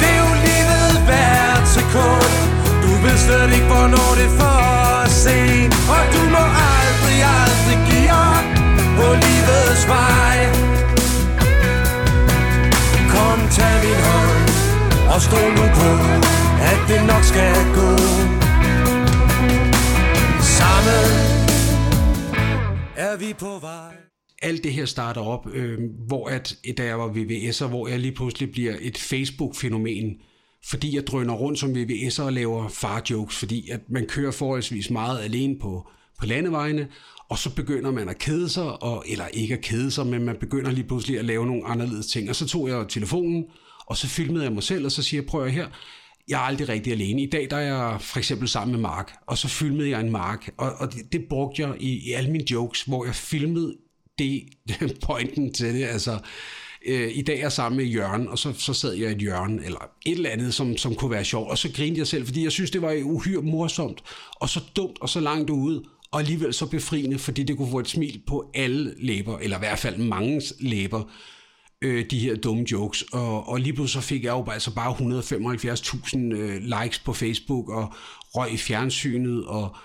Det 0.00 0.08
er 0.14 0.18
jo 0.24 0.32
livet 0.48 0.94
hvert 1.08 1.66
sekund 1.76 2.34
Du 2.84 2.90
ved 3.04 3.16
slet 3.24 3.50
ikke, 3.56 3.68
hvornår 3.72 4.10
det 4.18 4.26
er 4.30 4.34
for 4.40 5.08
sent 5.22 5.74
Og 5.94 6.04
du 6.14 6.22
må 6.34 6.44
aldrig, 6.76 7.18
aldrig 7.40 7.78
give 7.88 8.10
op 8.30 8.46
på 8.98 9.06
livets 9.24 9.84
vej 9.94 10.36
Kom, 13.12 13.38
tag 13.56 13.74
min 13.84 14.00
hånd 14.08 14.48
og 15.14 15.20
stå 15.26 15.40
nu 15.58 15.64
på, 15.78 15.90
at 16.70 16.80
det 16.88 17.00
nok 17.10 17.24
skal 17.32 17.54
gå 17.76 18.41
sammen 20.62 21.04
er 22.96 23.16
vi 23.16 23.32
på 23.38 23.58
vej. 23.60 23.94
alt 24.42 24.64
det 24.64 24.72
her 24.72 24.84
starter 24.84 25.20
op, 25.20 25.46
øh, 25.52 25.78
hvor 26.06 26.28
at, 26.28 26.56
øh, 26.68 26.74
da 26.76 26.84
jeg 26.84 26.98
var 26.98 27.08
VVS'er, 27.08 27.66
hvor 27.66 27.88
jeg 27.88 28.00
lige 28.00 28.14
pludselig 28.14 28.52
bliver 28.52 28.74
et 28.80 28.98
Facebook-fænomen, 28.98 30.16
fordi 30.70 30.96
jeg 30.96 31.06
drøner 31.06 31.34
rundt 31.34 31.58
som 31.58 31.70
VVS'er 31.76 32.22
og 32.22 32.32
laver 32.32 32.68
far-jokes, 32.68 33.36
fordi 33.36 33.70
at 33.70 33.80
man 33.88 34.06
kører 34.06 34.30
forholdsvis 34.30 34.90
meget 34.90 35.24
alene 35.24 35.58
på, 35.60 35.88
på 36.18 36.26
landevejene, 36.26 36.88
og 37.28 37.38
så 37.38 37.54
begynder 37.54 37.90
man 37.90 38.08
at 38.08 38.18
kede 38.18 38.48
sig, 38.48 38.82
og, 38.82 39.04
eller 39.08 39.26
ikke 39.32 39.54
at 39.54 39.60
kede 39.60 39.90
sig, 39.90 40.06
men 40.06 40.24
man 40.24 40.36
begynder 40.40 40.70
lige 40.70 40.86
pludselig 40.86 41.18
at 41.18 41.24
lave 41.24 41.46
nogle 41.46 41.66
anderledes 41.66 42.06
ting. 42.06 42.28
Og 42.28 42.36
så 42.36 42.46
tog 42.46 42.68
jeg 42.68 42.86
telefonen, 42.88 43.44
og 43.86 43.96
så 43.96 44.06
filmede 44.06 44.44
jeg 44.44 44.52
mig 44.52 44.62
selv, 44.62 44.84
og 44.84 44.92
så 44.92 45.02
siger 45.02 45.22
jeg, 45.22 45.28
prøv 45.28 45.44
at 45.44 45.52
her, 45.52 45.66
jeg 46.28 46.36
er 46.36 46.42
aldrig 46.46 46.68
rigtig 46.68 46.92
alene. 46.92 47.22
I 47.22 47.30
dag 47.30 47.50
der 47.50 47.56
er 47.56 47.90
jeg 47.90 48.00
for 48.00 48.18
eksempel 48.18 48.48
sammen 48.48 48.72
med 48.72 48.80
Mark, 48.80 49.12
og 49.26 49.38
så 49.38 49.48
filmede 49.48 49.90
jeg 49.90 50.00
en 50.00 50.10
Mark, 50.10 50.50
og, 50.56 50.72
og 50.78 50.92
det, 50.92 51.12
det 51.12 51.24
brugte 51.28 51.62
jeg 51.62 51.74
i, 51.80 52.08
i 52.08 52.12
alle 52.12 52.30
mine 52.30 52.50
jokes, 52.50 52.82
hvor 52.82 53.04
jeg 53.04 53.14
filmede 53.14 53.76
det, 54.18 54.42
pointen 55.06 55.54
til 55.54 55.74
det, 55.74 55.84
altså 55.84 56.18
øh, 56.86 57.10
i 57.14 57.22
dag 57.22 57.36
er 57.36 57.40
jeg 57.40 57.52
sammen 57.52 57.76
med 57.76 57.86
Jørgen, 57.86 58.28
og 58.28 58.38
så, 58.38 58.52
så 58.52 58.74
sad 58.74 58.92
jeg 58.92 59.10
i 59.10 59.12
et 59.12 59.18
hjørne, 59.18 59.64
eller 59.64 59.78
et 60.06 60.12
eller 60.12 60.30
andet, 60.30 60.54
som, 60.54 60.76
som 60.76 60.94
kunne 60.94 61.10
være 61.10 61.24
sjovt, 61.24 61.50
og 61.50 61.58
så 61.58 61.72
grinede 61.72 61.98
jeg 61.98 62.06
selv, 62.06 62.26
fordi 62.26 62.44
jeg 62.44 62.52
synes, 62.52 62.70
det 62.70 62.82
var 62.82 63.00
uhyre 63.04 63.42
morsomt, 63.42 64.02
og 64.34 64.48
så 64.48 64.60
dumt, 64.76 64.98
og 65.00 65.08
så 65.08 65.20
langt 65.20 65.50
ude, 65.50 65.84
og 66.10 66.20
alligevel 66.20 66.54
så 66.54 66.66
befriende, 66.66 67.18
fordi 67.18 67.42
det 67.42 67.56
kunne 67.56 67.70
få 67.70 67.78
et 67.78 67.88
smil 67.88 68.22
på 68.26 68.50
alle 68.54 68.94
læber, 68.98 69.38
eller 69.38 69.56
i 69.56 69.60
hvert 69.60 69.78
fald 69.78 69.96
mange 69.98 70.42
læber, 70.60 71.02
øh, 71.82 72.04
de 72.10 72.18
her 72.18 72.36
dumme 72.36 72.64
jokes. 72.72 73.02
Og, 73.02 73.48
og 73.48 73.60
lige 73.60 73.72
pludselig 73.72 74.02
så 74.02 74.08
fik 74.08 74.24
jeg 74.24 74.30
jo 74.30 74.50
altså 74.50 74.74
bare 74.74 74.92
175.000 74.92 76.18
øh, 76.18 76.62
likes 76.62 76.98
på 76.98 77.12
Facebook, 77.12 77.68
og 77.68 77.94
røg 78.34 78.52
i 78.52 78.56
fjernsynet, 78.56 79.44
og 79.44 79.76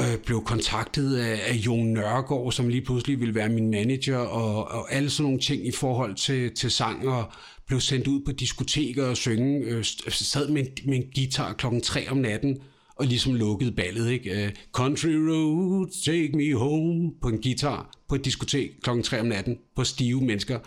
øh, 0.00 0.18
blev 0.26 0.44
kontaktet 0.44 1.16
af, 1.16 1.40
af 1.48 1.54
Jon 1.54 1.86
Nørgaard, 1.86 2.52
som 2.52 2.68
lige 2.68 2.84
pludselig 2.84 3.20
ville 3.20 3.34
være 3.34 3.48
min 3.48 3.70
manager, 3.70 4.18
og, 4.18 4.68
og 4.68 4.92
alle 4.92 5.10
sådan 5.10 5.24
nogle 5.24 5.40
ting 5.40 5.66
i 5.66 5.72
forhold 5.72 6.14
til, 6.14 6.54
til 6.54 6.70
sang, 6.70 7.08
og 7.08 7.24
blev 7.66 7.80
sendt 7.80 8.06
ud 8.06 8.20
på 8.26 8.32
diskoteker 8.32 9.06
og 9.06 9.16
synge, 9.16 9.58
øh, 9.58 9.76
altså 9.76 10.24
sad 10.24 10.48
med, 10.48 10.64
med 10.86 10.96
en 10.96 11.04
guitar 11.14 11.52
klokken 11.52 11.80
3 11.80 12.10
om 12.10 12.16
natten, 12.16 12.58
og 12.96 13.06
ligesom 13.06 13.34
lukkede 13.34 13.72
ballet, 13.72 14.10
ikke? 14.10 14.44
Uh, 14.44 14.52
Country 14.72 15.14
Road, 15.14 16.04
take 16.04 16.36
me 16.36 16.54
home, 16.54 17.10
på 17.22 17.28
en 17.28 17.42
guitar, 17.42 17.90
på 18.08 18.14
et 18.14 18.24
diskotek 18.24 18.70
klokken 18.82 19.02
3 19.02 19.20
om 19.20 19.26
natten, 19.26 19.58
på 19.76 19.84
stive 19.84 20.20
mennesker. 20.20 20.58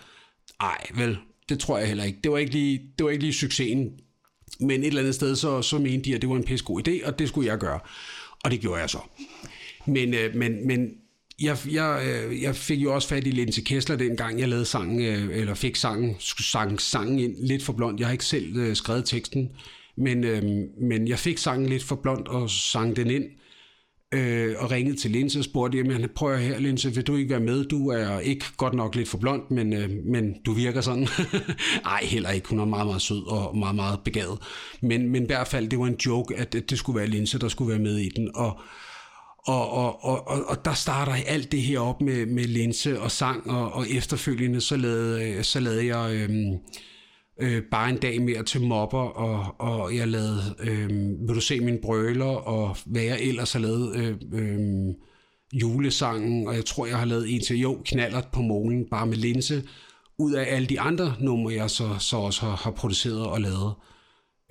Ej, 0.60 0.86
vel, 0.96 1.18
det 1.50 1.60
tror 1.60 1.78
jeg 1.78 1.88
heller 1.88 2.04
ikke. 2.04 2.20
Det 2.24 2.32
var 2.32 2.38
ikke 2.38 2.52
lige, 2.52 2.82
det 2.98 3.04
var 3.04 3.10
ikke 3.12 3.24
lige 3.24 3.34
succesen. 3.34 3.92
Men 4.60 4.82
et 4.82 4.88
eller 4.88 5.02
andet 5.02 5.16
sted, 5.16 5.36
så, 5.36 5.62
så 5.62 5.78
mente 5.78 6.10
de, 6.10 6.16
at 6.16 6.22
det 6.22 6.30
var 6.30 6.36
en 6.36 6.44
pisse 6.44 6.66
god 6.66 6.88
idé, 6.88 7.08
og 7.08 7.20
det 7.20 7.30
skulle 7.30 7.52
jeg 7.52 7.58
gøre. 7.58 7.80
Og 8.44 8.52
det 8.52 8.60
gjorde 8.60 8.82
jeg 8.82 8.90
så. 8.90 9.00
Men, 9.86 10.14
øh, 10.14 10.36
men, 10.36 10.68
men 10.68 10.90
jeg, 11.42 11.58
jeg, 11.72 12.06
øh, 12.08 12.42
jeg 12.42 12.56
fik 12.56 12.80
jo 12.80 12.94
også 12.94 13.08
fat 13.08 13.28
i 13.28 13.32
Linse 13.32 13.62
Kessler 13.62 13.96
dengang, 13.96 14.40
jeg 14.40 14.50
lavede 14.50 14.66
sangen, 14.66 15.02
øh, 15.02 15.38
eller 15.38 15.54
fik 15.54 15.76
sangen, 15.76 16.16
sang, 16.20 16.82
sangen 16.82 17.20
ind 17.20 17.36
lidt 17.40 17.64
for 17.64 17.74
blond. 17.74 18.00
Jeg 18.00 18.08
har 18.08 18.12
ikke 18.12 18.26
selv 18.26 18.58
øh, 18.58 18.76
skrevet 18.76 19.06
teksten, 19.06 19.50
men, 19.98 20.24
øh, 20.24 20.44
men 20.82 21.08
jeg 21.08 21.20
fik 21.20 21.38
sangen 21.38 21.70
lidt 21.70 21.84
for 21.84 21.96
blond 21.96 22.28
og 22.28 22.50
sang 22.50 22.96
den 22.96 23.10
ind. 23.10 23.26
Øh, 24.14 24.56
og 24.58 24.72
ringede 24.72 24.98
til 24.98 25.12
Linse 25.12 25.40
og 25.40 25.44
spurgte, 25.44 25.78
jamen 25.78 26.10
prøv 26.16 26.34
at 26.34 26.42
her 26.42 26.60
Linse, 26.60 26.96
vil 26.96 27.08
du 27.08 27.16
ikke 27.16 27.30
være 27.30 27.40
med? 27.40 27.66
Du 27.66 27.88
er 27.90 28.20
ikke 28.20 28.46
godt 28.58 28.74
nok 28.74 28.96
lidt 28.96 29.10
for 29.10 29.18
blond, 29.18 29.42
men, 29.50 29.74
øh, 29.74 29.90
men 30.06 30.36
du 30.46 30.54
virker 30.54 30.82
sådan. 30.82 31.08
Nej, 31.84 32.04
heller 32.04 32.30
ikke. 32.30 32.50
Hun 32.50 32.60
er 32.60 32.66
meget, 32.66 32.88
meget 32.88 33.02
sød 33.02 33.28
og 33.28 33.58
meget, 33.58 33.76
meget 33.76 34.00
begavet. 34.06 34.40
Men, 34.82 35.10
men 35.10 35.24
i 35.24 35.26
hvert 35.26 35.48
fald, 35.48 35.70
det 35.70 35.80
var 35.80 35.86
en 35.86 35.98
joke, 36.06 36.36
at 36.36 36.54
det 36.54 36.78
skulle 36.78 37.00
være 37.00 37.08
Linse, 37.08 37.40
der 37.40 37.48
skulle 37.48 37.70
være 37.70 37.80
med 37.80 37.98
i 37.98 38.10
den. 38.10 38.32
Og, 38.36 38.60
og, 39.48 39.72
og, 39.72 40.04
og, 40.04 40.28
og, 40.28 40.44
og 40.48 40.66
der 40.66 40.74
starter 40.74 41.14
alt 41.28 41.52
det 41.52 41.62
her 41.62 41.80
op 41.80 42.02
med, 42.02 42.26
med 42.26 42.44
linse 42.44 43.02
og 43.02 43.12
sang, 43.12 43.50
og, 43.50 43.74
og 43.74 43.90
efterfølgende 43.90 44.62
så 44.62 44.78
lavede, 44.78 45.30
øh, 45.30 45.44
så 45.44 45.60
lavede 45.60 45.96
jeg 45.96 46.16
Øh, 46.16 46.30
øh, 47.40 47.64
bare 47.72 47.90
en 47.90 47.98
dag 47.98 48.22
mere 48.22 48.44
til 48.44 48.62
mobber, 48.62 49.00
og, 49.00 49.56
og 49.60 49.96
jeg 49.96 50.08
lavede 50.08 50.56
øh, 50.60 50.90
Vil 51.28 51.36
du 51.36 51.42
se 51.42 51.60
min 51.60 51.80
brøler, 51.82 52.26
og 52.26 52.78
hvad 52.86 53.02
jeg 53.02 53.22
ellers 53.22 53.54
har 53.54 53.60
lavet, 53.60 53.96
øh, 53.96 54.16
øh, 54.34 54.94
julesangen, 55.54 56.48
og 56.48 56.56
jeg 56.56 56.66
tror, 56.66 56.86
jeg 56.86 56.98
har 56.98 57.06
lavet 57.06 57.36
en 57.36 57.42
til, 57.42 57.58
jo, 57.58 57.82
knallert 57.86 58.28
på 58.34 58.42
målen, 58.42 58.86
bare 58.92 59.08
med 59.08 59.18
linse, 59.18 59.64
ud 60.20 60.34
af 60.34 60.56
alle 60.56 60.68
de 60.68 60.80
andre 60.80 61.16
numre, 61.20 61.54
jeg 61.54 61.70
så, 61.70 61.96
så 62.00 62.18
også 62.18 62.42
har, 62.46 62.56
har 62.56 62.72
produceret 62.72 63.26
og 63.26 63.42
lavet. 63.42 63.74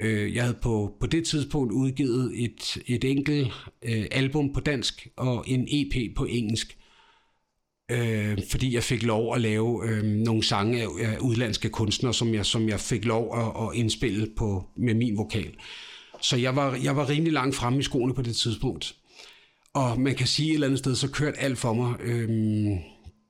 Øh, 0.01 0.35
jeg 0.35 0.42
havde 0.42 0.59
på, 0.62 0.96
på 1.01 1.07
det 1.07 1.27
tidspunkt 1.27 1.72
udgivet 1.72 2.33
et, 2.44 2.79
et 2.87 3.05
enkelt 3.05 3.49
øh, 3.85 4.07
album 4.11 4.53
på 4.53 4.61
dansk 4.61 5.09
og 5.16 5.44
en 5.46 5.68
EP 5.70 6.16
på 6.16 6.25
engelsk, 6.25 6.79
øh, 7.90 8.38
fordi 8.51 8.75
jeg 8.75 8.83
fik 8.83 9.03
lov 9.03 9.35
at 9.35 9.40
lave 9.40 9.88
øh, 9.88 10.05
nogle 10.05 10.42
sange 10.42 10.83
af, 10.83 10.87
af 11.01 11.18
udlandske 11.18 11.68
kunstnere, 11.68 12.14
som 12.14 12.35
jeg, 12.35 12.46
som 12.46 12.68
jeg 12.68 12.81
fik 12.81 13.05
lov 13.05 13.38
at, 13.38 13.68
at 13.68 13.75
indspille 13.75 14.27
på, 14.37 14.64
med 14.77 14.94
min 14.94 15.16
vokal. 15.16 15.55
Så 16.20 16.37
jeg 16.37 16.57
var, 16.57 16.79
jeg 16.83 16.96
var 16.96 17.09
rimelig 17.09 17.33
langt 17.33 17.57
fremme 17.57 17.79
i 17.79 17.83
skoene 17.83 18.14
på 18.14 18.22
det 18.22 18.37
tidspunkt. 18.37 18.94
Og 19.75 20.01
man 20.01 20.14
kan 20.14 20.27
sige 20.27 20.49
et 20.49 20.55
eller 20.55 20.66
andet 20.66 20.79
sted, 20.79 20.94
så 20.94 21.11
kørte 21.11 21.38
alt 21.38 21.59
for 21.59 21.72
mig. 21.72 21.94
Øh, 22.01 22.29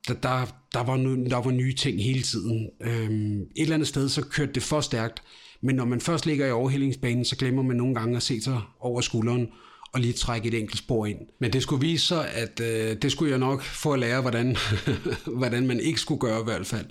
der, 0.08 0.14
der, 0.14 0.46
der, 0.72 0.82
var, 0.82 0.96
der 1.30 1.42
var 1.42 1.50
nye 1.50 1.74
ting 1.74 2.02
hele 2.02 2.22
tiden. 2.22 2.70
Øh, 2.80 3.10
et 3.56 3.62
eller 3.62 3.74
andet 3.74 3.88
sted, 3.88 4.08
så 4.08 4.22
kørte 4.22 4.52
det 4.52 4.62
for 4.62 4.80
stærkt, 4.80 5.22
men 5.60 5.76
når 5.76 5.84
man 5.84 6.00
først 6.00 6.26
ligger 6.26 6.46
i 6.46 6.50
overhældingsbanen, 6.50 7.24
så 7.24 7.36
glemmer 7.36 7.62
man 7.62 7.76
nogle 7.76 7.94
gange 7.94 8.16
at 8.16 8.22
se 8.22 8.40
sig 8.40 8.60
over 8.80 9.00
skulderen 9.00 9.48
og 9.96 10.00
lige 10.00 10.12
trække 10.12 10.48
et 10.48 10.54
enkelt 10.54 10.78
spor 10.78 11.06
ind. 11.06 11.18
Men 11.40 11.52
det 11.52 11.62
skulle 11.62 11.80
vise 11.80 12.06
sig, 12.06 12.28
at 12.34 12.60
øh, 12.60 12.96
det 13.02 13.12
skulle 13.12 13.30
jeg 13.30 13.38
nok 13.38 13.62
få 13.62 13.92
at 13.92 13.98
lære, 13.98 14.20
hvordan, 14.20 14.56
hvordan 15.40 15.66
man 15.66 15.80
ikke 15.80 16.00
skulle 16.00 16.20
gøre 16.20 16.40
i 16.40 16.44
hvert 16.44 16.66
fald. 16.66 16.86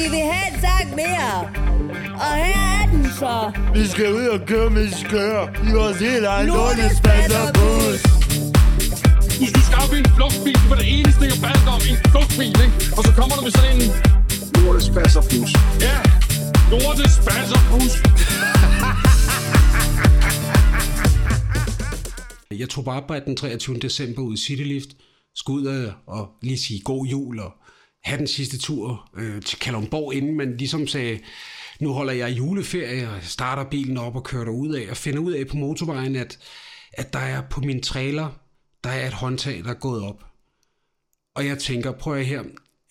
I 0.00 0.04
vil 0.12 0.24
have 0.32 0.46
en 0.54 0.60
sang 0.60 0.88
mere. 1.02 1.34
Og 2.24 2.34
her 2.44 2.60
er 2.80 2.86
den 2.92 3.04
så. 3.18 3.52
Vi 3.74 3.86
skal 3.86 4.12
ud 4.12 4.26
og 4.26 4.40
køre 4.46 4.70
med 4.70 4.88
skør 4.90 5.40
i 5.68 5.72
vores 5.72 5.98
helt 5.98 6.24
egen 6.24 6.46
lortespasserbus. 6.46 8.02
Du, 9.40 9.44
du 9.54 9.60
skal 9.68 9.96
i 9.96 9.98
en 9.98 10.10
flugtbil, 10.16 10.54
det 10.62 10.70
var 10.70 10.76
det 10.76 10.98
eneste, 10.98 11.24
jeg 11.24 11.38
bad 11.42 11.68
om, 11.74 11.80
en 11.90 11.98
flugtbil, 12.10 12.54
ikke? 12.66 12.76
Og 12.96 13.04
så 13.04 13.12
kommer 13.18 13.36
du 13.36 13.42
med 13.42 13.50
sådan 13.50 13.76
en 13.76 13.90
Lortespasserbus. 14.64 15.50
Ja, 15.80 15.96
lorte 16.70 17.04
spasserbus. 17.18 17.92
Jeg 22.50 22.68
tog 22.68 22.84
på 22.84 22.90
arbejde 22.90 23.24
den 23.24 23.36
23. 23.36 23.78
december 23.78 24.22
ud 24.22 24.34
i 24.34 24.36
Citylift, 24.36 24.88
skulle 25.34 25.70
ud 25.70 25.92
og, 26.06 26.28
lige 26.42 26.58
sige 26.58 26.80
god 26.80 27.06
jul 27.06 27.38
og 27.38 27.52
have 28.04 28.18
den 28.18 28.26
sidste 28.26 28.58
tur 28.58 29.10
øh, 29.16 29.42
til 29.42 29.58
Kalundborg, 29.58 30.14
inden 30.14 30.36
man 30.36 30.56
ligesom 30.56 30.86
sagde, 30.86 31.20
nu 31.80 31.92
holder 31.92 32.12
jeg 32.12 32.38
juleferie, 32.38 33.10
og 33.10 33.22
starter 33.22 33.70
bilen 33.70 33.96
op 33.96 34.16
og 34.16 34.24
kører 34.24 34.50
ud 34.50 34.74
af, 34.74 34.90
og 34.90 34.96
finder 34.96 35.20
ud 35.20 35.32
af 35.32 35.46
på 35.46 35.56
motorvejen, 35.56 36.16
at, 36.16 36.38
at 36.92 37.12
der 37.12 37.18
er 37.18 37.42
på 37.50 37.60
min 37.60 37.82
trailer, 37.82 38.28
der 38.84 38.90
er 38.90 39.06
et 39.06 39.12
håndtag, 39.12 39.64
der 39.64 39.70
er 39.70 39.74
gået 39.74 40.02
op. 40.02 40.24
Og 41.34 41.46
jeg 41.46 41.58
tænker, 41.58 41.92
prøv 41.92 42.14
at 42.14 42.26
her, 42.26 42.42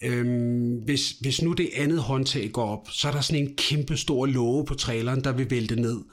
Øhm, 0.03 0.75
hvis, 0.85 1.11
hvis 1.11 1.41
nu 1.41 1.53
det 1.53 1.69
andet 1.75 2.01
håndtag 2.01 2.51
går 2.51 2.65
op, 2.65 2.87
så 2.91 3.07
er 3.07 3.11
der 3.11 3.21
sådan 3.21 3.43
en 3.43 3.55
kæmpe 3.55 3.97
stor 3.97 4.25
låge 4.25 4.65
på 4.65 4.73
traileren, 4.73 5.23
der 5.23 5.31
vil 5.31 5.49
vælte 5.49 5.75
ned. 5.75 6.03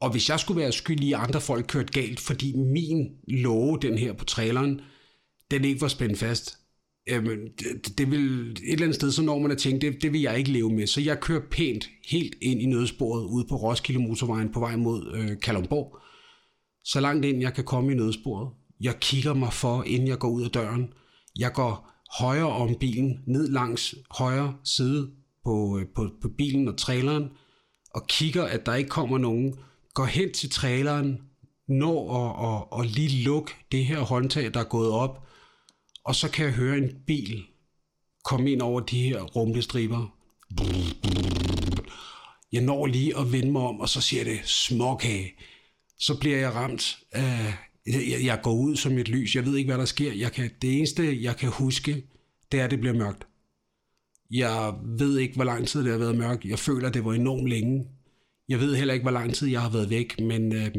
Og 0.00 0.10
hvis 0.10 0.28
jeg 0.28 0.40
skulle 0.40 0.60
være 0.60 0.72
skyldig 0.72 1.08
i, 1.08 1.12
at 1.12 1.20
andre 1.20 1.40
folk 1.40 1.66
kørt 1.68 1.90
galt, 1.90 2.20
fordi 2.20 2.56
min 2.56 3.08
låge, 3.28 3.82
den 3.82 3.98
her 3.98 4.12
på 4.12 4.24
traileren, 4.24 4.80
den 5.50 5.64
ikke 5.64 5.80
var 5.80 5.88
spændt 5.88 6.18
fast, 6.18 6.58
jamen, 7.08 7.38
det, 7.58 7.98
det 7.98 8.10
vil 8.10 8.50
et 8.50 8.72
eller 8.72 8.82
andet 8.82 8.94
sted, 8.94 9.12
så 9.12 9.22
når 9.22 9.38
man 9.38 9.50
at 9.50 9.58
tænke, 9.58 9.86
det, 9.86 10.02
det 10.02 10.12
vil 10.12 10.20
jeg 10.20 10.38
ikke 10.38 10.52
leve 10.52 10.70
med. 10.70 10.86
Så 10.86 11.00
jeg 11.00 11.20
kører 11.20 11.40
pænt 11.50 11.88
helt 12.08 12.34
ind 12.42 12.62
i 12.62 12.66
nødsporet 12.66 13.24
ude 13.24 13.46
på 13.48 13.56
Roskilde 13.56 14.00
Motorvejen 14.00 14.52
på 14.52 14.60
vej 14.60 14.76
mod 14.76 15.14
øh, 15.14 15.40
Kalundborg. 15.40 15.98
Så 16.84 17.00
langt 17.00 17.24
ind 17.24 17.40
jeg 17.40 17.54
kan 17.54 17.64
komme 17.64 17.92
i 17.92 17.94
nødsporet. 17.94 18.50
Jeg 18.80 19.00
kigger 19.00 19.34
mig 19.34 19.52
for, 19.52 19.82
inden 19.82 20.08
jeg 20.08 20.18
går 20.18 20.28
ud 20.28 20.44
af 20.44 20.50
døren. 20.50 20.88
Jeg 21.38 21.52
går 21.52 21.92
højre 22.20 22.48
om 22.48 22.74
bilen, 22.80 23.20
ned 23.26 23.48
langs 23.48 23.94
højre 24.10 24.54
side 24.64 25.10
på, 25.44 25.78
øh, 25.78 25.86
på, 25.94 26.10
på 26.22 26.28
bilen 26.28 26.68
og 26.68 26.76
traileren, 26.76 27.28
og 27.94 28.06
kigger, 28.06 28.44
at 28.44 28.66
der 28.66 28.74
ikke 28.74 28.90
kommer 28.90 29.18
nogen, 29.18 29.54
går 29.96 30.04
hen 30.04 30.32
til 30.32 30.50
traileren, 30.50 31.18
når 31.68 32.10
og, 32.10 32.34
og, 32.34 32.72
og 32.72 32.84
lige 32.84 33.24
luk 33.24 33.50
det 33.72 33.84
her 33.84 34.00
håndtag, 34.00 34.54
der 34.54 34.60
er 34.60 34.64
gået 34.64 34.90
op, 34.90 35.26
og 36.04 36.14
så 36.14 36.30
kan 36.30 36.44
jeg 36.44 36.54
høre 36.54 36.78
en 36.78 36.90
bil 37.06 37.44
komme 38.24 38.52
ind 38.52 38.62
over 38.62 38.80
de 38.80 39.02
her 39.02 39.22
rumlestriber. 39.22 40.16
Jeg 42.52 42.62
når 42.62 42.86
lige 42.86 43.18
at 43.18 43.32
vende 43.32 43.52
mig 43.52 43.62
om, 43.62 43.80
og 43.80 43.88
så 43.88 44.00
siger 44.00 44.24
det 44.24 44.40
småkage. 44.44 45.32
Så 45.98 46.18
bliver 46.20 46.38
jeg 46.38 46.54
ramt 46.54 46.98
af 47.12 47.54
jeg, 47.86 48.24
jeg 48.24 48.40
går 48.42 48.54
ud 48.54 48.76
som 48.76 48.98
et 48.98 49.08
lys. 49.08 49.36
Jeg 49.36 49.46
ved 49.46 49.56
ikke, 49.56 49.68
hvad 49.68 49.78
der 49.78 49.84
sker. 49.84 50.12
Jeg 50.12 50.32
kan, 50.32 50.50
det 50.62 50.76
eneste, 50.76 51.22
jeg 51.22 51.36
kan 51.36 51.48
huske, 51.48 52.06
det 52.52 52.60
er, 52.60 52.64
at 52.64 52.70
det 52.70 52.80
bliver 52.80 52.94
mørkt. 52.94 53.26
Jeg 54.30 54.74
ved 54.98 55.18
ikke, 55.18 55.34
hvor 55.34 55.44
lang 55.44 55.68
tid 55.68 55.84
det 55.84 55.92
har 55.92 55.98
været 55.98 56.18
mørkt. 56.18 56.44
Jeg 56.44 56.58
føler, 56.58 56.88
at 56.88 56.94
det 56.94 57.04
var 57.04 57.12
enormt 57.12 57.48
længe. 57.48 57.86
Jeg 58.48 58.60
ved 58.60 58.76
heller 58.76 58.94
ikke, 58.94 59.04
hvor 59.04 59.10
lang 59.10 59.34
tid 59.34 59.48
jeg 59.48 59.60
har 59.60 59.70
været 59.70 59.90
væk, 59.90 60.20
men 60.20 60.54
øh, 60.54 60.70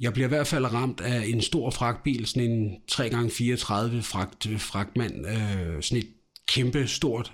Jeg 0.00 0.12
bliver 0.12 0.26
i 0.26 0.28
hvert 0.28 0.46
fald 0.46 0.64
ramt 0.64 1.00
af 1.00 1.26
en 1.26 1.42
stor 1.42 1.70
fragtbil, 1.70 2.26
sådan 2.26 2.50
en 2.50 2.76
3x34 2.90 4.00
fragt, 4.00 4.46
øh, 4.46 4.60
fragtmand, 4.60 5.26
øh, 5.26 5.82
sådan 5.82 5.98
et 5.98 6.08
kæmpe 6.48 6.86
stort 6.86 7.32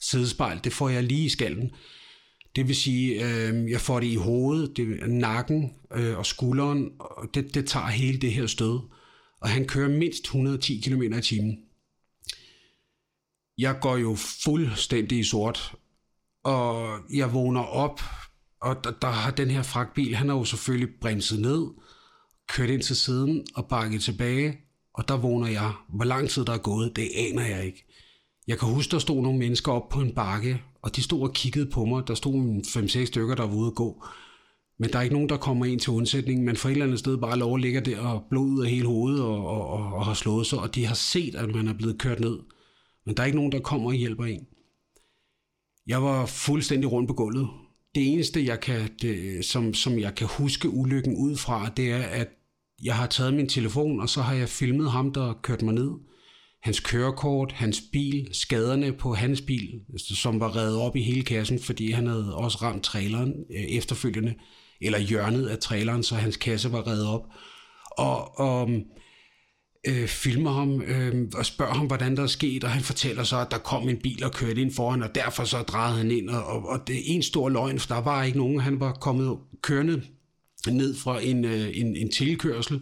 sidespejl. 0.00 0.60
Det 0.64 0.72
får 0.72 0.88
jeg 0.88 1.02
lige 1.02 1.24
i 1.24 1.28
skallen. 1.28 1.70
Det 2.56 2.68
vil 2.68 2.76
sige, 2.76 3.24
øh, 3.24 3.70
jeg 3.70 3.80
får 3.80 4.00
det 4.00 4.06
i 4.06 4.14
hovedet, 4.14 4.76
det 4.76 5.08
nakken 5.08 5.72
øh, 5.94 6.18
og 6.18 6.26
skulderen, 6.26 6.90
og 6.98 7.28
det, 7.34 7.54
det 7.54 7.66
tager 7.66 7.86
hele 7.86 8.18
det 8.18 8.32
her 8.32 8.46
stød. 8.46 8.80
Og 9.40 9.48
han 9.48 9.66
kører 9.66 9.88
mindst 9.88 10.24
110 10.24 10.80
km 10.80 11.02
i 11.02 11.20
timen. 11.22 11.58
Jeg 13.58 13.78
går 13.80 13.96
jo 13.96 14.16
fuldstændig 14.44 15.18
i 15.18 15.24
sort, 15.24 15.74
og 16.44 16.98
jeg 17.12 17.34
vågner 17.34 17.60
op, 17.60 18.00
og 18.64 18.84
der, 18.84 18.90
der 18.90 19.08
har 19.08 19.30
den 19.30 19.50
her 19.50 19.62
fragtbil, 19.62 20.14
han 20.14 20.28
har 20.28 20.36
jo 20.36 20.44
selvfølgelig 20.44 20.94
bremset 21.00 21.40
ned, 21.40 21.66
kørt 22.48 22.70
ind 22.70 22.82
til 22.82 22.96
siden 22.96 23.44
og 23.54 23.66
bakket 23.66 24.02
tilbage, 24.02 24.58
og 24.94 25.08
der 25.08 25.16
vågner 25.16 25.48
jeg. 25.48 25.72
Hvor 25.88 26.04
lang 26.04 26.28
tid 26.30 26.44
der 26.44 26.52
er 26.52 26.58
gået, 26.58 26.96
det 26.96 27.08
aner 27.16 27.46
jeg 27.46 27.66
ikke. 27.66 27.84
Jeg 28.46 28.58
kan 28.58 28.68
huske, 28.68 28.90
der 28.90 28.98
stod 28.98 29.22
nogle 29.22 29.38
mennesker 29.38 29.72
op 29.72 29.88
på 29.88 30.00
en 30.00 30.14
bakke, 30.14 30.62
og 30.82 30.96
de 30.96 31.02
stod 31.02 31.22
og 31.22 31.32
kiggede 31.32 31.70
på 31.70 31.84
mig. 31.84 32.08
Der 32.08 32.14
stod 32.14 32.34
5-6 32.66 33.04
stykker, 33.04 33.34
der 33.34 33.46
var 33.46 33.54
ude 33.54 33.66
at 33.66 33.74
gå. 33.74 34.04
Men 34.78 34.92
der 34.92 34.98
er 34.98 35.02
ikke 35.02 35.14
nogen, 35.14 35.28
der 35.28 35.36
kommer 35.36 35.64
ind 35.64 35.80
til 35.80 35.92
undsætning. 35.92 36.44
Men 36.44 36.56
for 36.56 36.68
et 36.68 36.72
eller 36.72 36.84
andet 36.84 36.98
sted 36.98 37.16
bare 37.16 37.38
lov 37.38 37.54
at 37.54 37.60
ligge 37.60 37.80
der 37.80 38.00
og 38.00 38.24
blod 38.30 38.46
ud 38.46 38.64
af 38.64 38.70
hele 38.70 38.86
hovedet 38.86 39.22
og, 39.22 39.46
og, 39.46 39.66
og, 39.66 39.92
og 39.92 40.06
har 40.06 40.14
slået 40.14 40.46
sig. 40.46 40.58
Og 40.58 40.74
de 40.74 40.86
har 40.86 40.94
set, 40.94 41.34
at 41.34 41.54
man 41.54 41.68
er 41.68 41.72
blevet 41.72 41.98
kørt 41.98 42.20
ned. 42.20 42.38
Men 43.06 43.16
der 43.16 43.22
er 43.22 43.26
ikke 43.26 43.36
nogen, 43.36 43.52
der 43.52 43.60
kommer 43.60 43.86
og 43.86 43.94
hjælper 43.94 44.24
en. 44.24 44.46
Jeg 45.86 46.02
var 46.02 46.26
fuldstændig 46.26 46.92
rundt 46.92 47.08
på 47.08 47.14
gulvet. 47.14 47.48
Det 47.94 48.12
eneste, 48.12 48.46
jeg 48.46 48.60
kan, 48.60 48.90
det, 49.02 49.44
som, 49.44 49.74
som 49.74 49.98
jeg 49.98 50.14
kan 50.14 50.26
huske 50.26 50.68
ulykken 50.68 51.16
ud 51.16 51.36
fra, 51.36 51.72
det 51.76 51.90
er, 51.90 52.02
at 52.02 52.28
jeg 52.82 52.96
har 52.96 53.06
taget 53.06 53.34
min 53.34 53.48
telefon, 53.48 54.00
og 54.00 54.08
så 54.08 54.22
har 54.22 54.34
jeg 54.34 54.48
filmet 54.48 54.90
ham, 54.90 55.12
der 55.12 55.38
kørte 55.42 55.64
mig 55.64 55.74
ned. 55.74 55.90
Hans 56.62 56.80
kørekort, 56.80 57.52
hans 57.52 57.82
bil, 57.92 58.28
skaderne 58.32 58.92
på 58.92 59.14
hans 59.14 59.40
bil, 59.40 59.80
som 59.98 60.40
var 60.40 60.56
reddet 60.56 60.80
op 60.80 60.96
i 60.96 61.02
hele 61.02 61.22
kassen, 61.22 61.58
fordi 61.58 61.90
han 61.90 62.06
havde 62.06 62.34
også 62.34 62.58
ramt 62.62 62.82
traileren 62.82 63.32
øh, 63.56 63.64
efterfølgende, 63.64 64.34
eller 64.80 64.98
hjørnet 64.98 65.46
af 65.46 65.58
traileren, 65.58 66.02
så 66.02 66.14
hans 66.14 66.36
kasse 66.36 66.72
var 66.72 66.86
reddet 66.86 67.06
op. 67.06 67.22
Og, 67.98 68.38
og 68.38 68.70
øh, 69.88 70.08
filmer 70.08 70.52
ham 70.52 70.82
øh, 70.82 71.28
og 71.34 71.46
spørger 71.46 71.74
ham, 71.74 71.86
hvordan 71.86 72.16
der 72.16 72.22
er 72.22 72.26
sket, 72.26 72.64
og 72.64 72.70
han 72.70 72.82
fortæller 72.82 73.22
så, 73.22 73.38
at 73.38 73.50
der 73.50 73.58
kom 73.58 73.88
en 73.88 73.96
bil 73.96 74.24
og 74.24 74.32
kørte 74.32 74.60
ind 74.60 74.74
foran, 74.74 75.02
og 75.02 75.14
derfor 75.14 75.44
så 75.44 75.62
drejede 75.62 75.96
han 75.96 76.10
ind, 76.10 76.28
og, 76.28 76.68
og 76.68 76.86
det 76.86 76.96
er 76.96 77.02
en 77.04 77.22
stor 77.22 77.48
løgn, 77.48 77.78
for 77.78 77.94
der 77.94 78.00
var 78.00 78.22
ikke 78.22 78.38
nogen, 78.38 78.60
han 78.60 78.80
var 78.80 78.92
kommet 78.92 79.38
kørende 79.62 80.02
ned 80.68 80.96
fra 80.96 81.20
en, 81.22 81.44
øh, 81.44 81.70
en, 81.74 81.96
en 81.96 82.10
tilkørsel, 82.10 82.80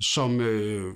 som 0.00 0.40
øh, 0.40 0.94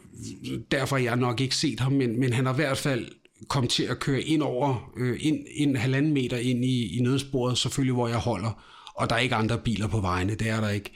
derfor 0.70 0.96
jeg 0.96 1.16
nok 1.16 1.40
ikke 1.40 1.56
set 1.56 1.80
ham, 1.80 1.92
men, 1.92 2.20
men 2.20 2.32
han 2.32 2.46
har 2.46 2.52
i 2.52 2.56
hvert 2.56 2.78
fald 2.78 3.08
kom 3.48 3.66
til 3.68 3.82
at 3.82 3.98
køre 3.98 4.20
ind 4.20 4.42
over, 4.42 4.92
øh, 4.96 5.18
ind, 5.20 5.46
ind 5.54 5.76
halvanden 5.76 6.12
meter 6.12 6.36
ind 6.36 6.64
i, 6.64 6.96
i 6.96 7.00
nødsporet, 7.00 7.58
selvfølgelig 7.58 7.94
hvor 7.94 8.08
jeg 8.08 8.16
holder, 8.16 8.64
og 8.94 9.10
der 9.10 9.16
er 9.16 9.20
ikke 9.20 9.34
andre 9.34 9.58
biler 9.58 9.88
på 9.88 10.00
vejene, 10.00 10.34
det 10.34 10.48
er 10.48 10.60
der 10.60 10.70
ikke. 10.70 10.92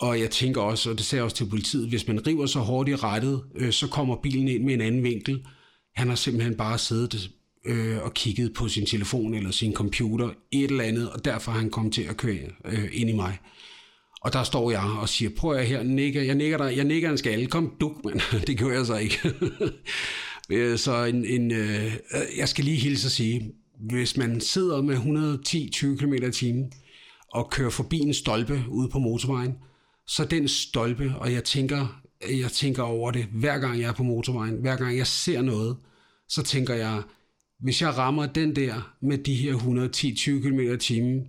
Og 0.00 0.20
jeg 0.20 0.30
tænker 0.30 0.60
også, 0.60 0.90
og 0.90 0.98
det 0.98 1.06
ser 1.06 1.16
jeg 1.16 1.24
også 1.24 1.36
til 1.36 1.48
politiet, 1.50 1.88
hvis 1.88 2.08
man 2.08 2.26
river 2.26 2.46
så 2.46 2.58
hårdt 2.58 2.88
i 2.88 2.96
rettet, 2.96 3.42
øh, 3.54 3.72
så 3.72 3.88
kommer 3.88 4.16
bilen 4.22 4.48
ind 4.48 4.64
med 4.64 4.74
en 4.74 4.80
anden 4.80 5.02
vinkel. 5.02 5.46
Han 5.94 6.08
har 6.08 6.14
simpelthen 6.14 6.56
bare 6.56 6.78
siddet 6.78 7.30
øh, 7.66 8.02
og 8.02 8.14
kigget 8.14 8.54
på 8.54 8.68
sin 8.68 8.86
telefon 8.86 9.34
eller 9.34 9.50
sin 9.50 9.74
computer, 9.74 10.30
et 10.52 10.70
eller 10.70 10.84
andet, 10.84 11.10
og 11.10 11.24
derfor 11.24 11.52
har 11.52 11.58
han 11.58 11.70
kommet 11.70 11.94
til 11.94 12.02
at 12.02 12.16
køre 12.16 12.38
øh, 12.64 12.88
ind 12.92 13.10
i 13.10 13.12
mig. 13.12 13.38
Og 14.20 14.32
der 14.32 14.42
står 14.42 14.70
jeg 14.70 14.96
og 15.00 15.08
siger, 15.08 15.30
prøv 15.36 15.52
at 15.52 15.66
her, 15.66 15.82
nikker, 15.82 16.22
jeg 16.22 16.34
nikker 16.34 16.58
dig, 16.58 16.76
jeg 16.76 16.84
nikker 16.84 17.10
en 17.10 17.18
skalle, 17.18 17.46
kom 17.46 17.76
duk, 17.80 18.04
men 18.04 18.20
det 18.46 18.58
gjorde 18.58 18.74
jeg 18.74 18.86
så 18.86 18.96
ikke. 18.96 19.18
Øh, 20.50 20.78
så 20.78 21.04
en, 21.04 21.24
en, 21.24 21.50
øh, 21.50 21.92
jeg 22.36 22.48
skal 22.48 22.64
lige 22.64 22.76
hilse 22.76 23.06
at 23.06 23.12
sige, 23.12 23.52
hvis 23.80 24.16
man 24.16 24.40
sidder 24.40 24.82
med 24.82 24.96
110-20 24.96 25.96
km 25.96 26.12
i 26.12 26.32
timen 26.32 26.72
og 27.32 27.50
kører 27.50 27.70
forbi 27.70 27.98
en 27.98 28.14
stolpe 28.14 28.64
ude 28.68 28.88
på 28.88 28.98
motorvejen, 28.98 29.54
så 30.06 30.24
den 30.24 30.48
stolpe, 30.48 31.14
og 31.18 31.32
jeg 31.32 31.44
tænker, 31.44 32.02
jeg 32.30 32.52
tænker 32.52 32.82
over 32.82 33.10
det, 33.10 33.24
hver 33.24 33.58
gang 33.58 33.80
jeg 33.80 33.88
er 33.88 33.92
på 33.92 34.02
motorvejen, 34.02 34.54
hver 34.60 34.76
gang 34.76 34.96
jeg 34.96 35.06
ser 35.06 35.42
noget, 35.42 35.76
så 36.28 36.42
tænker 36.42 36.74
jeg, 36.74 37.02
hvis 37.60 37.82
jeg 37.82 37.96
rammer 37.96 38.26
den 38.26 38.56
der 38.56 38.96
med 39.02 39.18
de 39.18 39.34
her 39.34 39.54
110-20 39.54 40.48
km 40.48 40.60
i 40.60 40.78
timen, 40.78 41.26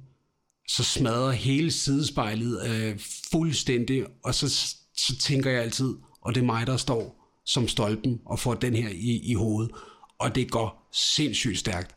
så 0.68 0.84
smadrer 0.84 1.32
hele 1.32 1.72
sidespejlet 1.72 2.70
øh, 2.70 3.00
fuldstændig, 3.32 4.06
og 4.24 4.36
så, 4.36 4.50
så 4.98 5.18
tænker 5.20 5.52
jeg 5.52 5.62
altid, 5.62 5.96
og 6.22 6.36
det 6.36 6.42
er 6.42 6.46
mig, 6.46 6.68
der 6.68 6.78
står 6.78 7.18
som 7.46 7.68
stolpen 7.68 8.20
og 8.26 8.40
får 8.40 8.54
den 8.54 8.76
her 8.76 8.90
i, 8.90 9.20
i 9.24 9.34
hovedet. 9.34 9.72
Og 10.20 10.36
det 10.36 10.52
går 10.52 10.90
sindssygt 10.94 11.60
stærkt. 11.60 11.96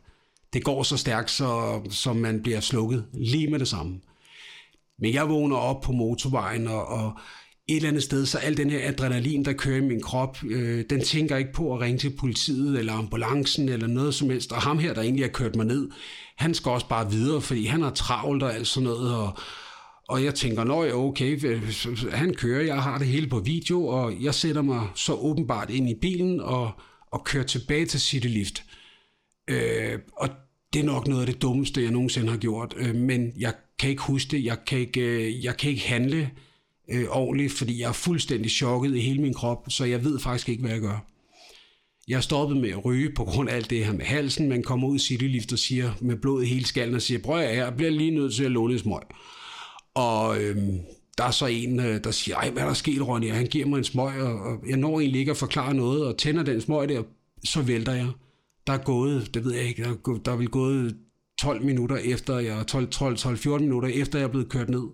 Det 0.53 0.65
går 0.65 0.83
så 0.83 0.97
stærkt, 0.97 1.31
så, 1.31 1.81
så 1.91 2.13
man 2.13 2.43
bliver 2.43 2.61
slukket 2.61 3.07
lige 3.13 3.51
med 3.51 3.59
det 3.59 3.69
samme. 3.69 4.01
Men 5.01 5.15
jeg 5.15 5.29
vågner 5.29 5.57
op 5.57 5.81
på 5.81 5.93
motorvejen, 5.93 6.69
og, 6.69 6.87
og 6.87 7.13
et 7.69 7.77
eller 7.77 7.89
andet 7.89 8.03
sted, 8.03 8.27
så 8.27 8.39
al 8.39 8.57
den 8.57 8.71
her 8.71 8.89
adrenalin, 8.89 9.45
der 9.45 9.53
kører 9.53 9.77
i 9.77 9.81
min 9.81 10.03
krop, 10.03 10.39
øh, 10.45 10.85
den 10.91 11.01
tænker 11.01 11.37
ikke 11.37 11.53
på 11.53 11.75
at 11.75 11.81
ringe 11.81 11.99
til 11.99 12.17
politiet 12.19 12.79
eller 12.79 12.93
ambulancen 12.93 13.69
eller 13.69 13.87
noget 13.87 14.15
som 14.15 14.31
helst. 14.31 14.53
Og 14.53 14.63
ham 14.63 14.79
her, 14.79 14.95
der 14.95 15.03
egentlig 15.03 15.25
har 15.25 15.31
kørt 15.31 15.57
mig 15.57 15.67
ned, 15.67 15.91
han 16.37 16.55
skal 16.55 16.71
også 16.71 16.89
bare 16.89 17.11
videre, 17.11 17.41
fordi 17.41 17.65
han 17.65 17.83
har 17.83 17.91
travlt 17.91 18.43
og 18.43 18.55
alt 18.55 18.67
sådan 18.67 18.85
noget, 18.85 19.15
og, 19.15 19.39
og 20.09 20.25
jeg 20.25 20.35
tænker, 20.35 20.65
nå 20.65 20.85
ja, 20.85 20.95
okay, 20.95 21.61
han 22.13 22.35
kører, 22.35 22.63
jeg 22.63 22.83
har 22.83 22.99
det 22.99 23.07
hele 23.07 23.27
på 23.27 23.39
video, 23.39 23.87
og 23.87 24.23
jeg 24.23 24.35
sætter 24.35 24.63
mig 24.63 24.89
så 24.95 25.13
åbenbart 25.15 25.71
ind 25.71 25.91
i 25.91 25.95
bilen 26.01 26.41
og, 26.41 26.71
og 27.13 27.25
kører 27.25 27.45
tilbage 27.45 27.87
til 27.87 28.01
Citylift. 28.01 28.65
Øh, 29.51 29.99
og 30.17 30.29
det 30.73 30.81
er 30.81 30.85
nok 30.85 31.09
noget 31.09 31.21
af 31.21 31.27
det 31.27 31.43
dummeste, 31.43 31.83
jeg 31.83 31.91
nogensinde 31.91 32.31
har 32.31 32.37
gjort, 32.37 32.75
øh, 32.77 32.95
men 32.95 33.33
jeg 33.39 33.55
kan 33.79 33.91
ikke 33.91 34.03
huske 34.03 34.31
det, 34.31 34.45
jeg 34.45 34.59
kan 34.67 34.79
ikke, 34.79 35.01
øh, 35.01 35.45
jeg 35.45 35.57
kan 35.57 35.71
ikke 35.71 35.89
handle 35.89 36.31
øh, 36.89 37.05
ordentligt, 37.09 37.53
fordi 37.53 37.81
jeg 37.81 37.89
er 37.89 37.93
fuldstændig 37.93 38.51
chokket 38.51 38.97
i 38.97 39.01
hele 39.01 39.23
min 39.23 39.35
krop, 39.35 39.65
så 39.69 39.85
jeg 39.85 40.05
ved 40.05 40.19
faktisk 40.19 40.49
ikke, 40.49 40.61
hvad 40.61 40.71
jeg 40.71 40.81
gør. 40.81 41.07
Jeg 42.09 42.17
er 42.17 42.21
stoppet 42.21 42.57
med 42.57 42.71
at 42.71 42.85
ryge 42.85 43.11
på 43.17 43.25
grund 43.25 43.49
af 43.49 43.57
alt 43.57 43.71
det 43.71 43.85
her 43.85 43.93
med 43.93 44.05
halsen, 44.05 44.49
men 44.49 44.63
kommer 44.63 44.89
ud 44.89 44.97
i 44.97 44.99
Citylift 44.99 45.53
og 45.53 45.59
siger 45.59 45.93
med 46.01 46.17
blod 46.17 46.43
i 46.43 46.47
hele 46.47 46.67
skallen 46.67 46.95
og 46.95 47.03
siger, 47.03 47.21
prøv 47.23 47.41
at 47.41 47.57
jeg 47.57 47.75
bliver 47.77 47.91
lige 47.91 48.11
nødt 48.11 48.35
til 48.35 48.45
at 48.45 48.51
låne 48.51 48.73
en 48.73 48.79
smøg. 48.79 49.03
Og 49.95 50.43
øhm, 50.43 50.79
der 51.19 51.25
er 51.25 51.31
så 51.31 51.47
en, 51.47 51.81
øh, 51.81 52.05
der 52.05 52.11
siger, 52.11 52.37
ej, 52.37 52.51
hvad 52.51 52.63
er 52.63 52.67
der 52.67 52.75
sket, 52.75 53.09
Ronny? 53.09 53.31
Og 53.31 53.37
han 53.37 53.47
giver 53.47 53.67
mig 53.67 53.79
en 53.79 53.85
smøg, 53.85 54.23
og 54.23 54.59
jeg 54.69 54.77
når 54.77 55.01
egentlig 55.01 55.21
ikke 55.21 55.31
at 55.31 55.37
forklare 55.37 55.75
noget, 55.75 56.07
og 56.07 56.19
tænder 56.19 56.43
den 56.43 56.61
smøg 56.61 56.89
der, 56.89 57.03
så 57.45 57.63
vælter 57.63 57.93
jeg. 57.93 58.09
Der 58.71 58.79
er 58.79 58.83
gået, 58.85 59.35
det 59.35 59.45
ved 59.45 59.53
jeg 59.53 59.65
ikke, 59.65 59.83
der 59.83 59.91
er, 59.91 60.19
der 60.25 60.33
er 60.33 60.37
vel 60.37 60.49
gået 60.49 60.97
12 61.39 61.65
minutter 61.65 61.97
efter, 61.97 62.39
jeg 62.39 62.67
12, 62.67 62.91
12, 62.91 63.17
12 63.17 63.37
14 63.37 63.67
minutter 63.67 63.89
efter, 63.89 64.19
jeg 64.19 64.27
er 64.27 64.31
blevet 64.31 64.49
kørt 64.49 64.69
ned. 64.69 64.87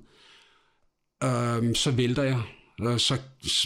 Øhm, 1.24 1.74
så 1.74 1.90
vælter 1.90 2.22
jeg, 2.22 2.40
og 2.78 3.00
så, 3.00 3.18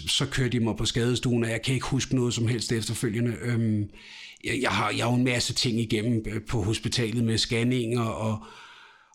så 0.09 0.27
kører 0.31 0.49
de 0.49 0.61
mig 0.61 0.77
på 0.77 0.85
skadestuen, 0.85 1.45
og 1.45 1.51
jeg 1.51 1.63
kan 1.63 1.75
ikke 1.75 1.87
huske 1.87 2.15
noget 2.15 2.35
som 2.35 2.49
helst 2.49 2.73
efterfølgende. 2.73 3.37
Øhm, 3.43 3.91
jeg, 4.45 4.59
jeg, 4.63 4.71
har, 4.71 4.91
jeg 4.91 5.05
har 5.05 5.11
jo 5.11 5.17
en 5.17 5.25
masse 5.25 5.55
ting 5.55 5.81
igennem 5.81 6.25
øh, 6.27 6.41
på 6.49 6.63
hospitalet 6.63 7.25
med 7.25 7.39
scanninger, 7.39 8.03
og, 8.03 8.45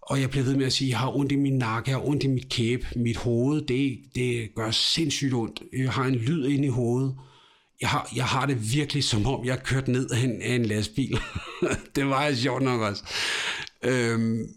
og 0.01 0.21
jeg 0.21 0.29
bliver 0.29 0.43
ved 0.45 0.55
med 0.55 0.65
at 0.65 0.73
sige, 0.73 0.89
jeg 0.89 0.99
har 0.99 1.17
ondt 1.17 1.31
i 1.31 1.36
min 1.36 1.58
nakke, 1.58 1.89
jeg 1.89 1.97
har 1.97 2.08
ondt 2.08 2.23
i 2.23 2.27
mit 2.27 2.49
kæbe, 2.49 2.88
mit 2.95 3.17
hoved, 3.17 3.62
det, 3.62 3.99
det 4.15 4.55
gør 4.55 4.71
sindssygt 4.71 5.34
ondt. 5.34 5.63
Jeg 5.73 5.91
har 5.91 6.05
en 6.05 6.15
lyd 6.15 6.47
ind 6.47 6.65
i 6.65 6.69
hovedet. 6.69 7.15
Jeg 7.81 7.89
har, 7.89 8.11
jeg 8.15 8.25
har 8.25 8.45
det 8.45 8.73
virkelig 8.73 9.03
som 9.03 9.25
om, 9.25 9.45
jeg 9.45 9.63
kørt 9.63 9.88
ned 9.88 10.09
af 10.09 10.19
en, 10.19 10.41
af 10.41 10.55
en 10.55 10.65
lastbil. 10.65 11.19
det 11.95 12.05
var 12.05 12.23
jeg 12.23 12.38
sjovt 12.38 12.61
nok 12.63 12.81
også. 12.81 13.03
Øhm, 13.83 14.47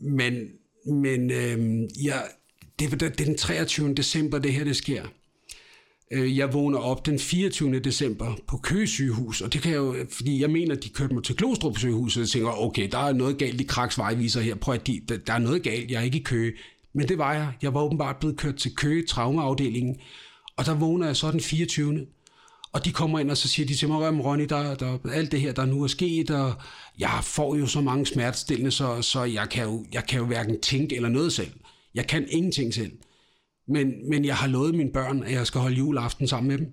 men 0.00 0.34
men 0.86 1.30
øhm, 1.30 1.88
jeg, 2.02 2.24
det, 2.78 2.90
det 2.90 3.02
er 3.02 3.24
den 3.24 3.36
23. 3.36 3.94
december, 3.94 4.38
det 4.38 4.52
her 4.52 4.64
det 4.64 4.76
sker. 4.76 5.02
Øh, 6.10 6.38
jeg 6.38 6.52
vågner 6.52 6.78
op 6.78 7.06
den 7.06 7.18
24. 7.18 7.78
december 7.78 8.36
på 8.46 8.56
Køge 8.56 8.86
sygehus, 8.86 9.40
og 9.40 9.52
det 9.52 9.62
kan 9.62 9.70
jeg 9.70 9.78
jo, 9.78 9.96
fordi 10.10 10.40
jeg 10.40 10.50
mener, 10.50 10.76
at 10.76 10.84
de 10.84 10.88
kørte 10.88 11.14
mig 11.14 11.24
til 11.24 11.36
Klostrup 11.36 11.78
sygehus, 11.78 12.16
og 12.16 12.20
jeg 12.20 12.28
tænker, 12.28 12.62
okay, 12.62 12.88
der 12.92 12.98
er 12.98 13.12
noget 13.12 13.38
galt 13.38 13.60
i 13.60 13.64
Kraks 13.64 13.98
vejviser 13.98 14.40
her, 14.40 14.54
prøv 14.54 14.74
at 14.74 14.86
de, 14.86 15.00
der 15.26 15.32
er 15.32 15.38
noget 15.38 15.62
galt, 15.62 15.90
jeg 15.90 15.98
er 15.98 16.04
ikke 16.04 16.18
i 16.18 16.22
Køge. 16.22 16.52
Men 16.92 17.08
det 17.08 17.18
var 17.18 17.34
jeg. 17.34 17.52
Jeg 17.62 17.74
var 17.74 17.82
åbenbart 17.82 18.16
blevet 18.16 18.36
kørt 18.36 18.56
til 18.56 18.76
Køge 18.76 19.06
traumaafdelingen, 19.06 19.96
og 20.56 20.66
der 20.66 20.74
vågner 20.74 21.06
jeg 21.06 21.16
så 21.16 21.30
den 21.30 21.40
24. 21.40 22.06
Og 22.78 22.84
de 22.84 22.92
kommer 22.92 23.18
ind, 23.18 23.30
og 23.30 23.36
så 23.36 23.48
siger 23.48 23.66
de 23.66 23.74
til 23.74 23.88
mig, 23.88 24.24
Ronny, 24.24 24.44
der, 24.44 24.74
der, 24.74 24.98
alt 25.12 25.32
det 25.32 25.40
her, 25.40 25.52
der 25.52 25.66
nu 25.66 25.82
er 25.82 25.86
sket, 25.86 26.30
og 26.30 26.54
jeg 26.98 27.20
får 27.22 27.56
jo 27.56 27.66
så 27.66 27.80
mange 27.80 28.06
smertestillende, 28.06 28.70
så, 28.70 29.02
så 29.02 29.24
jeg, 29.24 29.48
kan 29.50 29.64
jo, 29.64 29.86
jeg 29.92 30.04
kan 30.06 30.18
jo 30.18 30.26
hverken 30.26 30.60
tænke 30.60 30.96
eller 30.96 31.08
noget 31.08 31.32
selv. 31.32 31.50
Jeg 31.94 32.06
kan 32.06 32.26
ingenting 32.30 32.74
selv. 32.74 32.92
Men, 33.68 34.10
men 34.10 34.24
jeg 34.24 34.36
har 34.36 34.48
lovet 34.48 34.74
mine 34.74 34.92
børn, 34.92 35.22
at 35.22 35.32
jeg 35.32 35.46
skal 35.46 35.60
holde 35.60 35.76
juleaften 35.76 36.28
sammen 36.28 36.48
med 36.48 36.58
dem. 36.58 36.66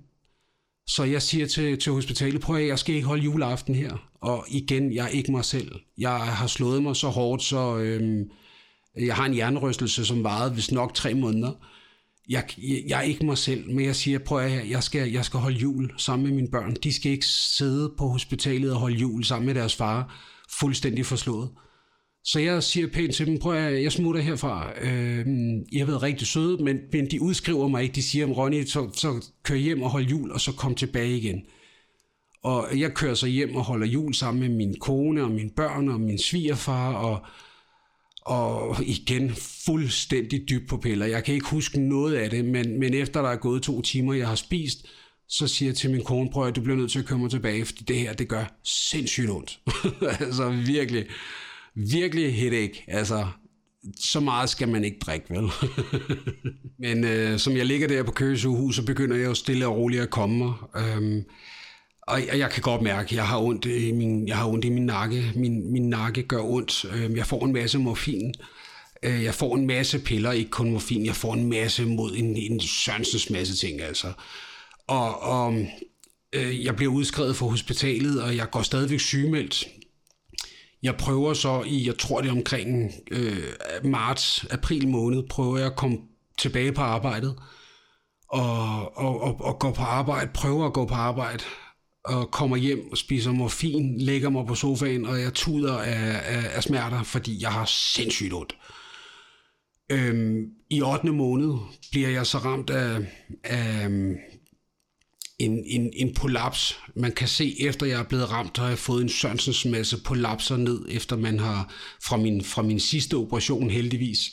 Så 0.87 1.03
jeg 1.03 1.21
siger 1.21 1.47
til, 1.47 1.79
til 1.79 1.91
hospitalet, 1.91 2.41
prøv 2.41 2.55
at 2.55 2.67
jeg 2.67 2.79
skal 2.79 2.95
ikke 2.95 3.07
holde 3.07 3.23
juleaften 3.23 3.75
her. 3.75 4.09
Og 4.21 4.45
igen, 4.47 4.93
jeg 4.93 5.05
er 5.05 5.09
ikke 5.09 5.31
mig 5.31 5.45
selv. 5.45 5.71
Jeg 5.97 6.19
har 6.19 6.47
slået 6.47 6.83
mig 6.83 6.95
så 6.95 7.07
hårdt, 7.07 7.43
så 7.43 7.77
øhm, 7.77 8.29
jeg 8.97 9.15
har 9.15 9.25
en 9.25 9.33
hjernerystelse, 9.33 10.05
som 10.05 10.23
varede 10.23 10.55
vist 10.55 10.71
nok 10.71 10.93
tre 10.93 11.13
måneder 11.13 11.51
jeg, 12.29 12.43
jeg 12.87 12.97
er 12.97 13.01
ikke 13.01 13.25
mig 13.25 13.37
selv, 13.37 13.69
men 13.69 13.85
jeg 13.85 13.95
siger, 13.95 14.19
prøv 14.19 14.39
at 14.39 14.69
jeg 14.69 14.83
skal, 14.83 15.11
jeg 15.11 15.25
skal 15.25 15.39
holde 15.39 15.57
jul 15.57 15.91
sammen 15.97 16.27
med 16.27 16.35
mine 16.35 16.47
børn. 16.51 16.75
De 16.83 16.93
skal 16.93 17.11
ikke 17.11 17.25
sidde 17.25 17.93
på 17.97 18.07
hospitalet 18.07 18.73
og 18.73 18.79
holde 18.79 18.95
jul 18.95 19.23
sammen 19.23 19.45
med 19.45 19.55
deres 19.55 19.75
far, 19.75 20.21
fuldstændig 20.59 21.05
forslået. 21.05 21.49
Så 22.23 22.39
jeg 22.39 22.63
siger 22.63 22.87
pænt 22.87 23.15
til 23.15 23.27
dem, 23.27 23.37
prøv 23.39 23.53
at 23.53 23.83
jeg 23.83 23.91
smutter 23.91 24.21
herfra. 24.21 24.71
Øh, 24.81 25.25
I 25.71 25.77
har 25.77 25.85
været 25.85 26.03
rigtig 26.03 26.27
søde, 26.27 26.63
men, 26.63 26.77
men 26.93 27.11
de 27.11 27.21
udskriver 27.21 27.67
mig 27.67 27.83
ikke. 27.83 27.95
De 27.95 28.03
siger, 28.03 28.27
Ronny, 28.27 28.65
så, 28.65 28.89
så 28.93 29.25
kør 29.43 29.55
hjem 29.55 29.81
og 29.81 29.89
hold 29.89 30.05
jul, 30.05 30.31
og 30.31 30.41
så 30.41 30.51
kom 30.51 30.75
tilbage 30.75 31.17
igen. 31.17 31.41
Og 32.43 32.67
jeg 32.79 32.93
kører 32.93 33.13
så 33.13 33.27
hjem 33.27 33.55
og 33.55 33.63
holder 33.63 33.87
jul 33.87 34.13
sammen 34.13 34.41
med 34.41 34.57
min 34.57 34.75
kone 34.79 35.23
og 35.23 35.31
mine 35.31 35.49
børn 35.55 35.89
og 35.89 36.01
min 36.01 36.19
svigerfar, 36.19 36.93
og, 36.93 37.19
og 38.25 38.77
igen 38.85 39.35
fuldstændig 39.65 40.49
dybt 40.49 40.69
på 40.69 40.77
piller. 40.77 41.05
Jeg 41.05 41.23
kan 41.23 41.33
ikke 41.33 41.49
huske 41.49 41.79
noget 41.79 42.15
af 42.15 42.29
det, 42.29 42.45
men, 42.45 42.79
men 42.79 42.93
efter 42.93 43.21
der 43.21 43.29
er 43.29 43.35
gået 43.35 43.63
to 43.63 43.81
timer, 43.81 44.13
jeg 44.13 44.27
har 44.27 44.35
spist, 44.35 44.87
så 45.29 45.47
siger 45.47 45.69
jeg 45.69 45.75
til 45.75 45.91
min 45.91 46.03
kone, 46.03 46.29
prøv 46.29 46.47
at 46.47 46.55
du 46.55 46.61
bliver 46.61 46.77
nødt 46.77 46.91
til 46.91 46.99
at 46.99 47.05
komme 47.05 47.29
tilbage, 47.29 47.65
fordi 47.65 47.83
det 47.83 47.95
her, 47.95 48.13
det 48.13 48.27
gør 48.27 48.45
sindssygt 48.63 49.29
ondt. 49.29 49.59
altså 50.25 50.49
virkelig, 50.49 51.05
virkelig 51.75 52.35
headache. 52.35 52.83
Altså, 52.87 53.27
så 53.99 54.19
meget 54.19 54.49
skal 54.49 54.69
man 54.69 54.83
ikke 54.83 54.99
drikke, 54.99 55.25
vel? 55.29 55.49
Men 56.85 57.03
øh, 57.03 57.39
som 57.39 57.57
jeg 57.57 57.65
ligger 57.65 57.87
der 57.87 58.03
på 58.03 58.11
Køge 58.11 58.37
så 58.37 58.83
begynder 58.85 59.15
jeg 59.15 59.25
jo 59.25 59.33
stille 59.33 59.67
og 59.67 59.77
roligt 59.77 60.01
at 60.01 60.09
komme 60.09 60.37
mig. 60.37 60.53
Øhm, 60.77 61.23
og 62.07 62.27
jeg, 62.27 62.39
jeg 62.39 62.51
kan 62.51 62.61
godt 62.61 62.81
mærke, 62.81 63.07
at 63.07 63.11
jeg 63.11 63.27
har 63.27 63.39
ondt 63.39 63.65
i 63.65 63.91
min, 63.91 64.27
jeg 64.27 64.37
har 64.37 64.47
ondt 64.47 64.65
i 64.65 64.69
min 64.69 64.85
nakke. 64.85 65.31
Min, 65.35 65.71
min 65.71 65.89
nakke 65.89 66.23
gør 66.23 66.41
ondt. 66.41 66.85
Øhm, 66.85 67.15
jeg 67.15 67.27
får 67.27 67.45
en 67.45 67.53
masse 67.53 67.79
morfin. 67.79 68.33
Øh, 69.03 69.23
jeg 69.23 69.33
får 69.33 69.55
en 69.55 69.67
masse 69.67 69.99
piller, 69.99 70.31
ikke 70.31 70.51
kun 70.51 70.71
morfin. 70.71 71.05
Jeg 71.05 71.15
får 71.15 71.33
en 71.33 71.49
masse 71.49 71.85
mod 71.85 72.15
en, 72.15 72.37
en 72.37 72.59
sørensens 72.59 73.29
masse 73.29 73.55
ting, 73.55 73.81
altså. 73.81 74.13
Og, 74.87 75.21
og 75.21 75.53
øh, 76.33 76.65
jeg 76.65 76.75
bliver 76.75 76.91
udskrevet 76.91 77.35
fra 77.35 77.45
hospitalet, 77.45 78.21
og 78.23 78.35
jeg 78.35 78.51
går 78.51 78.61
stadigvæk 78.61 78.99
sygemeldt. 78.99 79.67
Jeg 80.83 80.95
prøver 80.95 81.33
så 81.33 81.63
i, 81.67 81.87
jeg 81.87 81.97
tror 81.97 82.21
det 82.21 82.27
er 82.27 82.35
omkring 82.35 82.91
øh, 83.11 83.53
marts, 83.83 84.45
april 84.51 84.87
måned, 84.87 85.23
prøver 85.29 85.57
jeg 85.57 85.67
at 85.67 85.75
komme 85.75 85.97
tilbage 86.37 86.71
på 86.71 86.81
arbejdet. 86.81 87.35
Og, 88.29 88.97
og, 88.97 89.21
og, 89.21 89.41
og 89.41 89.59
gå 89.59 89.71
på 89.71 89.81
arbejde, 89.81 90.31
prøver 90.33 90.65
at 90.65 90.73
gå 90.73 90.85
på 90.85 90.93
arbejde, 90.93 91.43
og 92.05 92.31
kommer 92.31 92.57
hjem 92.57 92.91
og 92.91 92.97
spiser 92.97 93.31
morfin, 93.31 94.01
lægger 94.01 94.29
mig 94.29 94.45
på 94.45 94.55
sofaen, 94.55 95.05
og 95.05 95.21
jeg 95.21 95.33
tuder 95.33 95.77
af, 95.77 96.21
af, 96.25 96.49
af 96.55 96.63
smerter, 96.63 97.03
fordi 97.03 97.41
jeg 97.41 97.51
har 97.51 97.65
sindssygt 97.65 98.33
ondt. 98.33 98.55
Øhm, 99.91 100.45
I 100.69 100.81
8. 100.81 101.11
måned 101.11 101.53
bliver 101.91 102.09
jeg 102.09 102.25
så 102.25 102.37
ramt 102.37 102.69
af, 102.69 102.99
af 103.43 103.85
øhm, 103.85 104.15
en, 105.39 105.63
en, 105.65 105.91
en 105.93 106.13
prolaps. 106.13 106.79
Man 106.95 107.11
kan 107.11 107.27
se, 107.27 107.61
efter 107.61 107.85
jeg 107.85 107.99
er 107.99 108.03
blevet 108.03 108.31
ramt, 108.31 108.57
har 108.57 108.67
jeg 108.67 108.77
fået 108.77 109.01
en 109.01 109.09
Sørensens 109.09 109.65
masse 109.65 109.97
prolapser 110.03 110.57
ned, 110.57 110.85
efter 110.89 111.15
man 111.15 111.39
har, 111.39 111.73
fra 112.03 112.17
min, 112.17 112.43
fra 112.43 112.61
min 112.61 112.79
sidste 112.79 113.15
operation 113.15 113.69
heldigvis, 113.69 114.31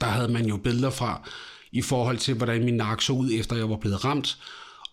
der 0.00 0.06
havde 0.06 0.32
man 0.32 0.46
jo 0.46 0.56
billeder 0.56 0.90
fra, 0.90 1.28
i 1.72 1.82
forhold 1.82 2.18
til, 2.18 2.34
hvordan 2.34 2.64
min 2.64 2.76
nakke 2.76 3.04
så 3.04 3.12
ud, 3.12 3.30
efter 3.32 3.56
jeg 3.56 3.70
var 3.70 3.76
blevet 3.76 4.04
ramt. 4.04 4.38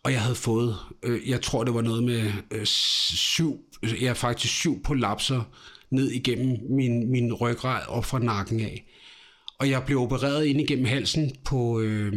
Og 0.04 0.12
jeg 0.12 0.22
havde 0.22 0.36
fået, 0.36 0.76
øh, 1.04 1.30
jeg 1.30 1.42
tror 1.42 1.64
det 1.64 1.74
var 1.74 1.82
noget 1.82 2.04
med 2.04 2.32
øh, 2.52 2.66
syv, 2.66 3.60
ja 4.02 4.14
faktisk 4.14 4.54
syv 4.54 4.84
prolapser 4.84 5.42
ned 5.92 6.12
igennem 6.12 6.58
min, 6.70 7.12
min 7.12 7.34
ryggrad 7.34 7.88
op 7.88 8.06
fra 8.06 8.20
nakken 8.20 8.60
af. 8.60 8.86
Og 9.60 9.70
jeg 9.70 9.84
blev 9.86 10.00
opereret 10.00 10.46
ind 10.46 10.62
igennem 10.62 10.86
halsen 10.86 11.32
på, 11.46 11.80
øh, 11.80 12.14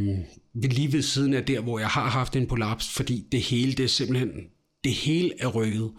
lige 0.54 0.92
ved 0.92 1.02
siden 1.02 1.34
af 1.34 1.44
der, 1.44 1.60
hvor 1.60 1.78
jeg 1.78 1.88
har 1.88 2.08
haft 2.08 2.36
en 2.36 2.46
prolaps, 2.46 2.88
fordi 2.88 3.26
det 3.32 3.40
hele, 3.40 3.72
det 3.72 3.84
er 3.84 3.88
simpelthen, 3.88 4.30
det 4.84 4.92
hele 4.92 5.30
er 5.38 5.48
rykket. 5.48 5.92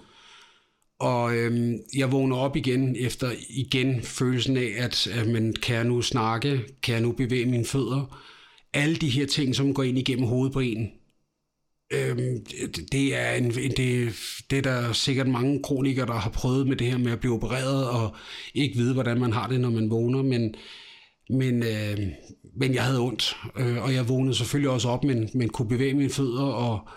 Og 1.00 1.36
øh, 1.36 1.74
jeg 1.96 2.12
vågner 2.12 2.36
op 2.36 2.56
igen 2.56 2.96
efter 2.96 3.32
igen 3.50 4.02
følelsen 4.02 4.58
af, 4.58 4.74
at, 4.78 5.08
at 5.08 5.28
man 5.28 5.54
kan 5.54 5.76
jeg 5.76 5.84
nu 5.84 6.02
snakke, 6.02 6.62
kan 6.84 6.94
jeg 6.94 7.02
nu 7.02 7.12
bevæge 7.12 7.46
mine 7.46 7.66
fødder. 7.66 8.22
Alle 8.74 8.96
de 8.96 9.10
her 9.10 9.26
ting, 9.26 9.56
som 9.56 9.74
går 9.74 9.84
ind 9.84 9.98
igennem 9.98 10.28
hovedet 10.28 10.54
på 10.54 10.60
en, 10.60 10.92
Øhm, 11.96 12.46
det 12.92 13.16
er 13.16 13.32
en, 13.32 13.52
det, 13.52 14.14
det 14.50 14.58
er 14.58 14.62
der 14.62 14.94
sikkert 14.94 15.28
mange 15.28 15.64
kronikere, 15.64 16.06
der 16.06 16.14
har 16.14 16.30
prøvet 16.30 16.68
med 16.68 16.76
det 16.76 16.88
her 16.88 16.98
med 16.98 17.12
at 17.12 17.20
blive 17.20 17.34
opereret 17.34 17.90
og 17.90 18.16
ikke 18.54 18.78
vide, 18.78 18.94
hvordan 18.94 19.20
man 19.20 19.34
har 19.34 19.48
det, 19.48 19.62
når 19.62 19.70
man 19.70 19.90
vågner, 19.90 20.24
men, 20.24 20.56
men, 21.30 21.64
øh, 21.64 21.98
men 22.58 22.74
jeg 22.74 22.84
havde 22.84 23.00
ondt, 23.00 23.38
øh, 23.60 23.84
og 23.84 23.94
jeg 23.94 24.10
vågnede 24.10 24.36
selvfølgelig 24.36 24.70
også 24.70 24.90
op, 24.90 25.04
men, 25.04 25.30
men 25.34 25.50
kunne 25.50 25.70
bevæge 25.70 25.94
mine 25.94 26.10
fødder 26.10 26.44
og, 26.44 26.88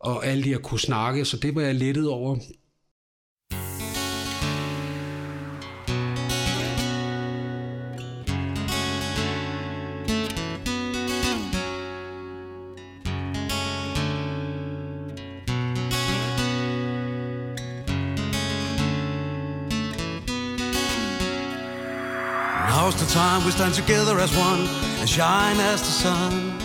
og 0.00 0.26
alt 0.26 0.44
det, 0.44 0.50
jeg 0.50 0.62
kunne 0.62 0.80
snakke, 0.80 1.24
så 1.24 1.36
det 1.36 1.54
var 1.54 1.62
jeg 1.62 1.74
lettet 1.74 2.08
over. 2.08 2.38
Now's 22.88 23.06
the 23.06 23.12
time 23.12 23.44
we 23.44 23.50
stand 23.50 23.74
together 23.74 24.18
as 24.18 24.34
one 24.34 24.60
and 24.98 25.06
shine 25.06 25.60
as 25.60 25.82
the 25.82 25.90
sun. 26.04 26.58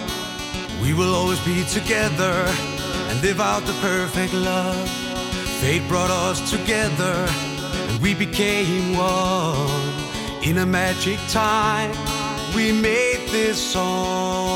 We 0.82 0.94
will 0.94 1.14
always 1.14 1.44
be 1.44 1.66
together 1.66 2.46
and 3.10 3.22
live 3.22 3.42
out 3.42 3.66
the 3.66 3.74
perfect 3.82 4.34
love. 4.34 4.90
Fate 5.60 5.86
brought 5.90 6.12
us 6.12 6.50
together 6.50 7.28
and 7.90 8.02
we 8.02 8.16
became 8.16 8.96
one. 8.96 9.68
In 10.46 10.60
a 10.60 10.66
magic 10.66 11.20
time, 11.28 11.92
we 12.56 12.72
made 12.72 13.28
this 13.30 13.62
song. 13.62 14.53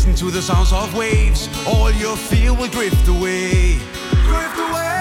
Listen 0.00 0.14
to 0.14 0.30
the 0.30 0.40
sounds 0.40 0.72
of 0.72 0.94
waves, 0.94 1.46
all 1.66 1.92
your 1.92 2.16
fear 2.16 2.54
will 2.54 2.68
drift 2.68 3.06
away. 3.06 3.74
Drift 4.24 4.58
away. 4.58 4.99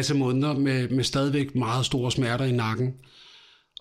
Masse 0.00 0.14
måneder 0.14 0.58
med, 0.58 0.88
med 0.88 1.04
stadigvæk 1.04 1.54
meget 1.54 1.86
store 1.86 2.10
smerter 2.10 2.44
i 2.44 2.52
nakken. 2.52 2.94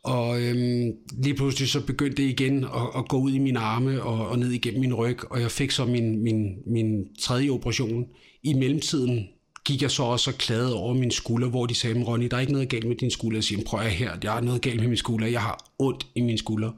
Og 0.03 0.41
øhm, 0.41 0.91
lige 1.23 1.35
pludselig 1.35 1.69
så 1.69 1.85
begyndte 1.85 2.23
det 2.23 2.29
igen 2.29 2.63
at, 2.63 2.87
at 2.97 3.07
gå 3.07 3.17
ud 3.17 3.31
i 3.31 3.39
mine 3.39 3.59
arme 3.59 4.03
og, 4.03 4.27
og 4.27 4.39
ned 4.39 4.51
igennem 4.51 4.79
min 4.79 4.93
ryg, 4.93 5.31
og 5.31 5.41
jeg 5.41 5.51
fik 5.51 5.71
så 5.71 5.85
min, 5.85 6.23
min, 6.23 6.55
min 6.65 7.05
tredje 7.19 7.49
operation. 7.49 8.05
I 8.43 8.53
mellemtiden 8.53 9.27
gik 9.65 9.81
jeg 9.81 9.91
så 9.91 10.03
også 10.03 10.31
og 10.31 10.37
klagede 10.37 10.75
over 10.75 10.93
min 10.93 11.11
skulder, 11.11 11.49
hvor 11.49 11.65
de 11.65 11.75
sagde, 11.75 12.03
Ronny, 12.03 12.27
der 12.31 12.37
er 12.37 12.41
ikke 12.41 12.53
noget 12.53 12.69
galt 12.69 12.87
med 12.87 12.95
din 12.95 13.11
skulder. 13.11 13.37
Jeg 13.37 13.43
siger, 13.43 13.61
prøv 13.65 13.79
at 13.79 13.91
her, 13.91 14.15
der 14.15 14.31
er 14.31 14.41
noget 14.41 14.61
galt 14.61 14.79
med 14.79 14.87
min 14.87 14.97
skulder. 14.97 15.27
Jeg 15.27 15.41
har 15.41 15.71
ondt 15.79 16.07
i 16.15 16.21
min 16.21 16.37
skulder. 16.37 16.71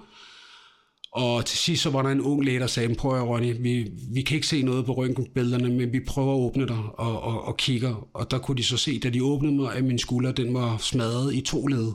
Og 1.12 1.46
til 1.46 1.58
sidst 1.58 1.84
så 1.84 1.90
var 1.90 2.02
der 2.02 2.10
en 2.10 2.22
ung 2.22 2.46
læge, 2.46 2.60
der 2.60 2.68
sagde, 2.68 2.96
prøv 2.96 3.22
at 3.22 3.28
Ronny, 3.28 3.56
vi, 3.60 3.92
vi 4.14 4.22
kan 4.22 4.36
ikke 4.36 4.48
se 4.48 4.62
noget 4.62 4.86
på 4.86 4.94
røntgenbillederne, 4.94 5.70
men 5.70 5.94
vi 5.94 6.00
prøver 6.08 6.34
at 6.34 6.40
åbne 6.40 6.68
dig 6.68 6.84
og, 6.94 7.22
og, 7.22 7.44
og 7.44 7.58
kigger. 7.58 8.08
Og 8.14 8.32
der 8.32 8.40
kunne 8.40 8.58
de 8.58 8.64
så 8.64 8.78
se, 8.78 9.00
da 9.00 9.10
de 9.10 9.24
åbnede 9.24 9.54
mig, 9.54 9.76
at 9.76 9.84
min 9.84 10.00
skulder 10.00 10.32
den 10.32 10.54
var 10.54 10.78
smadret 10.78 11.34
i 11.34 11.42
to 11.42 11.68
led, 11.68 11.92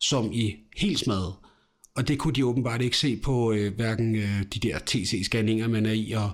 som 0.00 0.32
i 0.32 0.56
helt 0.76 0.98
smadret. 0.98 1.34
Og 1.96 2.08
det 2.08 2.18
kunne 2.18 2.34
de 2.34 2.46
åbenbart 2.46 2.82
ikke 2.82 2.96
se 2.96 3.16
på 3.16 3.52
øh, 3.52 3.74
hverken 3.74 4.16
øh, 4.16 4.42
de 4.54 4.60
der 4.60 4.78
TC-scanninger, 4.78 5.68
man 5.68 5.86
er 5.86 5.92
i, 5.92 6.12
og, 6.12 6.30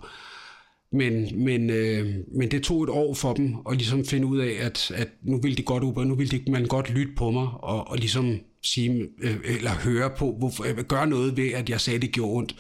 men, 0.93 1.45
men, 1.45 1.71
øh, 1.71 2.15
men 2.39 2.51
det 2.51 2.62
tog 2.62 2.83
et 2.83 2.91
år 2.91 3.15
for 3.15 3.35
dem 3.35 3.55
at 3.71 3.77
ligesom 3.77 4.05
finde 4.05 4.27
ud 4.27 4.39
af, 4.39 4.57
at, 4.61 4.91
at 4.95 5.09
nu 5.23 5.41
ville 5.41 5.57
de 5.57 5.62
godt 5.62 5.85
op, 5.85 6.05
nu 6.05 6.15
ville 6.15 6.39
de, 6.39 6.51
man 6.51 6.67
godt 6.67 6.91
lytte 6.91 7.12
på 7.17 7.31
mig, 7.31 7.49
og, 7.53 7.89
og 7.89 7.97
ligesom 7.97 8.39
sige, 8.67 9.09
øh, 9.23 9.37
eller 9.45 9.71
høre 9.71 10.11
på, 10.19 10.35
hvorfor, 10.39 10.65
øh, 10.65 10.79
gøre 10.79 11.07
noget 11.07 11.37
ved, 11.37 11.53
at 11.53 11.71
jeg 11.71 11.81
sagde, 11.81 11.97
at 11.97 12.03
det 12.03 12.13
gjorde 12.13 12.37
ondt. 12.37 12.57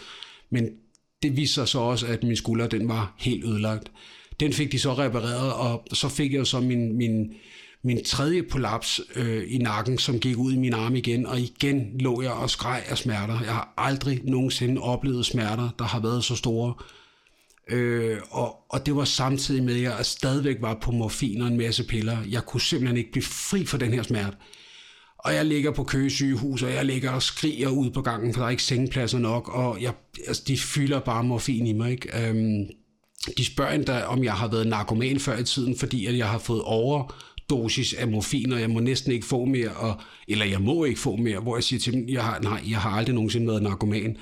Men 0.50 0.68
det 1.22 1.36
viste 1.36 1.54
sig 1.54 1.68
så 1.68 1.78
også, 1.78 2.06
at 2.06 2.22
min 2.22 2.36
skulder, 2.36 2.66
den 2.66 2.88
var 2.88 3.14
helt 3.18 3.44
ødelagt. 3.44 3.92
Den 4.40 4.52
fik 4.52 4.72
de 4.72 4.78
så 4.78 4.94
repareret, 4.94 5.52
og 5.52 5.86
så 5.92 6.08
fik 6.08 6.32
jeg 6.32 6.46
så 6.46 6.60
min, 6.60 6.96
min, 6.96 7.32
min 7.84 8.04
tredje 8.04 8.42
prolaps 8.42 9.00
øh, 9.16 9.44
i 9.48 9.58
nakken, 9.58 9.98
som 9.98 10.20
gik 10.20 10.36
ud 10.36 10.52
i 10.52 10.56
min 10.56 10.74
arm 10.74 10.96
igen, 10.96 11.26
og 11.26 11.40
igen 11.40 11.90
lå 12.00 12.22
jeg 12.22 12.32
og 12.32 12.50
skreg 12.50 12.82
af 12.86 12.98
smerter. 12.98 13.40
Jeg 13.40 13.52
har 13.52 13.74
aldrig 13.76 14.20
nogensinde 14.24 14.80
oplevet 14.80 15.26
smerter, 15.26 15.70
der 15.78 15.84
har 15.84 16.00
været 16.00 16.24
så 16.24 16.36
store. 16.36 16.74
Øh, 17.70 18.18
og, 18.30 18.56
og 18.68 18.86
det 18.86 18.96
var 18.96 19.04
samtidig 19.04 19.62
med, 19.62 19.74
at 19.74 19.82
jeg 19.82 20.06
stadigvæk 20.06 20.56
var 20.60 20.78
på 20.82 20.90
morfin 20.90 21.40
og 21.40 21.48
en 21.48 21.56
masse 21.56 21.84
piller. 21.84 22.18
Jeg 22.30 22.46
kunne 22.46 22.60
simpelthen 22.60 22.96
ikke 22.96 23.12
blive 23.12 23.24
fri 23.24 23.64
for 23.64 23.78
den 23.78 23.92
her 23.92 24.02
smerte. 24.02 24.36
Og 25.18 25.34
jeg 25.34 25.44
ligger 25.44 25.70
på 25.70 25.84
køgesygehus, 25.84 26.62
og 26.62 26.72
jeg 26.72 26.84
ligger 26.84 27.10
og 27.10 27.22
skriger 27.22 27.68
ud 27.68 27.90
på 27.90 28.02
gangen, 28.02 28.34
for 28.34 28.40
der 28.40 28.46
er 28.46 28.50
ikke 28.50 28.62
sengepladser 28.62 29.18
nok, 29.18 29.48
og 29.48 29.82
jeg, 29.82 29.92
altså, 30.26 30.42
de 30.48 30.58
fylder 30.58 31.00
bare 31.00 31.24
morfin 31.24 31.66
i 31.66 31.72
mig. 31.72 31.90
Ikke? 31.90 32.28
Øhm, 32.28 32.66
de 33.38 33.44
spørger 33.44 33.72
endda, 33.72 34.02
om 34.02 34.24
jeg 34.24 34.32
har 34.32 34.48
været 34.48 34.66
narkoman 34.66 35.20
før 35.20 35.38
i 35.38 35.44
tiden, 35.44 35.78
fordi 35.78 36.06
at 36.06 36.18
jeg 36.18 36.28
har 36.28 36.38
fået 36.38 36.62
overdosis 36.62 37.92
af 37.92 38.08
morfin, 38.08 38.52
og 38.52 38.60
jeg 38.60 38.70
må 38.70 38.80
næsten 38.80 39.12
ikke 39.12 39.26
få 39.26 39.44
mere, 39.44 39.70
og, 39.70 40.00
eller 40.28 40.44
jeg 40.44 40.60
må 40.60 40.84
ikke 40.84 41.00
få 41.00 41.16
mere, 41.16 41.40
hvor 41.40 41.56
jeg 41.56 41.64
siger 41.64 41.80
til 41.80 41.92
dem, 41.92 42.08
jeg 42.08 42.24
har, 42.24 42.40
nej, 42.40 42.60
jeg 42.70 42.78
har 42.78 42.90
aldrig 42.90 43.14
nogensinde 43.14 43.46
været 43.46 43.62
narkoman. 43.62 44.16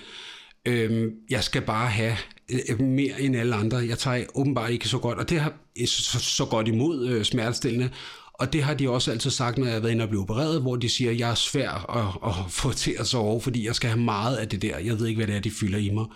Øhm, 0.66 1.11
jeg 1.30 1.44
skal 1.44 1.62
bare 1.62 1.88
have 1.88 2.16
øh, 2.50 2.80
mere 2.80 3.20
end 3.20 3.37
alle 3.37 3.54
andre. 3.54 3.76
Jeg 3.76 3.98
tager 3.98 4.24
åbenbart 4.35 4.70
ikke 4.70 4.88
så 4.88 4.98
godt, 4.98 5.18
og 5.18 5.30
det 5.30 5.40
har 5.40 5.52
så, 5.87 6.18
så 6.18 6.44
godt 6.44 6.68
imod 6.68 7.09
øh, 7.09 7.24
smertestillende, 7.24 7.90
og 8.35 8.53
det 8.53 8.62
har 8.62 8.75
de 8.75 8.90
også 8.90 9.11
altid 9.11 9.31
sagt, 9.31 9.59
når 9.59 9.66
jeg 9.66 9.75
har 9.75 9.81
været 9.81 9.92
inde 9.92 10.05
og 10.05 10.09
blive 10.09 10.23
opereret, 10.23 10.61
hvor 10.61 10.77
de 10.77 10.88
siger, 10.88 11.11
at 11.11 11.18
jeg 11.18 11.31
er 11.31 11.35
svær 11.35 11.70
at, 11.70 12.31
at 12.31 12.53
få 12.53 12.73
til 12.73 12.97
at 12.99 13.07
sove, 13.07 13.40
fordi 13.40 13.66
jeg 13.66 13.75
skal 13.75 13.90
have 13.90 14.01
meget 14.01 14.37
af 14.37 14.49
det 14.49 14.62
der. 14.62 14.79
Jeg 14.79 14.99
ved 14.99 15.07
ikke, 15.07 15.18
hvad 15.18 15.27
det 15.27 15.37
er, 15.37 15.40
de 15.40 15.51
fylder 15.51 15.79
i 15.79 15.90
mig. 15.90 16.07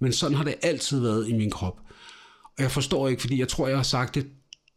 Men 0.00 0.12
sådan 0.12 0.36
har 0.36 0.44
det 0.44 0.54
altid 0.62 1.00
været 1.00 1.28
i 1.28 1.32
min 1.32 1.50
krop. 1.50 1.80
Og 2.44 2.62
jeg 2.62 2.70
forstår 2.70 3.08
ikke, 3.08 3.20
fordi 3.20 3.38
jeg 3.38 3.48
tror, 3.48 3.68
jeg 3.68 3.76
har 3.76 3.82
sagt 3.82 4.14
det 4.14 4.26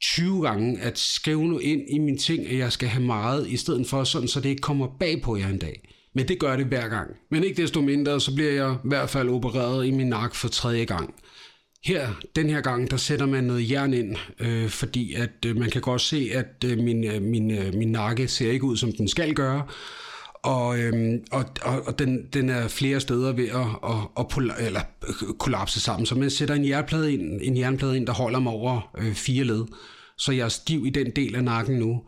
20 0.01 0.41
gange, 0.41 0.81
at 0.81 0.99
skrive 0.99 1.47
nu 1.47 1.59
ind 1.59 1.81
i 1.89 1.99
min 1.99 2.17
ting, 2.17 2.47
at 2.47 2.57
jeg 2.57 2.71
skal 2.71 2.89
have 2.89 3.05
meget, 3.05 3.47
i 3.47 3.57
stedet 3.57 3.87
for 3.87 4.03
sådan, 4.03 4.27
så 4.27 4.39
det 4.39 4.49
ikke 4.49 4.61
kommer 4.61 4.87
bag 4.99 5.21
på 5.21 5.37
jer 5.37 5.47
en 5.47 5.59
dag. 5.59 5.89
Men 6.15 6.27
det 6.27 6.39
gør 6.39 6.55
det 6.55 6.65
hver 6.65 6.87
gang. 6.87 7.11
Men 7.31 7.43
ikke 7.43 7.61
desto 7.61 7.81
mindre, 7.81 8.21
så 8.21 8.35
bliver 8.35 8.51
jeg 8.51 8.73
i 8.73 8.87
hvert 8.87 9.09
fald 9.09 9.29
opereret 9.29 9.87
i 9.87 9.91
min 9.91 10.07
nak 10.07 10.35
for 10.35 10.47
tredje 10.47 10.85
gang. 10.85 11.15
Her, 11.85 12.09
den 12.35 12.49
her 12.49 12.61
gang, 12.61 12.91
der 12.91 12.97
sætter 12.97 13.25
man 13.25 13.43
noget 13.43 13.71
jern 13.71 13.93
ind, 13.93 14.15
øh, 14.39 14.69
fordi 14.69 15.13
at 15.13 15.45
øh, 15.45 15.57
man 15.57 15.69
kan 15.69 15.81
godt 15.81 16.01
se, 16.01 16.29
at 16.33 16.63
øh, 16.65 16.77
min, 16.77 17.03
øh, 17.03 17.21
min, 17.21 17.51
øh, 17.51 17.73
min 17.73 17.91
nakke 17.91 18.27
ser 18.27 18.51
ikke 18.51 18.65
ud, 18.65 18.77
som 18.77 18.91
den 18.91 19.07
skal 19.07 19.33
gøre, 19.33 19.63
og, 20.43 20.79
øh, 20.79 21.19
og, 21.31 21.45
og, 21.61 21.81
og 21.87 21.99
den, 21.99 22.27
den 22.33 22.49
er 22.49 22.67
flere 22.67 22.99
steder 22.99 23.33
ved 23.33 23.47
at, 23.47 23.91
at, 23.91 24.25
at 24.57 24.65
eller, 24.67 24.81
øh, 25.07 25.33
kollapse 25.39 25.79
sammen. 25.79 26.05
Så 26.05 26.15
man 26.15 26.29
sætter 26.29 26.55
en 26.55 26.67
jernplade 26.67 27.13
ind, 27.13 27.39
en 27.41 27.57
jernplade 27.57 27.97
ind 27.97 28.07
der 28.07 28.13
holder 28.13 28.39
mig 28.39 28.53
over 28.53 28.91
øh, 28.97 29.13
fire 29.13 29.43
led, 29.43 29.65
så 30.17 30.31
jeg 30.31 30.45
er 30.45 30.49
stiv 30.49 30.85
i 30.85 30.89
den 30.89 31.11
del 31.15 31.35
af 31.35 31.43
nakken 31.43 31.79
nu. 31.79 32.01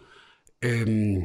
Øh, 0.61 1.17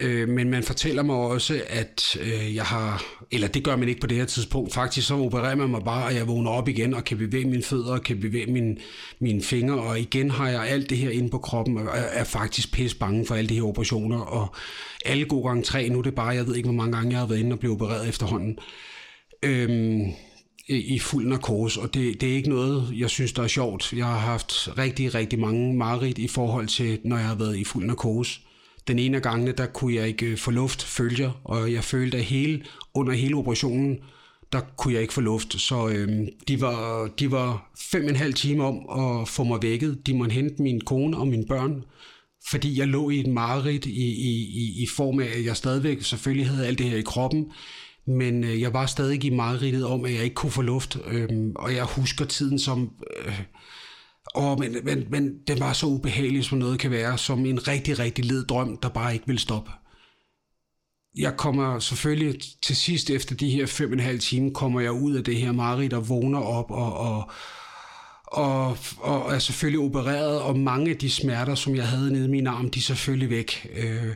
Øh, 0.00 0.28
men 0.28 0.50
man 0.50 0.62
fortæller 0.62 1.02
mig 1.02 1.16
også, 1.16 1.62
at 1.68 2.18
øh, 2.20 2.54
jeg 2.54 2.64
har, 2.64 3.04
eller 3.30 3.48
det 3.48 3.64
gør 3.64 3.76
man 3.76 3.88
ikke 3.88 4.00
på 4.00 4.06
det 4.06 4.16
her 4.16 4.24
tidspunkt, 4.24 4.74
faktisk 4.74 5.06
så 5.06 5.14
opererer 5.14 5.54
man 5.54 5.68
mig 5.68 5.82
bare, 5.84 6.10
at 6.10 6.16
jeg 6.16 6.28
vågner 6.28 6.50
op 6.50 6.68
igen 6.68 6.94
og 6.94 7.04
kan 7.04 7.18
bevæge 7.18 7.44
mine 7.44 7.62
fødder 7.62 7.92
og 7.92 8.02
kan 8.02 8.20
bevæge 8.20 8.52
min, 8.52 8.78
mine 9.18 9.42
fingre, 9.42 9.80
og 9.80 10.00
igen 10.00 10.30
har 10.30 10.48
jeg 10.48 10.68
alt 10.68 10.90
det 10.90 10.98
her 10.98 11.10
inde 11.10 11.30
på 11.30 11.38
kroppen, 11.38 11.78
og 11.78 11.84
er, 11.84 12.00
er 12.00 12.24
faktisk 12.24 12.72
pisse 12.72 12.96
bange 12.96 13.26
for 13.26 13.34
alle 13.34 13.48
de 13.48 13.54
her 13.54 13.62
operationer, 13.62 14.20
og 14.20 14.54
alle 15.04 15.24
gode 15.24 15.48
gange 15.48 15.62
tre, 15.62 15.88
nu 15.88 15.98
er 15.98 16.02
det 16.02 16.14
bare, 16.14 16.28
jeg 16.28 16.46
ved 16.46 16.56
ikke, 16.56 16.68
hvor 16.68 16.76
mange 16.76 16.96
gange 16.96 17.10
jeg 17.10 17.18
har 17.18 17.26
været 17.26 17.40
inde 17.40 17.52
og 17.52 17.58
blive 17.58 17.72
opereret 17.72 18.08
efterhånden. 18.08 18.58
Øhm, 19.42 20.12
i 20.68 20.98
fuld 20.98 21.26
narkose, 21.26 21.80
og 21.80 21.94
det, 21.94 22.20
det 22.20 22.30
er 22.30 22.34
ikke 22.34 22.48
noget, 22.48 22.92
jeg 22.96 23.10
synes, 23.10 23.32
der 23.32 23.42
er 23.42 23.46
sjovt. 23.46 23.92
Jeg 23.92 24.06
har 24.06 24.18
haft 24.18 24.78
rigtig, 24.78 25.14
rigtig 25.14 25.38
mange 25.38 25.74
mareridt 25.74 26.18
i 26.18 26.28
forhold 26.28 26.66
til, 26.66 26.98
når 27.04 27.16
jeg 27.16 27.26
har 27.26 27.34
været 27.34 27.56
i 27.56 27.64
fuld 27.64 27.86
narkose. 27.86 28.40
Den 28.90 28.98
ene 28.98 29.16
af 29.16 29.22
gangene, 29.22 29.52
der 29.52 29.66
kunne 29.66 29.94
jeg 29.94 30.08
ikke 30.08 30.26
øh, 30.26 30.38
få 30.38 30.50
luft, 30.50 30.82
følger, 30.82 31.40
og 31.44 31.72
jeg 31.72 31.84
følte, 31.84 32.18
at 32.18 32.24
hele, 32.24 32.64
under 32.94 33.12
hele 33.12 33.36
operationen, 33.36 33.98
der 34.52 34.60
kunne 34.76 34.94
jeg 34.94 35.02
ikke 35.02 35.14
få 35.14 35.20
luft. 35.20 35.60
Så 35.60 35.88
øhm, 35.88 36.28
de, 36.48 36.60
var, 36.60 37.06
de 37.18 37.30
var 37.30 37.70
fem 37.78 38.04
og 38.04 38.10
en 38.10 38.16
halv 38.16 38.34
time 38.34 38.64
om 38.64 39.00
at 39.00 39.28
få 39.28 39.44
mig 39.44 39.58
vækket. 39.62 40.06
De 40.06 40.14
måtte 40.14 40.32
hente 40.32 40.62
min 40.62 40.80
kone 40.80 41.16
og 41.16 41.28
mine 41.28 41.46
børn, 41.46 41.84
fordi 42.50 42.78
jeg 42.78 42.88
lå 42.88 43.10
i 43.10 43.20
et 43.20 43.26
mareridt 43.26 43.86
i, 43.86 44.04
i, 44.04 44.32
i, 44.32 44.82
i 44.82 44.86
form 44.86 45.20
af, 45.20 45.28
at 45.36 45.44
jeg 45.44 45.56
stadigvæk 45.56 46.02
selvfølgelig 46.02 46.48
havde 46.48 46.66
alt 46.66 46.78
det 46.78 46.90
her 46.90 46.96
i 46.96 47.02
kroppen, 47.02 47.52
men 48.06 48.44
øh, 48.44 48.60
jeg 48.60 48.72
var 48.72 48.86
stadig 48.86 49.24
i 49.24 49.30
mareridtet 49.30 49.86
om, 49.86 50.04
at 50.04 50.14
jeg 50.14 50.24
ikke 50.24 50.34
kunne 50.34 50.52
få 50.52 50.62
luft, 50.62 50.98
øhm, 51.06 51.52
og 51.56 51.74
jeg 51.74 51.84
husker 51.84 52.24
tiden 52.24 52.58
som... 52.58 52.90
Øh, 53.16 53.40
Åh, 54.34 54.58
men, 54.58 54.76
men, 54.84 55.06
men 55.10 55.38
det 55.46 55.60
var 55.60 55.72
så 55.72 55.86
ubehageligt, 55.86 56.46
som 56.46 56.58
noget 56.58 56.78
kan 56.78 56.90
være, 56.90 57.18
som 57.18 57.46
en 57.46 57.68
rigtig, 57.68 57.98
rigtig 57.98 58.24
led 58.24 58.44
drøm, 58.44 58.78
der 58.82 58.88
bare 58.88 59.14
ikke 59.14 59.26
vil 59.26 59.38
stoppe. 59.38 59.70
Jeg 61.16 61.36
kommer 61.36 61.78
selvfølgelig 61.78 62.40
til 62.62 62.76
sidst 62.76 63.10
efter 63.10 63.34
de 63.34 63.50
her 63.50 63.66
fem 63.66 63.88
og 63.88 63.92
en 63.92 64.00
halv 64.00 64.20
time, 64.20 64.54
kommer 64.54 64.80
jeg 64.80 64.92
ud 64.92 65.14
af 65.14 65.24
det 65.24 65.36
her 65.36 65.52
mareridt 65.52 65.92
og 65.92 66.08
vågner 66.08 66.38
op 66.38 66.70
og, 66.70 66.96
og, 66.96 67.28
og, 68.26 68.76
og 68.98 69.34
er 69.34 69.38
selvfølgelig 69.38 69.80
opereret, 69.80 70.40
og 70.40 70.58
mange 70.58 70.90
af 70.90 70.96
de 70.96 71.10
smerter, 71.10 71.54
som 71.54 71.76
jeg 71.76 71.88
havde 71.88 72.12
nede 72.12 72.24
i 72.24 72.30
min 72.30 72.46
arm, 72.46 72.70
de 72.70 72.78
er 72.78 72.82
selvfølgelig 72.82 73.30
væk. 73.30 73.70
Øh, 73.76 74.12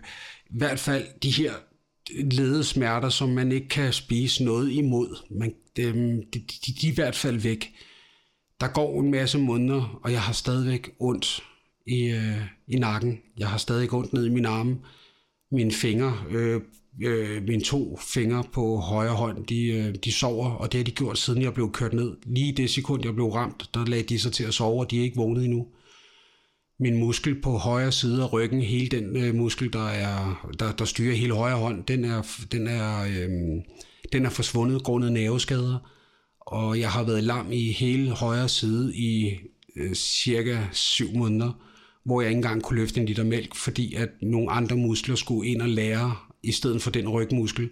I 0.47 0.59
hvert 0.59 0.81
fald 0.81 1.07
de 1.23 1.31
her 1.31 1.53
ledesmerter, 2.11 3.09
som 3.09 3.29
man 3.29 3.53
ikke 3.53 3.69
kan 3.69 3.93
spise 3.93 4.45
noget 4.45 4.73
imod. 4.73 5.17
Man, 5.39 5.55
dem, 5.77 6.23
de, 6.35 6.39
de, 6.67 6.73
de 6.81 6.87
er 6.87 6.93
i 6.93 6.95
hvert 6.95 7.17
fald 7.17 7.39
væk. 7.39 7.73
Der 8.61 8.69
går 8.69 9.01
en 9.01 9.11
masse 9.11 9.39
måneder, 9.39 10.01
og 10.05 10.13
jeg 10.13 10.23
har 10.23 10.33
stadigvæk 10.33 10.91
ondt 10.99 11.43
i, 11.87 12.11
øh, 12.11 12.41
i 12.69 12.79
nakken. 12.79 13.19
Jeg 13.39 13.49
har 13.49 13.59
stadig 13.59 13.93
ondt 13.93 14.13
ned 14.13 14.27
i 14.27 14.31
min 14.31 14.45
arme. 14.45 14.79
Mine 15.53 15.73
fingre, 15.73 16.19
øh, 16.31 16.61
øh, 17.03 17.43
mine 17.43 17.63
to 17.63 17.99
fingre 18.01 18.45
på 18.53 18.77
højre 18.77 19.15
hånd, 19.15 19.47
de, 19.47 19.67
øh, 19.67 19.95
de 20.05 20.13
sover, 20.13 20.51
og 20.51 20.73
det 20.73 20.79
har 20.79 20.85
de 20.85 20.91
gjort, 20.91 21.19
siden 21.19 21.43
jeg 21.43 21.55
blev 21.55 21.73
kørt 21.73 21.93
ned. 21.93 22.17
Lige 22.27 22.53
det 22.53 22.71
sekund, 22.71 23.05
jeg 23.05 23.15
blev 23.15 23.27
ramt, 23.27 23.71
der 23.75 23.87
lagde 23.87 24.03
de 24.03 24.19
sig 24.19 24.33
til 24.33 24.45
at 24.45 24.55
sove, 24.55 24.81
og 24.81 24.91
de 24.91 24.99
er 24.99 25.03
ikke 25.03 25.17
vågnet 25.17 25.45
endnu. 25.45 25.67
Min 26.81 26.99
muskel 26.99 27.41
på 27.43 27.51
højre 27.51 27.93
side 27.93 28.23
af 28.23 28.33
ryggen, 28.33 28.63
hele 28.63 28.89
den 28.89 29.17
øh, 29.17 29.35
muskel, 29.35 29.73
der, 29.73 29.89
er, 29.89 30.47
der, 30.59 30.73
der 30.73 30.85
styrer 30.85 31.15
hele 31.15 31.35
højre 31.35 31.57
hånd, 31.57 31.85
den 31.85 32.05
er, 32.05 32.23
den 32.53 32.67
er, 32.67 33.03
øh, 33.03 33.63
den 34.13 34.27
er 34.27 34.31
forsvundet 34.31 34.83
grundet 34.83 35.13
nerveskader 35.13 35.79
og 36.47 36.81
jeg 36.81 36.91
har 36.91 37.03
været 37.03 37.25
lam 37.25 37.53
i 37.53 37.73
hele 37.73 38.11
højre 38.11 38.49
side 38.49 38.97
i 38.97 39.37
øh, 39.77 39.95
cirka 39.95 40.59
7 40.73 41.15
måneder, 41.15 41.53
hvor 42.05 42.21
jeg 42.21 42.31
ikke 42.31 42.39
engang 42.39 42.63
kunne 42.63 42.81
løfte 42.81 43.01
en 43.01 43.07
liter 43.07 43.25
mælk, 43.25 43.55
fordi 43.55 43.95
at 43.95 44.09
nogle 44.23 44.51
andre 44.51 44.77
muskler 44.77 45.15
skulle 45.15 45.51
ind 45.51 45.63
og 45.63 45.69
lære, 45.69 46.17
i 46.43 46.53
stedet 46.53 46.83
for 46.83 46.91
den 46.91 47.09
rygmuskel, 47.09 47.71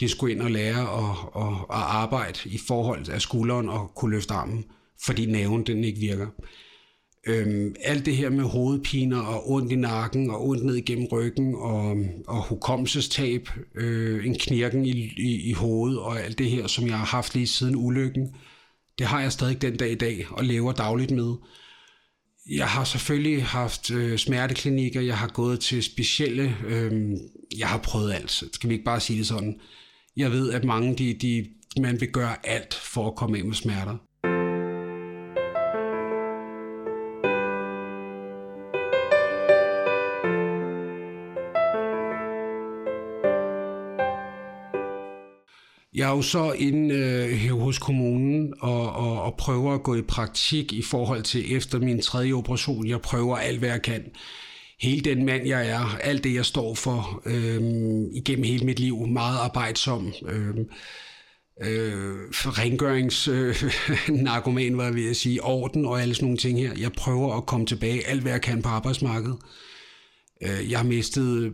de 0.00 0.08
skulle 0.08 0.34
ind 0.34 0.42
og 0.42 0.50
lære 0.50 0.80
at, 0.80 1.42
at, 1.42 1.52
at 1.52 1.82
arbejde 1.82 2.38
i 2.44 2.58
forhold 2.58 3.08
af 3.08 3.22
skulderen 3.22 3.68
og 3.68 3.92
kunne 3.94 4.14
løfte 4.14 4.34
armen, 4.34 4.64
fordi 5.04 5.26
naven 5.26 5.66
den 5.66 5.84
ikke 5.84 6.00
virker. 6.00 6.26
Øhm, 7.26 7.74
alt 7.84 8.06
det 8.06 8.16
her 8.16 8.30
med 8.30 8.44
hovedpiner 8.44 9.20
og 9.20 9.50
ondt 9.50 9.72
i 9.72 9.76
nakken 9.76 10.30
og 10.30 10.48
ondt 10.48 10.64
ned 10.64 10.74
igennem 10.74 11.06
ryggen 11.12 11.54
og, 11.54 11.96
og 12.26 12.48
hukommelsestab, 12.48 13.48
øh, 13.74 14.26
en 14.26 14.38
knirken 14.38 14.86
i, 14.86 15.12
i, 15.18 15.50
i 15.50 15.52
hovedet 15.52 15.98
og 15.98 16.20
alt 16.20 16.38
det 16.38 16.50
her, 16.50 16.66
som 16.66 16.86
jeg 16.86 16.98
har 16.98 17.04
haft 17.04 17.34
lige 17.34 17.46
siden 17.46 17.76
ulykken, 17.76 18.34
det 18.98 19.06
har 19.06 19.20
jeg 19.20 19.32
stadig 19.32 19.62
den 19.62 19.76
dag 19.76 19.92
i 19.92 19.94
dag 19.94 20.26
og 20.30 20.44
lever 20.44 20.72
dagligt 20.72 21.10
med. 21.10 21.34
jeg 22.50 22.68
har 22.68 22.84
selvfølgelig 22.84 23.44
haft 23.44 23.90
øh, 23.90 24.18
smerteklinikker, 24.18 25.00
jeg 25.00 25.18
har 25.18 25.28
gået 25.28 25.60
til 25.60 25.82
specielle, 25.82 26.56
øh, 26.66 27.10
jeg 27.58 27.68
har 27.68 27.78
prøvet 27.78 28.12
alt, 28.12 28.30
skal 28.30 28.68
vi 28.68 28.74
ikke 28.74 28.84
bare 28.84 29.00
sige 29.00 29.18
det 29.18 29.26
sådan. 29.26 29.60
Jeg 30.16 30.30
ved, 30.30 30.52
at 30.52 30.64
mange, 30.64 30.96
de, 30.96 31.14
de, 31.14 31.46
man 31.80 32.00
vil 32.00 32.12
gøre 32.12 32.46
alt 32.46 32.74
for 32.74 33.06
at 33.08 33.16
komme 33.16 33.38
af 33.38 33.44
med 33.44 33.54
smerter. 33.54 33.96
Er 46.10 46.16
jo 46.16 46.22
så 46.22 46.52
inde 46.52 46.94
øh, 46.94 47.58
hos 47.58 47.78
kommunen 47.78 48.54
og, 48.60 48.92
og, 48.92 49.22
og 49.22 49.36
prøver 49.36 49.74
at 49.74 49.82
gå 49.82 49.94
i 49.94 50.02
praktik 50.02 50.72
i 50.72 50.82
forhold 50.82 51.22
til 51.22 51.56
efter 51.56 51.78
min 51.78 52.02
tredje 52.02 52.32
operation. 52.32 52.86
Jeg 52.86 53.00
prøver 53.00 53.36
alt, 53.36 53.58
hvad 53.58 53.68
jeg 53.68 53.82
kan. 53.82 54.04
Hele 54.80 55.00
den 55.00 55.24
mand, 55.24 55.46
jeg 55.46 55.68
er, 55.68 55.98
alt 56.02 56.24
det, 56.24 56.34
jeg 56.34 56.44
står 56.44 56.74
for 56.74 57.22
øh, 57.26 57.60
igennem 58.14 58.44
hele 58.44 58.66
mit 58.66 58.80
liv, 58.80 59.06
meget 59.06 59.38
arbejdsom. 59.38 60.12
Øh, 60.28 60.54
øh, 61.62 62.16
rengøringsnarkoman, 62.32 64.72
øh, 64.72 64.76
var 64.78 64.84
jeg 64.84 64.94
ved 64.94 65.10
at 65.10 65.16
sige, 65.16 65.44
orden 65.44 65.86
og 65.86 66.02
alle 66.02 66.14
sådan 66.14 66.24
nogle 66.24 66.38
ting 66.38 66.58
her. 66.58 66.72
Jeg 66.78 66.92
prøver 66.92 67.36
at 67.36 67.46
komme 67.46 67.66
tilbage 67.66 68.06
alt, 68.06 68.22
hvad 68.22 68.32
jeg 68.32 68.42
kan 68.42 68.62
på 68.62 68.68
arbejdsmarkedet. 68.68 69.38
Øh, 70.42 70.70
jeg 70.70 70.78
har 70.78 70.86
mistet 70.86 71.52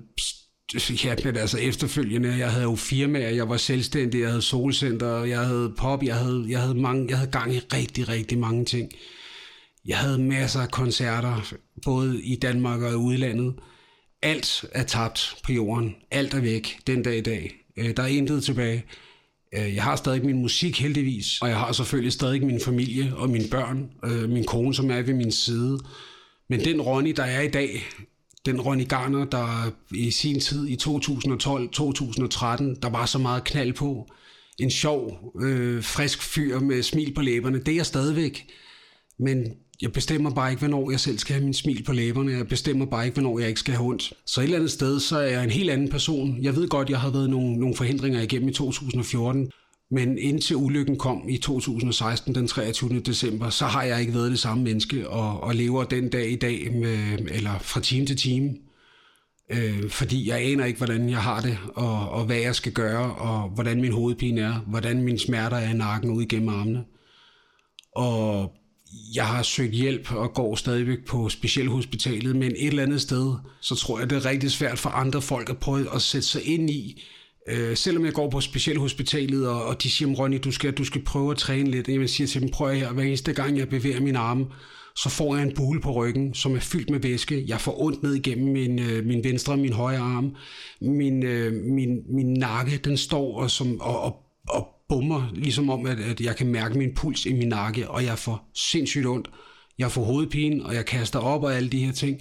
Ja, 0.74 1.14
men 1.24 1.36
altså 1.36 1.58
efterfølgende, 1.58 2.38
jeg 2.38 2.50
havde 2.50 2.64
jo 2.64 2.76
firmaer, 2.76 3.30
jeg 3.30 3.48
var 3.48 3.56
selvstændig, 3.56 4.20
jeg 4.20 4.28
havde 4.28 4.42
solcenter, 4.42 5.24
jeg 5.24 5.40
havde 5.40 5.74
pop, 5.78 6.02
jeg 6.02 6.14
havde, 6.14 6.44
jeg 6.48 6.60
havde, 6.60 6.74
mange, 6.74 7.06
jeg 7.08 7.18
havde 7.18 7.30
gang 7.30 7.54
i 7.54 7.58
rigtig, 7.58 8.08
rigtig 8.08 8.38
mange 8.38 8.64
ting. 8.64 8.90
Jeg 9.86 9.98
havde 9.98 10.18
masser 10.18 10.60
af 10.60 10.70
koncerter, 10.70 11.54
både 11.84 12.22
i 12.22 12.36
Danmark 12.36 12.82
og 12.82 12.92
i 12.92 12.94
udlandet. 12.94 13.54
Alt 14.22 14.64
er 14.72 14.82
tabt 14.82 15.36
på 15.44 15.52
jorden. 15.52 15.94
Alt 16.10 16.34
er 16.34 16.40
væk 16.40 16.78
den 16.86 17.02
dag 17.02 17.18
i 17.18 17.20
dag. 17.20 17.52
Øh, 17.76 17.96
der 17.96 18.02
er 18.02 18.06
intet 18.06 18.44
tilbage. 18.44 18.84
Øh, 19.58 19.74
jeg 19.74 19.82
har 19.82 19.96
stadig 19.96 20.24
min 20.24 20.38
musik 20.38 20.80
heldigvis, 20.80 21.42
og 21.42 21.48
jeg 21.48 21.58
har 21.58 21.72
selvfølgelig 21.72 22.12
stadig 22.12 22.46
min 22.46 22.60
familie 22.60 23.16
og 23.16 23.30
mine 23.30 23.48
børn, 23.50 23.90
øh, 24.04 24.28
min 24.30 24.44
kone, 24.44 24.74
som 24.74 24.90
er 24.90 25.02
ved 25.02 25.14
min 25.14 25.32
side. 25.32 25.78
Men 26.48 26.64
den 26.64 26.80
Ronny, 26.80 27.12
der 27.16 27.24
er 27.24 27.40
i 27.40 27.48
dag, 27.48 27.86
den 28.46 28.60
Ronny 28.60 28.88
Garner, 28.88 29.24
der 29.24 29.70
i 29.94 30.10
sin 30.10 30.40
tid 30.40 30.66
i 30.68 30.74
2012-2013, 30.74 30.88
der 32.82 32.90
var 32.90 33.06
så 33.06 33.18
meget 33.18 33.44
knald 33.44 33.72
på. 33.72 34.08
En 34.58 34.70
sjov, 34.70 35.32
øh, 35.42 35.82
frisk 35.82 36.22
fyr 36.22 36.60
med 36.60 36.82
smil 36.82 37.14
på 37.14 37.22
læberne. 37.22 37.58
Det 37.58 37.68
er 37.68 37.76
jeg 37.76 37.86
stadigvæk. 37.86 38.46
Men 39.18 39.46
jeg 39.82 39.92
bestemmer 39.92 40.30
bare 40.30 40.50
ikke, 40.50 40.60
hvornår 40.60 40.90
jeg 40.90 41.00
selv 41.00 41.18
skal 41.18 41.34
have 41.34 41.44
min 41.44 41.54
smil 41.54 41.82
på 41.82 41.92
læberne. 41.92 42.32
Jeg 42.32 42.48
bestemmer 42.48 42.86
bare 42.86 43.04
ikke, 43.04 43.14
hvornår 43.14 43.38
jeg 43.38 43.48
ikke 43.48 43.60
skal 43.60 43.74
have 43.74 43.86
ondt. 43.86 44.12
Så 44.26 44.40
et 44.40 44.44
eller 44.44 44.56
andet 44.56 44.70
sted, 44.70 45.00
så 45.00 45.18
er 45.18 45.26
jeg 45.26 45.44
en 45.44 45.50
helt 45.50 45.70
anden 45.70 45.88
person. 45.88 46.38
Jeg 46.42 46.56
ved 46.56 46.68
godt, 46.68 46.90
jeg 46.90 47.00
har 47.00 47.10
været 47.10 47.30
nogle, 47.30 47.56
nogle 47.56 47.76
forhindringer 47.76 48.20
igennem 48.20 48.48
i 48.48 48.52
2014. 48.52 49.50
Men 49.90 50.18
indtil 50.18 50.56
ulykken 50.56 50.98
kom 50.98 51.28
i 51.28 51.38
2016, 51.38 52.34
den 52.34 52.48
23. 52.48 53.00
december, 53.00 53.50
så 53.50 53.66
har 53.66 53.82
jeg 53.82 54.00
ikke 54.00 54.14
været 54.14 54.30
det 54.30 54.38
samme 54.38 54.64
menneske, 54.64 55.08
og, 55.08 55.42
og 55.42 55.54
lever 55.54 55.84
den 55.84 56.08
dag 56.08 56.30
i 56.30 56.36
dag, 56.36 56.72
med, 56.72 57.18
eller 57.30 57.58
fra 57.58 57.80
time 57.80 58.06
til 58.06 58.16
time. 58.16 58.54
Øh, 59.50 59.90
fordi 59.90 60.28
jeg 60.28 60.40
aner 60.40 60.64
ikke, 60.64 60.76
hvordan 60.76 61.10
jeg 61.10 61.22
har 61.22 61.40
det, 61.40 61.58
og, 61.74 62.08
og 62.08 62.24
hvad 62.24 62.36
jeg 62.36 62.54
skal 62.54 62.72
gøre, 62.72 63.14
og 63.14 63.48
hvordan 63.48 63.80
min 63.80 63.92
hovedpine 63.92 64.40
er, 64.40 64.54
hvordan 64.66 65.02
mine 65.02 65.18
smerter 65.18 65.56
er 65.56 65.70
i 65.70 65.76
nakken 65.76 66.10
ud 66.10 66.22
igennem 66.22 66.48
armene. 66.48 66.84
Og 67.94 68.52
jeg 69.14 69.26
har 69.26 69.42
søgt 69.42 69.72
hjælp 69.72 70.12
og 70.12 70.34
går 70.34 70.54
stadigvæk 70.54 71.04
på 71.04 71.28
specialhospitalet, 71.28 72.36
men 72.36 72.50
et 72.50 72.66
eller 72.66 72.82
andet 72.82 73.00
sted, 73.00 73.34
så 73.60 73.74
tror 73.74 73.98
jeg, 73.98 74.10
det 74.10 74.16
er 74.16 74.24
rigtig 74.24 74.50
svært 74.50 74.78
for 74.78 74.90
andre 74.90 75.22
folk 75.22 75.50
at 75.50 75.58
prøve 75.58 75.94
at 75.94 76.02
sætte 76.02 76.26
sig 76.26 76.42
ind 76.44 76.70
i, 76.70 77.02
Øh, 77.48 77.76
selvom 77.76 78.04
jeg 78.04 78.12
går 78.12 78.30
på 78.30 78.40
specialhospitalet, 78.40 79.48
og, 79.48 79.64
og 79.64 79.82
de 79.82 79.90
siger, 79.90 80.14
Ronny, 80.14 80.38
du 80.44 80.50
skal, 80.50 80.72
du 80.72 80.84
skal 80.84 81.04
prøve 81.04 81.30
at 81.30 81.36
træne 81.36 81.70
lidt. 81.70 81.88
Jeg 81.88 82.10
siger 82.10 82.26
til 82.26 82.40
dem, 82.40 82.50
prøv 82.50 82.74
her, 82.74 82.92
hver 82.92 83.02
eneste 83.02 83.32
gang 83.32 83.58
jeg 83.58 83.68
bevæger 83.68 84.00
min 84.00 84.16
arme, 84.16 84.46
så 84.96 85.08
får 85.08 85.36
jeg 85.36 85.46
en 85.46 85.54
bule 85.54 85.80
på 85.80 85.92
ryggen, 85.92 86.34
som 86.34 86.54
er 86.54 86.60
fyldt 86.60 86.90
med 86.90 87.00
væske. 87.00 87.44
Jeg 87.46 87.60
får 87.60 87.82
ondt 87.82 88.02
ned 88.02 88.14
igennem 88.14 88.52
min, 88.52 88.78
øh, 88.78 89.06
min 89.06 89.24
venstre 89.24 89.52
og 89.52 89.58
min 89.58 89.72
højre 89.72 89.98
arm. 89.98 90.34
Min, 90.80 91.22
øh, 91.22 91.52
min, 91.52 91.98
min 92.14 92.32
nakke, 92.32 92.76
den 92.76 92.96
står 92.96 93.40
og, 93.40 93.50
som, 93.50 93.80
og, 93.80 94.00
og, 94.00 94.16
og 94.48 94.68
bummer, 94.88 95.30
ligesom 95.34 95.70
om, 95.70 95.86
at, 95.86 96.00
at 96.00 96.20
jeg 96.20 96.36
kan 96.36 96.46
mærke 96.46 96.78
min 96.78 96.94
puls 96.94 97.26
i 97.26 97.32
min 97.32 97.48
nakke, 97.48 97.88
og 97.88 98.04
jeg 98.04 98.18
får 98.18 98.50
sindssygt 98.54 99.06
ondt. 99.06 99.30
Jeg 99.78 99.92
får 99.92 100.04
hovedpine, 100.04 100.66
og 100.66 100.74
jeg 100.74 100.86
kaster 100.86 101.18
op 101.18 101.42
og 101.42 101.56
alle 101.56 101.68
de 101.68 101.84
her 101.84 101.92
ting. 101.92 102.20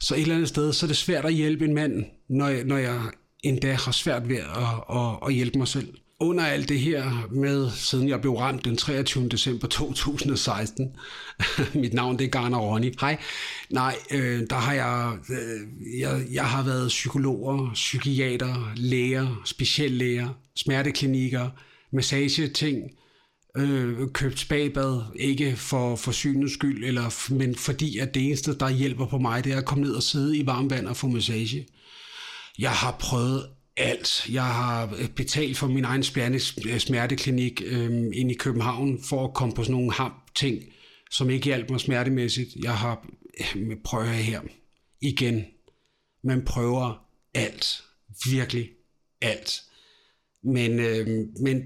Så 0.00 0.14
et 0.14 0.20
eller 0.20 0.34
andet 0.34 0.48
sted, 0.48 0.72
så 0.72 0.86
er 0.86 0.88
det 0.88 0.96
svært 0.96 1.24
at 1.24 1.34
hjælpe 1.34 1.64
en 1.64 1.74
mand, 1.74 2.04
når 2.30 2.48
jeg, 2.48 2.64
når 2.64 2.76
jeg 2.76 3.00
endda 3.42 3.72
har 3.72 3.92
svært 3.92 4.28
ved 4.28 4.36
at, 4.36 4.96
at, 4.96 5.28
at 5.28 5.34
hjælpe 5.34 5.58
mig 5.58 5.68
selv. 5.68 5.94
Under 6.20 6.44
alt 6.44 6.68
det 6.68 6.80
her 6.80 7.28
med, 7.30 7.70
siden 7.70 8.08
jeg 8.08 8.20
blev 8.20 8.32
ramt 8.32 8.64
den 8.64 8.76
23. 8.76 9.28
december 9.28 9.66
2016, 9.66 10.96
mit 11.74 11.94
navn 11.94 12.18
det 12.18 12.24
er 12.24 12.28
Garner 12.28 12.58
Ronny, 12.58 12.94
hej, 13.00 13.18
nej, 13.70 13.96
øh, 14.10 14.42
der 14.50 14.56
har 14.56 14.72
jeg, 14.72 15.18
øh, 15.30 16.00
jeg, 16.00 16.22
jeg 16.32 16.44
har 16.44 16.64
været 16.64 16.88
psykologer, 16.88 17.70
psykiater, 17.74 18.72
læger, 18.76 19.42
speciallæger, 19.44 20.28
smerteklinikker, 20.56 21.50
massageting, 21.92 22.90
øh, 23.56 24.08
købt 24.12 24.38
spagbad, 24.38 25.02
ikke 25.16 25.56
for, 25.56 25.96
for 25.96 26.12
synens 26.12 26.52
skyld, 26.52 26.84
eller, 26.84 27.32
men 27.32 27.54
fordi 27.54 27.98
at 27.98 28.14
det 28.14 28.26
eneste, 28.26 28.58
der 28.58 28.70
hjælper 28.70 29.06
på 29.06 29.18
mig, 29.18 29.44
det 29.44 29.52
er 29.52 29.58
at 29.58 29.64
komme 29.64 29.84
ned 29.84 29.94
og 29.94 30.02
sidde 30.02 30.38
i 30.38 30.46
varmt 30.46 30.70
vand 30.70 30.86
og 30.86 30.96
få 30.96 31.06
massage. 31.06 31.66
Jeg 32.58 32.70
har 32.70 32.96
prøvet 33.00 33.50
alt. 33.76 34.30
Jeg 34.30 34.44
har 34.44 34.94
øh, 34.98 35.08
betalt 35.08 35.58
for 35.58 35.66
min 35.66 35.84
egen 35.84 36.04
øh, 36.68 36.78
smerteklinik 36.78 37.62
øh, 37.66 37.90
ind 38.12 38.30
i 38.30 38.34
København 38.34 39.02
for 39.02 39.24
at 39.24 39.34
komme 39.34 39.54
på 39.54 39.62
sådan 39.62 39.72
nogle 39.72 39.92
ham 39.92 40.12
ting, 40.34 40.62
som 41.10 41.30
ikke 41.30 41.44
hjalp 41.44 41.70
mig 41.70 41.80
smertemæssigt. 41.80 42.48
Jeg 42.62 42.76
har 42.76 43.08
øh, 43.56 43.76
prøvet 43.84 44.08
her 44.08 44.40
igen. 45.00 45.44
Man 46.24 46.44
prøver 46.44 47.04
alt. 47.34 47.82
Virkelig 48.30 48.70
alt. 49.20 49.62
Men, 50.44 50.78
øh, 50.78 51.06
men 51.40 51.62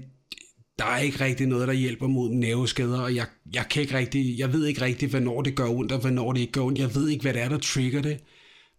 der 0.79 0.85
er 0.85 0.99
ikke 0.99 1.23
rigtig 1.23 1.47
noget, 1.47 1.67
der 1.67 1.73
hjælper 1.73 2.07
mod 2.07 2.29
nerveskader, 2.29 3.01
og 3.01 3.15
jeg, 3.15 3.27
jeg, 3.53 3.65
kan 3.69 3.81
ikke 3.81 3.97
rigtig, 3.97 4.39
jeg 4.39 4.53
ved 4.53 4.65
ikke 4.65 4.81
rigtig, 4.81 5.09
hvornår 5.09 5.41
det 5.41 5.55
gør 5.55 5.69
ondt, 5.69 5.91
og 5.91 5.99
hvornår 5.99 6.33
det 6.33 6.41
ikke 6.41 6.53
gør 6.53 6.61
ondt. 6.61 6.79
Jeg 6.79 6.95
ved 6.95 7.09
ikke, 7.09 7.21
hvad 7.21 7.33
det 7.33 7.41
er, 7.41 7.49
der 7.49 7.57
trigger 7.57 8.01
det 8.01 8.19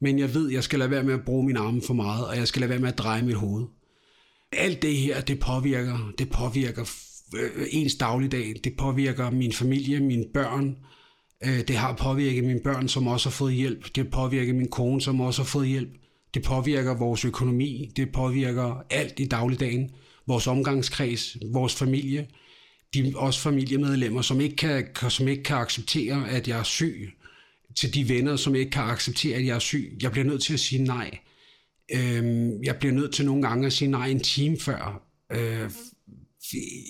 men 0.05 0.19
jeg 0.19 0.35
ved, 0.35 0.51
jeg 0.51 0.65
skal 0.65 0.79
lade 0.79 0.91
være 0.91 1.03
med 1.03 1.15
at 1.15 1.25
bruge 1.25 1.47
min 1.47 1.57
arme 1.57 1.83
for 1.87 1.95
meget, 1.95 2.27
og 2.27 2.37
jeg 2.37 2.49
skal 2.49 2.61
lade 2.61 2.71
være 2.71 2.79
med 2.79 2.89
at 2.89 2.99
dreje 2.99 3.23
mit 3.23 3.35
hoved. 3.35 3.65
Alt 4.53 4.83
det 4.83 4.97
her, 4.97 5.21
det 5.21 5.41
påvirker, 5.41 6.13
det 6.19 6.31
påvirker 6.31 6.83
øh, 7.37 7.67
ens 7.71 7.95
dagligdag, 7.95 8.55
det 8.65 8.77
påvirker 8.79 9.31
min 9.31 9.53
familie, 9.53 10.01
mine 10.01 10.25
børn, 10.35 10.77
øh, 11.45 11.69
det 11.69 11.77
har 11.77 11.97
påvirket 11.97 12.45
mine 12.45 12.61
børn, 12.65 12.89
som 12.89 13.07
også 13.07 13.29
har 13.29 13.33
fået 13.33 13.55
hjælp, 13.55 13.95
det 13.95 14.11
påvirker 14.11 14.55
min 14.55 14.69
kone, 14.69 15.01
som 15.01 15.21
også 15.21 15.43
har 15.43 15.47
fået 15.47 15.69
hjælp, 15.69 15.91
det 16.35 16.43
påvirker 16.43 16.95
vores 16.95 17.25
økonomi, 17.25 17.93
det 17.97 18.13
påvirker 18.13 18.85
alt 18.91 19.21
i 19.21 19.25
dagligdagen, 19.25 19.91
vores 20.27 20.47
omgangskreds, 20.47 21.37
vores 21.53 21.75
familie, 21.75 22.27
de 22.95 23.13
også 23.17 23.41
familiemedlemmer, 23.41 24.23
som 24.23 24.41
ikke 24.41 24.57
kan, 24.57 24.87
som 25.09 25.29
ikke 25.29 25.43
kan 25.43 25.57
acceptere, 25.57 26.31
at 26.31 26.49
jeg 26.49 26.59
er 26.59 26.63
syg, 26.63 27.13
til 27.77 27.95
de 27.95 28.09
venner, 28.09 28.37
som 28.37 28.55
ikke 28.55 28.71
kan 28.71 28.83
acceptere, 28.83 29.37
at 29.37 29.47
jeg 29.47 29.55
er 29.55 29.59
syg. 29.59 29.97
Jeg 30.03 30.13
bliver 30.13 30.25
nødt 30.25 30.43
til 30.43 30.55
at 30.55 30.61
sige 30.61 30.85
nej. 30.85 31.19
Øhm, 31.95 32.63
jeg 32.63 32.77
bliver 32.77 32.93
nødt 32.95 33.15
til 33.15 33.25
nogle 33.25 33.43
gange 33.49 33.67
at 33.67 33.73
sige 33.73 33.91
nej 33.91 34.07
en 34.07 34.21
time 34.21 34.61
før. 34.61 35.03
Øh, 35.33 35.71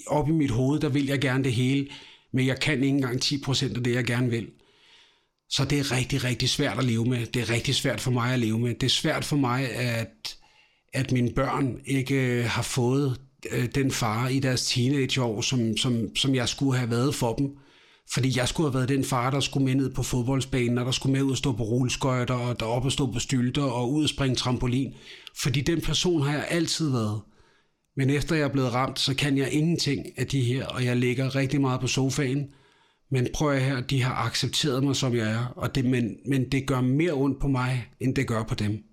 op 0.06 0.28
i 0.28 0.32
mit 0.32 0.50
hoved, 0.50 0.80
der 0.80 0.88
vil 0.88 1.06
jeg 1.06 1.20
gerne 1.20 1.44
det 1.44 1.52
hele, 1.52 1.88
men 2.32 2.46
jeg 2.46 2.60
kan 2.60 2.74
ikke 2.74 2.88
engang 2.88 3.24
10% 3.24 3.76
af 3.76 3.84
det, 3.84 3.94
jeg 3.94 4.04
gerne 4.04 4.30
vil. 4.30 4.48
Så 5.50 5.64
det 5.64 5.78
er 5.78 5.92
rigtig, 5.92 6.24
rigtig 6.24 6.48
svært 6.48 6.78
at 6.78 6.84
leve 6.84 7.04
med. 7.04 7.26
Det 7.26 7.42
er 7.42 7.50
rigtig 7.50 7.74
svært 7.74 8.00
for 8.00 8.10
mig 8.10 8.32
at 8.32 8.38
leve 8.38 8.58
med. 8.58 8.74
Det 8.74 8.82
er 8.82 8.90
svært 8.90 9.24
for 9.24 9.36
mig, 9.36 9.70
at, 9.70 10.36
at 10.92 11.12
mine 11.12 11.30
børn 11.30 11.80
ikke 11.86 12.14
øh, 12.14 12.44
har 12.44 12.62
fået 12.62 13.20
øh, 13.50 13.68
den 13.74 13.90
far 13.90 14.28
i 14.28 14.38
deres 14.38 14.66
teenageår, 14.66 15.40
som, 15.40 15.76
som, 15.76 16.16
som 16.16 16.34
jeg 16.34 16.48
skulle 16.48 16.78
have 16.78 16.90
været 16.90 17.14
for 17.14 17.34
dem. 17.34 17.56
Fordi 18.12 18.38
jeg 18.38 18.48
skulle 18.48 18.70
have 18.70 18.74
været 18.74 18.88
den 18.88 19.04
far, 19.04 19.30
der 19.30 19.40
skulle 19.40 19.64
med 19.64 19.74
ned 19.74 19.94
på 19.94 20.02
fodboldsbanen, 20.02 20.78
og 20.78 20.84
der 20.84 20.90
skulle 20.90 21.12
med 21.12 21.22
ud 21.22 21.30
og 21.30 21.36
stå 21.36 21.52
på 21.52 21.62
rulleskøjter, 21.62 22.34
og 22.34 22.60
deroppe 22.60 22.88
og 22.88 22.92
stå 22.92 23.12
på 23.12 23.18
stylter, 23.18 23.62
og 23.62 23.92
ud 23.92 24.02
og 24.02 24.08
springe 24.08 24.36
trampolin. 24.36 24.94
Fordi 25.42 25.60
den 25.60 25.80
person 25.80 26.22
har 26.22 26.32
jeg 26.32 26.46
altid 26.50 26.90
været. 26.90 27.20
Men 27.96 28.10
efter 28.10 28.36
jeg 28.36 28.44
er 28.44 28.52
blevet 28.52 28.74
ramt, 28.74 28.98
så 28.98 29.14
kan 29.14 29.38
jeg 29.38 29.52
ingenting 29.52 30.18
af 30.18 30.26
de 30.26 30.40
her, 30.40 30.66
og 30.66 30.84
jeg 30.84 30.96
ligger 30.96 31.34
rigtig 31.34 31.60
meget 31.60 31.80
på 31.80 31.86
sofaen. 31.86 32.50
Men 33.10 33.28
prøv 33.34 33.52
at 33.52 33.62
her, 33.62 33.80
de 33.80 34.02
har 34.02 34.14
accepteret 34.14 34.84
mig, 34.84 34.96
som 34.96 35.16
jeg 35.16 35.30
er, 35.30 35.46
og 35.56 35.74
det, 35.74 35.84
men, 35.84 36.16
men 36.26 36.48
det 36.52 36.66
gør 36.66 36.80
mere 36.80 37.12
ondt 37.12 37.40
på 37.40 37.48
mig, 37.48 37.88
end 38.00 38.14
det 38.14 38.26
gør 38.26 38.42
på 38.42 38.54
dem. 38.54 38.84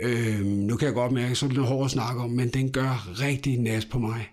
Øh, 0.00 0.44
nu 0.44 0.76
kan 0.76 0.86
jeg 0.86 0.94
godt 0.94 1.12
mærke, 1.12 1.34
så 1.34 1.46
er 1.46 1.48
det 1.48 1.56
lidt 1.58 1.68
hårdt 1.68 1.84
at 1.84 1.90
snakke 1.90 2.20
om, 2.20 2.30
men 2.30 2.48
den 2.48 2.72
gør 2.72 3.20
rigtig 3.20 3.58
nas 3.58 3.84
på 3.84 3.98
mig. 3.98 4.28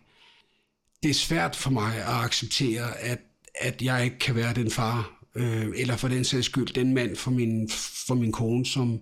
Det 1.04 1.10
er 1.10 1.14
svært 1.14 1.56
for 1.56 1.70
mig 1.70 1.96
at 1.96 2.24
acceptere, 2.24 2.98
at 2.98 3.20
at 3.56 3.82
jeg 3.82 4.04
ikke 4.04 4.20
kan 4.20 4.36
være 4.36 4.54
den 4.54 4.72
far, 4.72 5.26
øh, 5.36 5.68
eller 5.76 5.98
for 5.98 6.08
den 6.08 6.24
sags 6.24 6.46
skyld 6.46 6.74
den 6.74 6.94
mand 6.94 7.16
for 7.16 7.32
min, 7.32 7.70
for 8.08 8.16
min 8.16 8.32
kone, 8.32 8.66
som, 8.66 9.00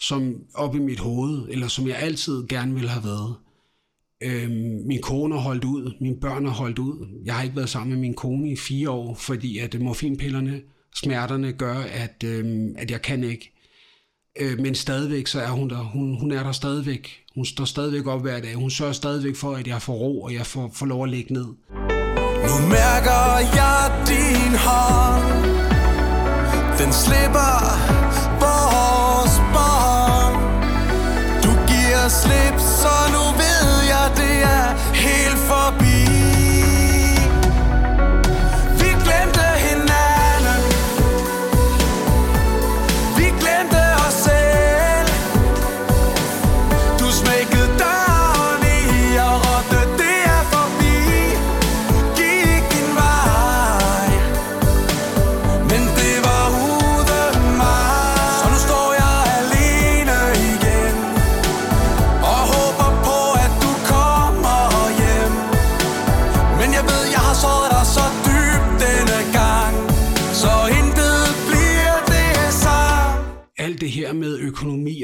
som 0.00 0.34
op 0.54 0.74
i 0.74 0.78
mit 0.78 1.00
hoved, 1.00 1.46
eller 1.48 1.68
som 1.68 1.88
jeg 1.88 1.96
altid 1.96 2.46
gerne 2.48 2.74
ville 2.74 2.88
have 2.88 3.04
været. 3.04 3.34
Øh, 4.22 4.50
min 4.86 5.00
kone 5.02 5.34
har 5.34 5.40
holdt 5.40 5.64
ud, 5.64 5.94
mine 6.00 6.20
børn 6.20 6.44
har 6.44 6.52
holdt 6.52 6.78
ud. 6.78 7.20
Jeg 7.24 7.34
har 7.34 7.42
ikke 7.42 7.56
været 7.56 7.68
sammen 7.68 7.90
med 7.90 8.00
min 8.00 8.14
kone 8.14 8.50
i 8.50 8.56
fire 8.56 8.90
år, 8.90 9.14
fordi 9.14 9.58
at 9.58 9.74
øh, 9.74 9.80
morfinpillerne, 9.80 10.60
smerterne 10.96 11.52
gør, 11.52 11.76
at, 11.78 12.24
øh, 12.24 12.68
at 12.76 12.90
jeg 12.90 13.02
kan 13.02 13.24
ikke. 13.24 13.52
Øh, 14.40 14.58
men 14.58 14.74
stadigvæk 14.74 15.26
så 15.26 15.40
er 15.40 15.50
hun 15.50 15.70
der. 15.70 15.76
Hun, 15.78 16.20
hun 16.20 16.32
er 16.32 16.42
der 16.42 16.52
stadigvæk. 16.52 17.08
Hun 17.34 17.44
står 17.44 17.64
stadigvæk 17.64 18.06
op 18.06 18.22
hver 18.22 18.40
dag. 18.40 18.54
Hun 18.54 18.70
sørger 18.70 18.92
stadigvæk 18.92 19.36
for, 19.36 19.52
at 19.52 19.66
jeg 19.66 19.82
får 19.82 19.92
ro, 19.92 20.22
og 20.22 20.34
jeg 20.34 20.46
får, 20.46 20.70
får 20.74 20.86
lov 20.86 21.04
at 21.04 21.10
ligge 21.10 21.32
ned. 21.32 21.46
Nu 22.46 22.68
mærker 22.68 23.38
jeg 23.58 23.90
din 24.08 24.54
hånd. 24.66 25.24
Den 26.78 26.92
slipper 26.92 27.54
vores 28.40 29.34
bånd. 29.54 30.36
Du 31.44 31.52
giver 31.70 32.08
slip, 32.08 32.56
så 32.58 33.09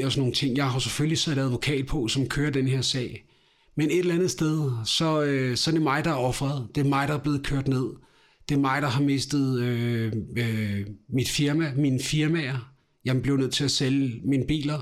og 0.07 0.11
sådan 0.11 0.21
nogle 0.21 0.35
ting, 0.35 0.57
jeg 0.57 0.69
har 0.69 0.79
selvfølgelig 0.79 1.17
siddet 1.17 1.39
advokat 1.41 1.85
på, 1.85 2.07
som 2.07 2.27
kører 2.27 2.51
den 2.51 2.67
her 2.67 2.81
sag. 2.81 3.23
Men 3.75 3.91
et 3.91 3.99
eller 3.99 4.15
andet 4.15 4.31
sted, 4.31 4.71
så, 4.85 5.23
øh, 5.23 5.57
så 5.57 5.71
er 5.71 5.73
det 5.73 5.81
mig, 5.81 6.05
der 6.05 6.11
er 6.11 6.15
offret. 6.15 6.67
Det 6.75 6.85
er 6.85 6.89
mig, 6.89 7.07
der 7.07 7.13
er 7.13 7.17
blevet 7.17 7.43
kørt 7.43 7.67
ned. 7.67 7.89
Det 8.49 8.55
er 8.55 8.59
mig, 8.59 8.81
der 8.81 8.87
har 8.87 9.01
mistet 9.01 9.59
øh, 9.59 10.13
øh, 10.37 10.85
mit 11.09 11.29
firma, 11.29 11.73
mine 11.75 11.99
firmaer. 11.99 12.73
Jeg 13.05 13.21
blev 13.21 13.37
nødt 13.37 13.53
til 13.53 13.63
at 13.63 13.71
sælge 13.71 14.21
mine 14.23 14.45
biler. 14.47 14.81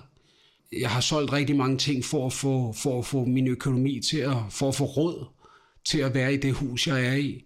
Jeg 0.80 0.89
har 0.89 1.01
solgt 1.01 1.34
rigtig 1.34 1.55
mange 1.55 1.78
ting 1.78 2.05
for 2.05 2.26
at 2.26 2.34
få, 2.34 2.73
for 2.73 2.99
at 2.99 3.05
få 3.05 3.26
min 3.26 3.47
økonomi 3.47 3.99
til 3.99 4.17
at, 4.17 4.38
for 4.49 4.67
at 4.67 4.76
få 4.76 4.86
råd 4.86 5.26
til 5.86 5.99
at 5.99 6.13
være 6.13 6.34
i 6.34 6.38
det 6.38 6.53
hus, 6.53 6.88
jeg 6.88 7.05
er 7.05 7.15
i. 7.15 7.43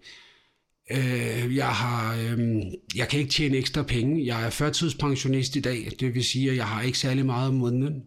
Øh, 0.91 1.55
jeg, 1.55 1.67
har, 1.67 2.15
øh, 2.15 2.61
jeg 2.95 3.07
kan 3.07 3.19
ikke 3.19 3.31
tjene 3.31 3.57
ekstra 3.57 3.83
penge. 3.83 4.25
Jeg 4.25 4.45
er 4.45 4.49
førtidspensionist 4.49 5.55
i 5.55 5.59
dag. 5.59 5.91
Det 5.99 6.15
vil 6.15 6.23
sige, 6.23 6.51
at 6.51 6.57
jeg 6.57 6.67
har 6.67 6.81
ikke 6.81 6.97
særlig 6.97 7.25
meget 7.25 7.47
om 7.47 7.55
måneden. 7.55 8.03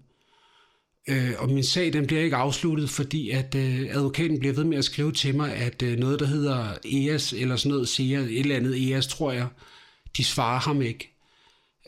Øh, 1.09 1.33
og 1.39 1.49
min 1.49 1.65
sag 1.65 1.93
den 1.93 2.07
bliver 2.07 2.23
ikke 2.23 2.37
afsluttet, 2.37 2.91
fordi 2.91 3.31
at 3.31 3.55
øh, 3.55 3.87
advokaten 3.91 4.39
bliver 4.39 4.55
ved 4.55 4.65
med 4.65 4.79
at 4.79 4.85
skrive 4.85 5.13
til 5.13 5.37
mig, 5.37 5.55
at 5.55 5.83
øh, 5.83 5.99
noget, 5.99 6.21
der 6.21 6.27
hedder 6.27 6.75
EAS, 6.93 7.33
eller 7.33 7.57
sådan 7.57 7.73
noget, 7.73 7.89
siger 7.89 8.21
et 8.21 8.39
eller 8.39 8.57
andet 8.57 8.91
EAS, 8.91 9.07
tror 9.07 9.33
jeg, 9.33 9.47
de 10.17 10.25
svarer 10.25 10.61
ham 10.61 10.83
ikke. 10.83 11.09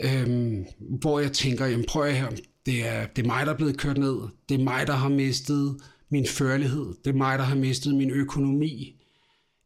Øhm, 0.05 0.64
hvor 1.01 1.20
jeg 1.20 1.32
tænker, 1.32 1.66
jamen 1.66 1.86
prøv 1.88 2.11
her, 2.12 2.30
det 2.66 2.88
er, 2.88 3.07
det 3.07 3.22
er 3.22 3.26
mig, 3.26 3.47
der 3.47 3.53
er 3.53 3.57
blevet 3.57 3.78
kørt 3.78 3.99
ned. 3.99 4.16
Det 4.49 4.61
er 4.61 4.64
mig, 4.64 4.86
der 4.86 4.92
har 4.92 5.09
mistet 5.09 5.76
min 6.11 6.26
førlighed. 6.26 6.95
Det 7.05 7.11
er 7.11 7.16
mig, 7.16 7.38
der 7.38 7.45
har 7.45 7.57
mistet 7.57 7.95
min 7.95 8.11
økonomi. 8.11 9.03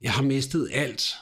Jeg 0.02 0.12
har 0.12 0.22
mistet 0.22 0.68
alt. 0.72 1.14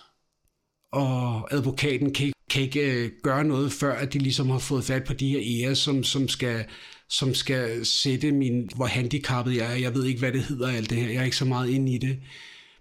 Og 0.92 1.54
advokaten 1.54 2.12
kan, 2.14 2.26
ikke- 2.26 2.36
kan 2.50 2.62
ikke 2.62 3.04
øh, 3.04 3.10
gøre 3.22 3.44
noget, 3.44 3.72
før 3.72 3.94
at 3.94 4.12
de 4.12 4.18
ligesom 4.18 4.50
har 4.50 4.58
fået 4.58 4.84
fat 4.84 5.04
på 5.04 5.12
de 5.12 5.28
her 5.28 5.40
ære, 5.68 5.74
som, 5.74 6.04
som, 6.04 6.28
skal, 6.28 6.64
som 7.08 7.34
skal 7.34 7.86
sætte 7.86 8.32
min, 8.32 8.68
hvor 8.76 8.86
handicappet 8.86 9.56
jeg 9.56 9.72
er. 9.72 9.76
Jeg 9.76 9.94
ved 9.94 10.04
ikke, 10.04 10.20
hvad 10.20 10.32
det 10.32 10.42
hedder 10.42 10.68
alt 10.68 10.90
det 10.90 10.98
her. 10.98 11.08
Jeg 11.08 11.16
er 11.20 11.24
ikke 11.24 11.36
så 11.36 11.44
meget 11.44 11.68
inde 11.70 11.92
i 11.94 11.98
det. 11.98 12.18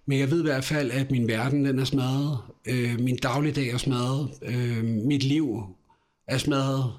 Men 0.07 0.19
jeg 0.19 0.31
ved 0.31 0.39
i 0.39 0.43
hvert 0.43 0.63
fald, 0.63 0.91
at 0.91 1.11
min 1.11 1.27
verden 1.27 1.65
den 1.65 1.79
er 1.79 1.85
smadret. 1.85 2.37
Øh, 2.67 2.99
min 2.99 3.17
dagligdag 3.17 3.67
er 3.69 3.77
smadret. 3.77 4.29
Øh, 4.41 4.83
mit 4.83 5.23
liv 5.23 5.63
er 6.27 6.37
smadret. 6.37 6.93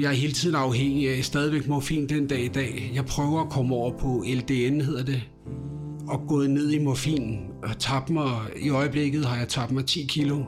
Jeg 0.00 0.10
er 0.10 0.14
hele 0.14 0.32
tiden 0.32 0.56
afhængig 0.56 1.10
af 1.10 1.24
stadigvæk 1.24 1.68
morfin 1.68 2.08
den 2.08 2.26
dag 2.26 2.44
i 2.44 2.48
dag. 2.48 2.92
Jeg 2.94 3.04
prøver 3.04 3.40
at 3.40 3.50
komme 3.50 3.74
over 3.74 3.98
på 3.98 4.24
LDN, 4.26 4.80
hedder 4.80 5.04
det. 5.04 5.22
Og 6.08 6.20
gået 6.28 6.50
ned 6.50 6.70
i 6.70 6.78
morfin 6.84 7.38
og 7.62 7.78
tabt 7.78 8.10
mig. 8.10 8.30
I 8.62 8.70
øjeblikket 8.70 9.24
har 9.24 9.36
jeg 9.36 9.48
tabt 9.48 9.72
mig 9.72 9.86
10 9.86 10.06
kilo. 10.08 10.44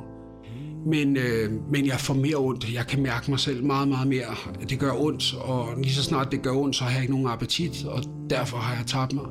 Men, 0.86 1.16
øh, 1.16 1.53
men 1.70 1.86
jeg 1.86 2.01
får 2.01 2.14
mere 2.14 2.36
ondt. 2.36 2.74
Jeg 2.74 2.86
kan 2.86 3.03
mærke 3.03 3.30
mig 3.30 3.40
selv 3.40 3.64
meget, 3.64 3.88
meget 3.88 4.09
mere. 4.09 4.36
Det 4.68 4.78
gør 4.78 4.92
ondt, 4.92 5.34
og 5.34 5.68
lige 5.76 5.92
så 5.92 6.03
snart 6.03 6.32
det 6.32 6.42
gør 6.42 6.53
ondt, 6.53 6.76
så 6.76 6.84
har 6.84 6.90
jeg 6.90 7.01
ikke 7.01 7.12
nogen 7.12 7.28
appetit, 7.28 7.84
og 7.84 8.03
derfor 8.30 8.57
har 8.57 8.76
jeg 8.76 8.86
tabt 8.86 9.12
mig. 9.12 9.26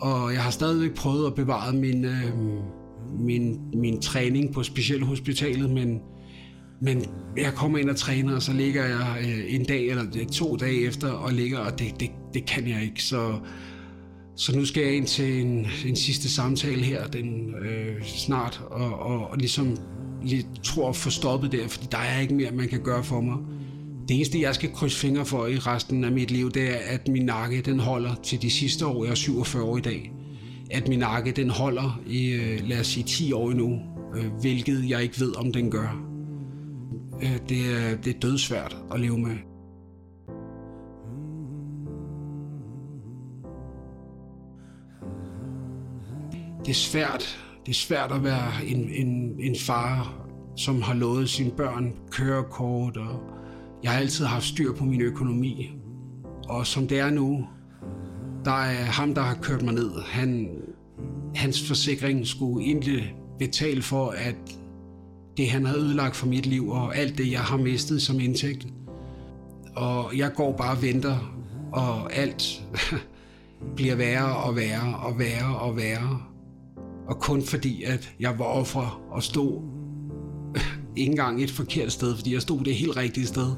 Og 0.00 0.32
jeg 0.32 0.42
har 0.42 0.50
stadigvæk 0.50 0.94
prøvet 0.94 1.26
at 1.26 1.34
bevare 1.34 1.72
min, 1.72 2.04
øh, 2.04 2.32
min, 3.20 3.60
min 3.74 4.00
træning 4.00 4.54
på 4.54 4.62
specialhospitalet, 4.62 5.70
men, 5.70 6.00
men 6.80 7.04
jeg 7.36 7.52
kommer 7.54 7.78
ind 7.78 7.90
og 7.90 7.96
træner, 7.96 8.34
og 8.34 8.42
så 8.42 8.52
ligger 8.52 8.84
jeg 8.84 9.16
øh, 9.24 9.54
en 9.54 9.64
dag 9.64 9.88
eller 9.88 10.04
to 10.32 10.56
dage 10.56 10.80
efter 10.80 11.10
og 11.10 11.32
ligger, 11.32 11.58
og 11.58 11.78
det, 11.78 12.00
det, 12.00 12.10
det 12.34 12.46
kan 12.46 12.68
jeg 12.68 12.82
ikke. 12.82 13.02
Så, 13.02 13.38
så 14.36 14.56
nu 14.56 14.64
skal 14.64 14.82
jeg 14.82 14.92
ind 14.92 15.06
til 15.06 15.40
en, 15.40 15.66
en 15.86 15.96
sidste 15.96 16.30
samtale 16.30 16.82
her 16.82 17.06
den, 17.06 17.54
øh, 17.54 18.04
snart, 18.04 18.62
og, 18.70 18.98
og, 18.98 19.30
og 19.30 19.36
ligesom 19.38 19.76
lige, 20.22 20.46
tror 20.62 20.88
at 20.88 20.96
få 20.96 21.10
stoppet 21.10 21.52
der, 21.52 21.68
fordi 21.68 21.86
der 21.92 21.98
er 21.98 22.20
ikke 22.20 22.34
mere, 22.34 22.50
man 22.50 22.68
kan 22.68 22.80
gøre 22.82 23.04
for 23.04 23.20
mig. 23.20 23.36
Det 24.08 24.16
eneste, 24.16 24.40
jeg 24.40 24.54
skal 24.54 24.72
krydse 24.72 24.98
fingre 24.98 25.26
for 25.26 25.46
i 25.46 25.58
resten 25.58 26.04
af 26.04 26.12
mit 26.12 26.30
liv, 26.30 26.50
det 26.50 26.70
er, 26.70 26.78
at 26.88 27.08
min 27.08 27.22
nakke 27.22 27.60
den 27.60 27.80
holder 27.80 28.14
til 28.22 28.42
de 28.42 28.50
sidste 28.50 28.86
år. 28.86 29.04
Jeg 29.04 29.10
er 29.10 29.14
47 29.14 29.62
år 29.62 29.76
i 29.78 29.80
dag. 29.80 30.12
At 30.70 30.88
min 30.88 30.98
nakke 30.98 31.32
den 31.32 31.50
holder 31.50 32.00
i, 32.06 32.30
øh, 32.30 32.68
lad 32.68 32.80
os 32.80 32.86
sige, 32.86 33.04
10 33.04 33.32
år 33.32 33.50
endnu, 33.50 33.78
øh, 34.16 34.26
hvilket 34.40 34.84
jeg 34.88 35.02
ikke 35.02 35.20
ved, 35.20 35.36
om 35.36 35.52
den 35.52 35.70
gør. 35.70 36.09
Øh, 37.22 37.38
det, 37.48 37.76
er, 37.76 37.96
det 37.96 38.16
er 38.16 38.20
dødsvært 38.20 38.76
at 38.92 39.00
leve 39.00 39.18
med. 39.18 39.36
Det 46.60 46.70
er 46.70 46.74
svært. 46.74 47.46
Det 47.66 47.72
er 47.72 47.76
svært 47.76 48.12
at 48.12 48.24
være 48.24 48.66
en, 48.66 48.88
en, 48.90 49.40
en 49.40 49.56
far, 49.56 50.16
som 50.56 50.82
har 50.82 50.94
lovet 50.94 51.30
sine 51.30 51.50
børn 51.50 51.92
kørekort, 52.10 52.96
og 52.96 53.20
jeg 53.82 53.90
har 53.90 53.98
altid 53.98 54.24
haft 54.24 54.44
styr 54.44 54.72
på 54.72 54.84
min 54.84 55.00
økonomi. 55.00 55.70
Og 56.48 56.66
som 56.66 56.88
det 56.88 56.98
er 56.98 57.10
nu, 57.10 57.46
der 58.44 58.62
er 58.62 58.84
ham, 58.84 59.14
der 59.14 59.22
har 59.22 59.34
kørt 59.34 59.62
mig 59.62 59.74
ned. 59.74 59.90
Han, 60.02 60.50
hans 61.34 61.68
forsikring 61.68 62.26
skulle 62.26 62.66
egentlig 62.66 63.14
betale 63.38 63.82
for, 63.82 64.10
at 64.10 64.59
det, 65.36 65.50
han 65.50 65.66
har 65.66 65.76
ødelagt 65.76 66.16
for 66.16 66.26
mit 66.26 66.46
liv, 66.46 66.68
og 66.68 66.96
alt 66.96 67.18
det, 67.18 67.32
jeg 67.32 67.40
har 67.40 67.56
mistet 67.56 68.02
som 68.02 68.20
indtægt. 68.20 68.66
Og 69.76 70.16
jeg 70.16 70.32
går 70.34 70.56
bare 70.56 70.76
og 70.76 70.82
venter, 70.82 71.34
og 71.72 72.12
alt 72.16 72.62
bliver 73.76 73.94
værre 73.94 74.36
og 74.36 74.56
værre 74.56 74.98
og 74.98 75.18
værre 75.18 75.58
og 75.58 75.76
værre. 75.76 76.22
Og 77.08 77.20
kun 77.20 77.42
fordi, 77.42 77.82
at 77.82 78.14
jeg 78.20 78.38
var 78.38 78.44
offer 78.44 79.02
og 79.10 79.22
stod 79.22 79.62
ikke 80.96 81.10
engang 81.10 81.42
et 81.42 81.50
forkert 81.50 81.92
sted, 81.92 82.16
fordi 82.16 82.34
jeg 82.34 82.42
stod 82.42 82.64
det 82.64 82.74
helt 82.74 82.96
rigtige 82.96 83.26
sted. 83.26 83.56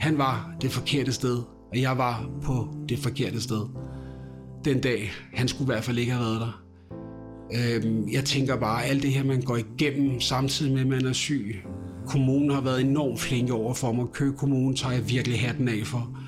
Han 0.00 0.18
var 0.18 0.54
det 0.60 0.70
forkerte 0.70 1.12
sted, 1.12 1.42
og 1.72 1.80
jeg 1.80 1.98
var 1.98 2.30
på 2.42 2.68
det 2.88 2.98
forkerte 2.98 3.40
sted. 3.40 3.66
Den 4.64 4.80
dag, 4.80 5.12
han 5.34 5.48
skulle 5.48 5.72
i 5.72 5.74
hvert 5.74 5.84
fald 5.84 5.98
ikke 5.98 6.12
have 6.12 6.24
været 6.24 6.40
der. 6.40 6.65
Øhm, 7.52 8.08
jeg 8.12 8.24
tænker 8.24 8.56
bare, 8.56 8.84
alt 8.84 9.02
det 9.02 9.12
her, 9.12 9.24
man 9.24 9.42
går 9.42 9.56
igennem, 9.56 10.20
samtidig 10.20 10.72
med, 10.72 10.80
at 10.80 10.86
man 10.86 11.06
er 11.06 11.12
syg. 11.12 11.62
Kommunen 12.06 12.50
har 12.50 12.60
været 12.60 12.80
enormt 12.80 13.20
flinke 13.20 13.52
over 13.52 13.74
for 13.74 13.92
mig. 13.92 14.06
Køge 14.12 14.32
Kommune 14.32 14.76
tager 14.76 14.92
jeg 14.94 15.10
virkelig 15.10 15.40
hatten 15.40 15.68
af 15.68 15.86
for. 15.86 16.18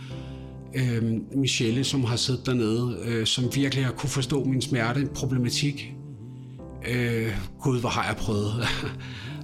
Øhm, 0.75 1.25
Michelle, 1.37 1.85
som 1.85 2.05
har 2.05 2.16
siddet 2.16 2.47
dernede, 2.47 2.99
øh, 3.05 3.27
som 3.27 3.45
virkelig 3.55 3.85
har 3.85 3.93
kunne 3.93 4.11
forstå 4.11 4.45
min 4.45 4.62
smerte, 4.62 5.09
problematik. 5.14 5.95
Øh, 6.89 7.33
Gud, 7.61 7.81
hvor 7.81 7.89
har 7.89 8.07
jeg 8.07 8.16
prøvet. 8.16 8.53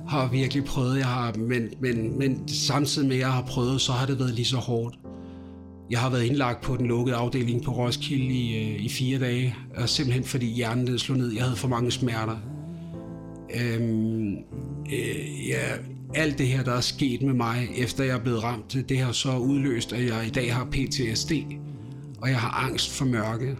har 0.08 0.30
virkelig 0.30 0.64
prøvet, 0.64 0.98
jeg 0.98 1.06
har, 1.06 1.34
men, 1.38 1.68
men, 1.80 2.18
men 2.18 2.48
samtidig 2.48 3.08
med, 3.08 3.16
at 3.16 3.20
jeg 3.20 3.32
har 3.32 3.42
prøvet, 3.42 3.80
så 3.80 3.92
har 3.92 4.06
det 4.06 4.18
været 4.18 4.34
lige 4.34 4.44
så 4.44 4.56
hårdt. 4.56 4.98
Jeg 5.90 5.98
har 5.98 6.10
været 6.10 6.24
indlagt 6.24 6.60
på 6.60 6.76
den 6.76 6.86
lukkede 6.86 7.16
afdeling 7.16 7.62
på 7.62 7.70
Roskilde 7.70 8.34
i, 8.34 8.74
øh, 8.74 8.84
i 8.84 8.88
fire 8.88 9.18
dage, 9.18 9.56
og 9.76 9.88
simpelthen 9.88 10.24
fordi 10.24 10.46
hjernen 10.46 10.86
den 10.86 10.98
slog 10.98 11.18
ned. 11.18 11.32
Jeg 11.32 11.42
havde 11.42 11.56
for 11.56 11.68
mange 11.68 11.90
smerter. 11.90 12.36
Øhm, 13.54 14.32
øh, 14.92 15.48
ja, 15.48 15.76
alt 16.14 16.38
det 16.38 16.46
her, 16.46 16.64
der 16.64 16.72
er 16.72 16.80
sket 16.80 17.22
med 17.22 17.34
mig, 17.34 17.68
efter 17.76 18.04
jeg 18.04 18.14
er 18.16 18.20
blevet 18.20 18.44
ramt, 18.44 18.76
det 18.88 18.98
har 18.98 19.12
så 19.12 19.36
udløst, 19.36 19.92
at 19.92 20.06
jeg 20.06 20.26
i 20.26 20.30
dag 20.30 20.54
har 20.54 20.64
PTSD, 20.64 21.32
og 22.20 22.28
jeg 22.28 22.38
har 22.38 22.64
angst 22.64 22.90
for 22.90 23.04
mørke. 23.04 23.56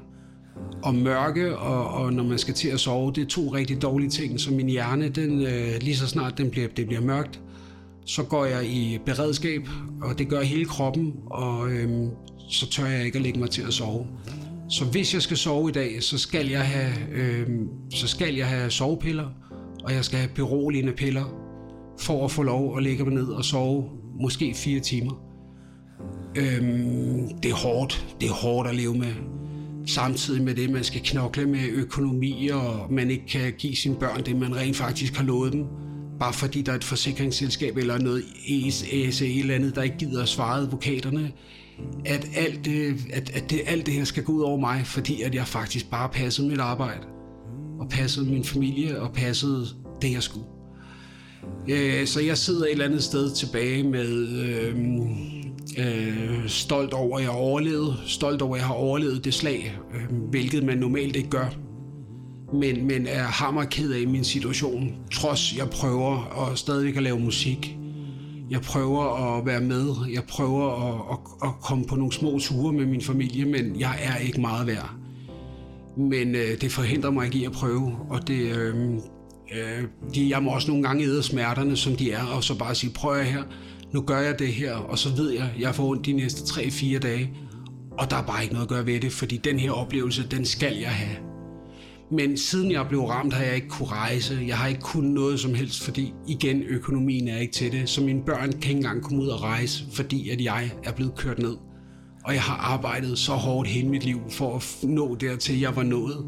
Og 0.83 0.95
mørke, 0.95 1.59
og, 1.59 1.89
og 1.89 2.13
når 2.13 2.25
man 2.25 2.39
skal 2.39 2.55
til 2.55 2.69
at 2.69 2.81
sove, 2.81 3.13
det 3.13 3.23
er 3.23 3.27
to 3.27 3.49
rigtig 3.49 3.83
dårlige 3.83 4.11
ting, 4.11 4.41
så 4.41 4.53
min 4.53 4.69
hjerne, 4.69 5.09
den, 5.09 5.43
øh, 5.43 5.75
lige 5.81 5.97
så 5.97 6.07
snart 6.07 6.39
den 6.39 6.51
bliver, 6.51 6.69
det 6.69 6.87
bliver 6.87 7.03
mørkt, 7.03 7.41
så 8.07 8.23
går 8.23 8.45
jeg 8.45 8.67
i 8.67 8.99
beredskab, 9.07 9.69
og 10.03 10.19
det 10.19 10.29
gør 10.29 10.43
hele 10.43 10.65
kroppen, 10.65 11.13
og 11.27 11.71
øhm, 11.71 12.11
så 12.51 12.71
tør 12.71 12.87
jeg 12.87 13.05
ikke 13.05 13.17
at 13.17 13.23
lægge 13.23 13.39
mig 13.39 13.51
til 13.51 13.63
at 13.63 13.73
sove. 13.73 14.07
Så 14.69 14.85
hvis 14.85 15.15
jeg 15.15 15.23
skal 15.23 15.37
sove 15.37 15.69
i 15.69 15.73
dag, 15.73 16.03
så 16.03 16.19
skal 16.19 16.49
jeg 16.49 16.67
have, 16.67 16.93
øhm, 17.13 17.69
så 17.91 18.07
skal 18.07 18.35
jeg 18.35 18.47
have 18.47 18.71
sovepiller, 18.71 19.29
og 19.85 19.93
jeg 19.93 20.05
skal 20.05 20.19
have 20.19 20.31
beroligende 20.35 20.93
piller, 20.93 21.25
for 22.01 22.25
at 22.25 22.31
få 22.31 22.43
lov 22.43 22.77
at 22.77 22.83
lægge 22.83 23.05
mig 23.05 23.15
ned 23.15 23.27
og 23.27 23.45
sove 23.45 23.85
måske 24.21 24.55
fire 24.55 24.81
timer. 24.81 25.13
Øhm, 26.37 27.29
det 27.43 27.51
er 27.51 27.55
hårdt. 27.55 28.17
Det 28.21 28.29
er 28.29 28.33
hårdt 28.33 28.69
at 28.69 28.75
leve 28.75 28.95
med. 28.95 29.15
Samtidig 29.87 30.43
med 30.43 30.55
det, 30.55 30.71
man 30.71 30.85
skal 30.85 31.01
knokle 31.05 31.47
med 31.47 31.69
økonomi, 31.69 32.49
og 32.49 32.93
man 32.93 33.11
ikke 33.11 33.27
kan 33.27 33.53
give 33.59 33.77
sine 33.77 33.95
børn 33.95 34.23
det, 34.27 34.37
man 34.37 34.57
rent 34.57 34.77
faktisk 34.77 35.17
har 35.17 35.25
lovet 35.25 35.53
dem. 35.53 35.65
Bare 36.21 36.33
fordi 36.33 36.63
der 36.63 36.73
er 36.73 36.77
et 36.77 36.85
forsikringsselskab 36.85 37.77
eller 37.77 37.99
noget 37.99 38.25
ESA 38.49 39.27
eller 39.27 39.55
andet, 39.55 39.75
der 39.75 39.83
ikke 39.83 39.99
gider 39.99 40.23
at 40.23 40.29
svare 40.29 40.59
advokaterne. 40.59 41.33
At 42.05 42.27
alt 42.37 42.65
det, 42.65 42.97
at, 43.13 43.31
at 43.31 43.51
det, 43.51 43.61
alt 43.67 43.87
det 43.87 43.95
her 43.95 44.05
skal 44.05 44.25
gå 44.25 44.33
ud 44.33 44.43
over 44.43 44.61
mig, 44.61 44.83
fordi 44.87 45.23
at 45.23 45.35
jeg 45.35 45.47
faktisk 45.47 45.91
bare 45.91 46.09
passede 46.09 46.49
mit 46.49 46.61
arbejde. 46.61 47.07
Og 47.81 47.89
passede 47.89 48.27
min 48.31 48.45
familie, 48.45 49.01
og 49.01 49.13
passede 49.13 49.67
det, 50.03 50.13
jeg 50.13 50.23
skulle. 50.23 50.47
Øh, 51.69 52.07
så 52.07 52.21
jeg 52.21 52.39
sidder 52.39 52.65
et 52.65 52.71
eller 52.71 52.85
andet 52.85 53.03
sted 53.03 53.35
tilbage 53.35 53.83
med 53.83 54.29
øh, 54.29 54.75
øh, 55.79 56.49
stolt 56.49 56.93
over, 56.93 57.19
at 57.19 57.25
jeg 57.25 57.31
har 57.31 57.39
overlevet. 57.39 57.97
Stolt 58.07 58.43
over, 58.43 58.55
at 58.55 58.61
jeg 58.61 58.67
har 58.67 58.75
overlevet 58.75 59.25
det 59.25 59.35
slag, 59.35 59.79
øh, 59.95 60.19
hvilket 60.31 60.65
man 60.65 60.79
normalt 60.79 61.17
ikke 61.17 61.31
gør. 61.31 61.55
Men, 62.61 62.87
men 62.87 63.07
er 63.07 63.23
hammer 63.23 63.65
ked 63.65 63.93
af 63.93 64.07
min 64.09 64.25
situation, 64.25 64.95
trods 65.13 65.57
jeg 65.57 65.71
prøver 65.71 66.43
at 66.43 66.59
stadigvæk 66.59 66.97
at 66.97 67.03
lave 67.03 67.21
musik. 67.21 67.77
Jeg 68.51 68.61
prøver 68.61 69.37
at 69.39 69.47
være 69.47 69.61
med. 69.61 69.95
Jeg 70.13 70.23
prøver 70.29 70.71
at, 70.89 71.13
at, 71.13 71.49
at 71.49 71.55
komme 71.63 71.85
på 71.85 71.97
nogle 71.97 72.13
små 72.13 72.39
ture 72.39 72.73
med 72.73 72.87
min 72.87 73.01
familie, 73.01 73.45
men 73.45 73.81
jeg 73.81 73.99
er 74.03 74.17
ikke 74.17 74.41
meget 74.41 74.67
værd. 74.67 74.91
Men 75.97 76.35
øh, 76.35 76.61
det 76.61 76.73
forhindrer 76.73 77.11
mig 77.11 77.27
ikke 77.27 77.39
i 77.39 77.45
at 77.45 77.53
prøve, 77.53 77.97
og 78.11 78.29
det, 78.29 78.57
øh, 78.57 78.75
Øh, 79.53 79.85
de, 80.15 80.31
jeg 80.31 80.43
må 80.43 80.51
også 80.51 80.69
nogle 80.69 80.83
gange 80.83 81.05
æde 81.05 81.23
smerterne, 81.23 81.77
som 81.77 81.97
de 81.97 82.13
er, 82.13 82.25
og 82.25 82.45
så 82.45 82.59
bare 82.59 82.75
sige, 82.75 82.93
prøv 82.93 83.23
her, 83.23 83.43
nu 83.93 84.01
gør 84.01 84.19
jeg 84.19 84.39
det 84.39 84.49
her, 84.49 84.75
og 84.75 84.99
så 84.99 85.17
ved 85.17 85.31
jeg, 85.31 85.51
jeg 85.61 85.75
får 85.75 85.89
ondt 85.89 86.07
de 86.07 86.13
næste 86.13 86.61
3-4 86.61 86.99
dage, 86.99 87.31
og 87.99 88.11
der 88.11 88.17
er 88.17 88.23
bare 88.23 88.43
ikke 88.43 88.55
noget 88.55 88.67
at 88.67 88.71
gøre 88.71 88.87
ved 88.87 89.01
det, 89.01 89.13
fordi 89.13 89.37
den 89.37 89.59
her 89.59 89.71
oplevelse, 89.71 90.29
den 90.31 90.45
skal 90.45 90.77
jeg 90.77 90.91
have. 90.91 91.34
Men 92.11 92.37
siden 92.37 92.73
jeg 92.73 92.87
blev 92.89 93.01
ramt, 93.01 93.33
har 93.33 93.45
jeg 93.45 93.55
ikke 93.55 93.69
kunne 93.69 93.89
rejse. 93.89 94.45
Jeg 94.47 94.59
har 94.59 94.67
ikke 94.69 94.81
kunnet 94.81 95.13
noget 95.13 95.41
som 95.41 95.55
helst, 95.55 95.85
fordi 95.85 96.13
igen, 96.29 96.63
økonomien 96.63 97.29
er 97.29 97.39
ikke 97.39 97.53
til 97.53 97.73
det. 97.73 97.89
Så 97.89 98.03
mine 98.03 98.23
børn 98.27 98.53
kan 98.53 98.55
ikke 98.55 98.71
engang 98.71 99.03
komme 99.03 99.23
ud 99.23 99.29
og 99.29 99.43
rejse, 99.43 99.85
fordi 99.93 100.31
at 100.31 100.41
jeg 100.41 100.73
er 100.85 100.93
blevet 100.93 101.15
kørt 101.17 101.39
ned. 101.39 101.57
Og 102.25 102.35
jeg 102.35 102.43
har 102.43 102.57
arbejdet 102.57 103.19
så 103.19 103.33
hårdt 103.33 103.69
hele 103.69 103.89
mit 103.89 104.05
liv 104.05 104.21
for 104.31 104.57
at 104.57 104.89
nå 104.89 105.15
dertil, 105.15 105.61
jeg 105.61 105.77
var 105.77 105.83
nået. 105.83 106.27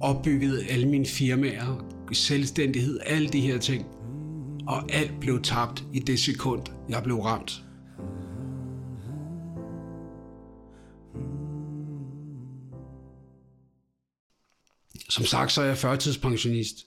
Opbygget 0.00 0.66
alle 0.70 0.88
mine 0.88 1.06
firmaer, 1.06 1.84
selvstændighed, 2.12 2.98
alle 3.06 3.28
de 3.28 3.40
her 3.40 3.58
ting. 3.58 3.86
Og 4.66 4.92
alt 4.92 5.12
blev 5.20 5.42
tabt 5.42 5.84
i 5.92 5.98
det 5.98 6.18
sekund, 6.18 6.62
jeg 6.88 7.02
blev 7.02 7.16
ramt. 7.16 7.64
Som 15.10 15.24
sagt, 15.24 15.52
så 15.52 15.62
er 15.62 15.66
jeg 15.66 15.78
førtidspensionist, 15.78 16.86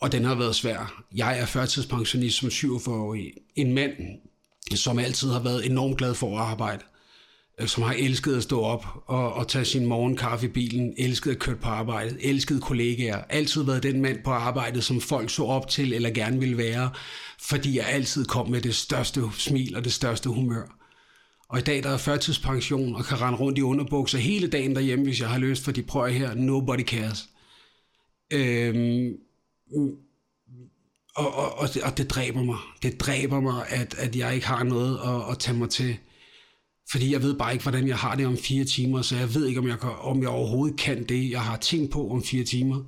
og 0.00 0.12
den 0.12 0.24
har 0.24 0.34
været 0.34 0.54
svær. 0.54 1.04
Jeg 1.14 1.38
er 1.38 1.46
førtidspensionist 1.46 2.38
som 2.38 2.48
47-årig. 2.48 3.32
En 3.56 3.72
mand, 3.72 3.92
som 4.74 4.98
altid 4.98 5.30
har 5.30 5.40
været 5.40 5.66
enormt 5.66 5.98
glad 5.98 6.14
for 6.14 6.38
at 6.38 6.44
arbejde. 6.44 6.84
Øh, 7.60 7.68
som 7.68 7.82
har 7.82 7.94
elsket 7.98 8.36
at 8.36 8.42
stå 8.42 8.60
op 8.60 8.86
og, 9.06 9.32
og 9.32 9.48
tage 9.48 9.64
sin 9.64 9.86
morgenkaffe 9.86 10.46
i 10.46 10.50
bilen, 10.50 10.94
elsket 10.98 11.30
at 11.30 11.38
køre 11.38 11.56
på 11.56 11.68
arbejde, 11.68 12.16
elsket 12.20 12.62
kollegaer, 12.62 13.22
altid 13.28 13.62
været 13.62 13.82
den 13.82 14.02
mand 14.02 14.18
på 14.24 14.30
arbejdet, 14.30 14.84
som 14.84 15.00
folk 15.00 15.30
så 15.30 15.44
op 15.44 15.68
til 15.68 15.92
eller 15.92 16.10
gerne 16.10 16.40
ville 16.40 16.58
være, 16.58 16.90
fordi 17.40 17.76
jeg 17.76 17.86
altid 17.88 18.24
kom 18.24 18.50
med 18.50 18.60
det 18.60 18.74
største 18.74 19.22
smil 19.32 19.76
og 19.76 19.84
det 19.84 19.92
største 19.92 20.28
humør. 20.28 20.77
Og 21.50 21.58
i 21.58 21.62
dag 21.62 21.82
der 21.82 21.90
er 21.90 21.96
førtidspension 21.96 22.94
og 22.94 23.04
kan 23.04 23.20
rende 23.20 23.38
rundt 23.38 23.58
i 23.58 23.62
underbukser 23.62 24.18
hele 24.18 24.48
dagen 24.48 24.74
derhjemme, 24.74 25.04
hvis 25.04 25.20
jeg 25.20 25.28
har 25.28 25.38
lyst, 25.38 25.64
for 25.64 25.72
de 25.72 25.82
prøver 25.82 26.08
her, 26.08 26.34
nobody 26.34 26.84
cares. 26.84 27.28
Øhm, 28.32 29.16
og, 31.14 31.34
og, 31.34 31.58
og, 31.58 31.74
det, 31.74 31.82
og 31.82 31.98
det 31.98 32.10
dræber 32.10 32.42
mig. 32.42 32.56
Det 32.82 33.00
dræber 33.00 33.40
mig, 33.40 33.68
at, 33.68 33.94
at 33.98 34.16
jeg 34.16 34.34
ikke 34.34 34.46
har 34.46 34.64
noget 34.64 34.98
at, 35.06 35.30
at 35.30 35.38
tage 35.38 35.58
mig 35.58 35.70
til. 35.70 35.96
Fordi 36.90 37.12
jeg 37.12 37.22
ved 37.22 37.38
bare 37.38 37.52
ikke, 37.52 37.62
hvordan 37.62 37.88
jeg 37.88 37.96
har 37.96 38.14
det 38.14 38.26
om 38.26 38.36
fire 38.36 38.64
timer, 38.64 39.02
så 39.02 39.16
jeg 39.16 39.34
ved 39.34 39.46
ikke, 39.46 39.60
om 39.60 39.68
jeg, 39.68 39.80
kan, 39.80 39.90
om 39.98 40.22
jeg 40.22 40.28
overhovedet 40.28 40.78
kan 40.78 41.04
det, 41.08 41.30
jeg 41.30 41.42
har 41.42 41.56
tænkt 41.56 41.92
på 41.92 42.10
om 42.10 42.22
fire 42.22 42.44
timer. 42.44 42.84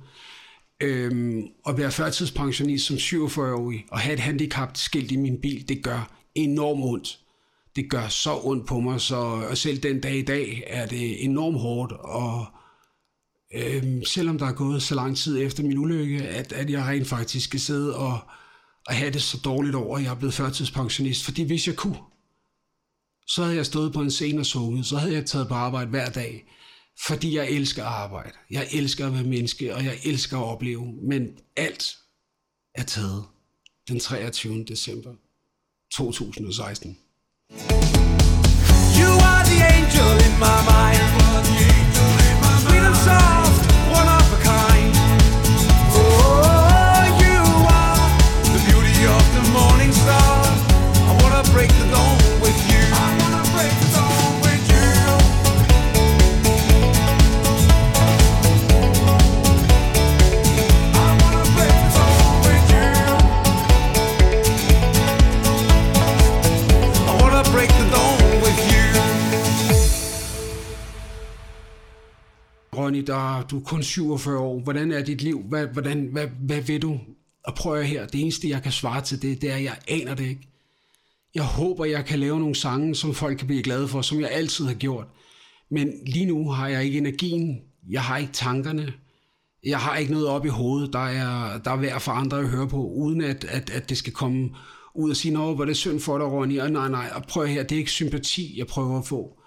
Øhm, 0.81 1.43
at 1.67 1.77
være 1.77 1.91
førtidspensionist 1.91 2.85
som 2.85 2.95
47-årig 2.95 3.85
og 3.91 3.99
have 3.99 4.13
et 4.13 4.19
handicap 4.19 4.77
skilt 4.77 5.11
i 5.11 5.15
min 5.15 5.41
bil, 5.41 5.69
det 5.69 5.83
gør 5.83 6.11
enormt 6.35 6.83
ondt. 6.83 7.20
Det 7.75 7.89
gør 7.89 8.07
så 8.07 8.39
ondt 8.43 8.67
på 8.67 8.79
mig, 8.79 9.01
så 9.01 9.15
og 9.49 9.57
selv 9.57 9.83
den 9.83 10.01
dag 10.01 10.15
i 10.15 10.21
dag 10.21 10.63
er 10.67 10.85
det 10.85 11.23
enormt 11.23 11.59
hårdt, 11.59 11.91
og 11.91 12.45
øhm, 13.53 14.03
selvom 14.03 14.37
der 14.37 14.45
er 14.45 14.53
gået 14.53 14.83
så 14.83 14.95
lang 14.95 15.17
tid 15.17 15.41
efter 15.41 15.63
min 15.63 15.77
ulykke, 15.77 16.27
at, 16.27 16.51
at 16.51 16.69
jeg 16.69 16.83
rent 16.85 17.07
faktisk 17.07 17.45
skal 17.45 17.59
sidde 17.59 17.95
og, 17.95 18.19
og 18.87 18.93
have 18.93 19.11
det 19.11 19.21
så 19.21 19.37
dårligt 19.45 19.75
over, 19.75 19.97
at 19.97 20.03
jeg 20.03 20.11
er 20.11 20.15
blevet 20.15 20.33
førtidspensionist, 20.33 21.25
fordi 21.25 21.43
hvis 21.43 21.67
jeg 21.67 21.75
kunne, 21.75 21.99
så 23.27 23.43
havde 23.43 23.55
jeg 23.55 23.65
stået 23.65 23.93
på 23.93 24.01
en 24.01 24.11
scene 24.11 24.39
og 24.39 24.45
sunget, 24.45 24.85
så 24.85 24.97
havde 24.97 25.13
jeg 25.13 25.25
taget 25.25 25.47
på 25.47 25.53
arbejde 25.53 25.89
hver 25.89 26.09
dag, 26.09 26.45
fordi 27.07 27.35
jeg 27.35 27.49
elsker 27.49 27.83
at 27.83 27.93
arbejde. 27.93 28.33
Jeg 28.49 28.67
elsker 28.71 29.07
at 29.07 29.13
være 29.13 29.23
menneske, 29.23 29.75
og 29.75 29.85
jeg 29.85 29.99
elsker 30.03 30.37
at 30.37 30.43
opleve, 30.43 30.93
men 31.03 31.27
alt 31.55 31.97
er 32.75 32.83
taget 32.83 33.25
den 33.87 33.99
23. 33.99 34.63
december 34.63 35.13
2016. 35.91 36.97
You 37.53 39.07
are 39.07 39.43
the 39.43 39.59
angel 39.73 40.07
in 40.25 40.39
my 40.39 40.65
mind. 40.65 41.20
Ronny, 72.91 73.03
der, 73.07 73.43
du 73.43 73.59
er 73.59 73.63
kun 73.63 73.83
47 73.83 74.39
år. 74.39 74.59
Hvordan 74.59 74.91
er 74.91 75.01
dit 75.03 75.21
liv? 75.21 75.41
Hvad, 75.49 75.67
hvordan, 75.67 76.09
hvad, 76.11 76.27
hvad 76.27 76.61
vil 76.61 76.81
du? 76.81 76.99
Og 77.43 77.55
prøv 77.55 77.79
at 77.79 77.87
her. 77.87 78.07
Det 78.07 78.21
eneste, 78.21 78.49
jeg 78.49 78.63
kan 78.63 78.71
svare 78.71 79.01
til 79.01 79.21
det, 79.21 79.41
det 79.41 79.51
er, 79.51 79.55
at 79.55 79.63
jeg 79.63 79.77
aner 79.87 80.15
det 80.15 80.23
ikke. 80.23 80.47
Jeg 81.35 81.43
håber, 81.43 81.85
jeg 81.85 82.05
kan 82.05 82.19
lave 82.19 82.39
nogle 82.39 82.55
sange, 82.55 82.95
som 82.95 83.13
folk 83.13 83.37
kan 83.37 83.47
blive 83.47 83.63
glade 83.63 83.87
for, 83.87 84.01
som 84.01 84.19
jeg 84.19 84.31
altid 84.31 84.65
har 84.65 84.73
gjort. 84.73 85.07
Men 85.69 85.93
lige 86.05 86.25
nu 86.25 86.51
har 86.51 86.67
jeg 86.67 86.83
ikke 86.83 86.97
energien. 86.97 87.61
Jeg 87.89 88.03
har 88.03 88.17
ikke 88.17 88.33
tankerne. 88.33 88.93
Jeg 89.65 89.79
har 89.79 89.97
ikke 89.97 90.11
noget 90.11 90.27
op 90.27 90.45
i 90.45 90.49
hovedet, 90.49 90.93
der 90.93 91.05
er, 91.05 91.57
der 91.57 91.71
er 91.71 91.75
værd 91.75 92.01
for 92.01 92.11
andre 92.11 92.39
at 92.39 92.49
høre 92.49 92.67
på, 92.67 92.87
uden 92.87 93.21
at, 93.21 93.43
at, 93.43 93.69
at 93.69 93.89
det 93.89 93.97
skal 93.97 94.13
komme 94.13 94.49
ud 94.95 95.09
og 95.09 95.15
sige, 95.15 95.37
hvor 95.37 95.65
det 95.65 95.71
er 95.71 95.75
synd 95.75 95.99
for 95.99 96.17
dig, 96.17 96.27
Ronny, 96.27 96.59
og 96.59 96.71
nej, 96.71 96.89
nej, 96.89 97.11
og 97.15 97.23
prøv 97.23 97.47
her, 97.47 97.63
det 97.63 97.75
er 97.75 97.79
ikke 97.79 97.91
sympati, 97.91 98.57
jeg 98.57 98.67
prøver 98.67 98.99
at 98.99 99.05
få. 99.05 99.39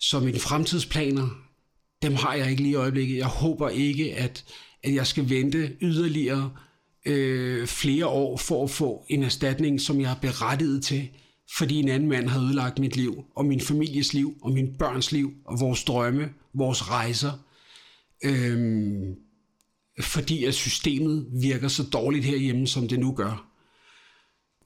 Så 0.00 0.20
mine 0.20 0.38
fremtidsplaner, 0.38 1.28
dem 2.02 2.14
har 2.14 2.34
jeg 2.34 2.50
ikke 2.50 2.62
lige 2.62 2.72
i 2.72 2.74
øjeblikket. 2.74 3.16
Jeg 3.16 3.26
håber 3.26 3.68
ikke, 3.68 4.14
at, 4.16 4.44
at 4.82 4.94
jeg 4.94 5.06
skal 5.06 5.30
vente 5.30 5.76
yderligere 5.80 6.52
øh, 7.06 7.66
flere 7.66 8.06
år 8.06 8.36
for 8.36 8.64
at 8.64 8.70
få 8.70 9.04
en 9.08 9.22
erstatning, 9.22 9.80
som 9.80 10.00
jeg 10.00 10.10
er 10.10 10.20
berettiget 10.22 10.84
til, 10.84 11.08
fordi 11.56 11.74
en 11.74 11.88
anden 11.88 12.08
mand 12.08 12.28
har 12.28 12.40
ødelagt 12.40 12.78
mit 12.78 12.96
liv, 12.96 13.24
og 13.36 13.44
min 13.44 13.60
families 13.60 14.14
liv, 14.14 14.34
og 14.42 14.52
min 14.52 14.74
børns 14.78 15.12
liv, 15.12 15.32
og 15.44 15.60
vores 15.60 15.84
drømme, 15.84 16.28
vores 16.54 16.90
rejser. 16.90 17.32
Øhm, 18.24 19.14
fordi 20.00 20.44
at 20.44 20.54
systemet 20.54 21.26
virker 21.40 21.68
så 21.68 21.82
dårligt 21.92 22.24
herhjemme, 22.24 22.66
som 22.66 22.88
det 22.88 23.00
nu 23.00 23.12
gør. 23.12 23.49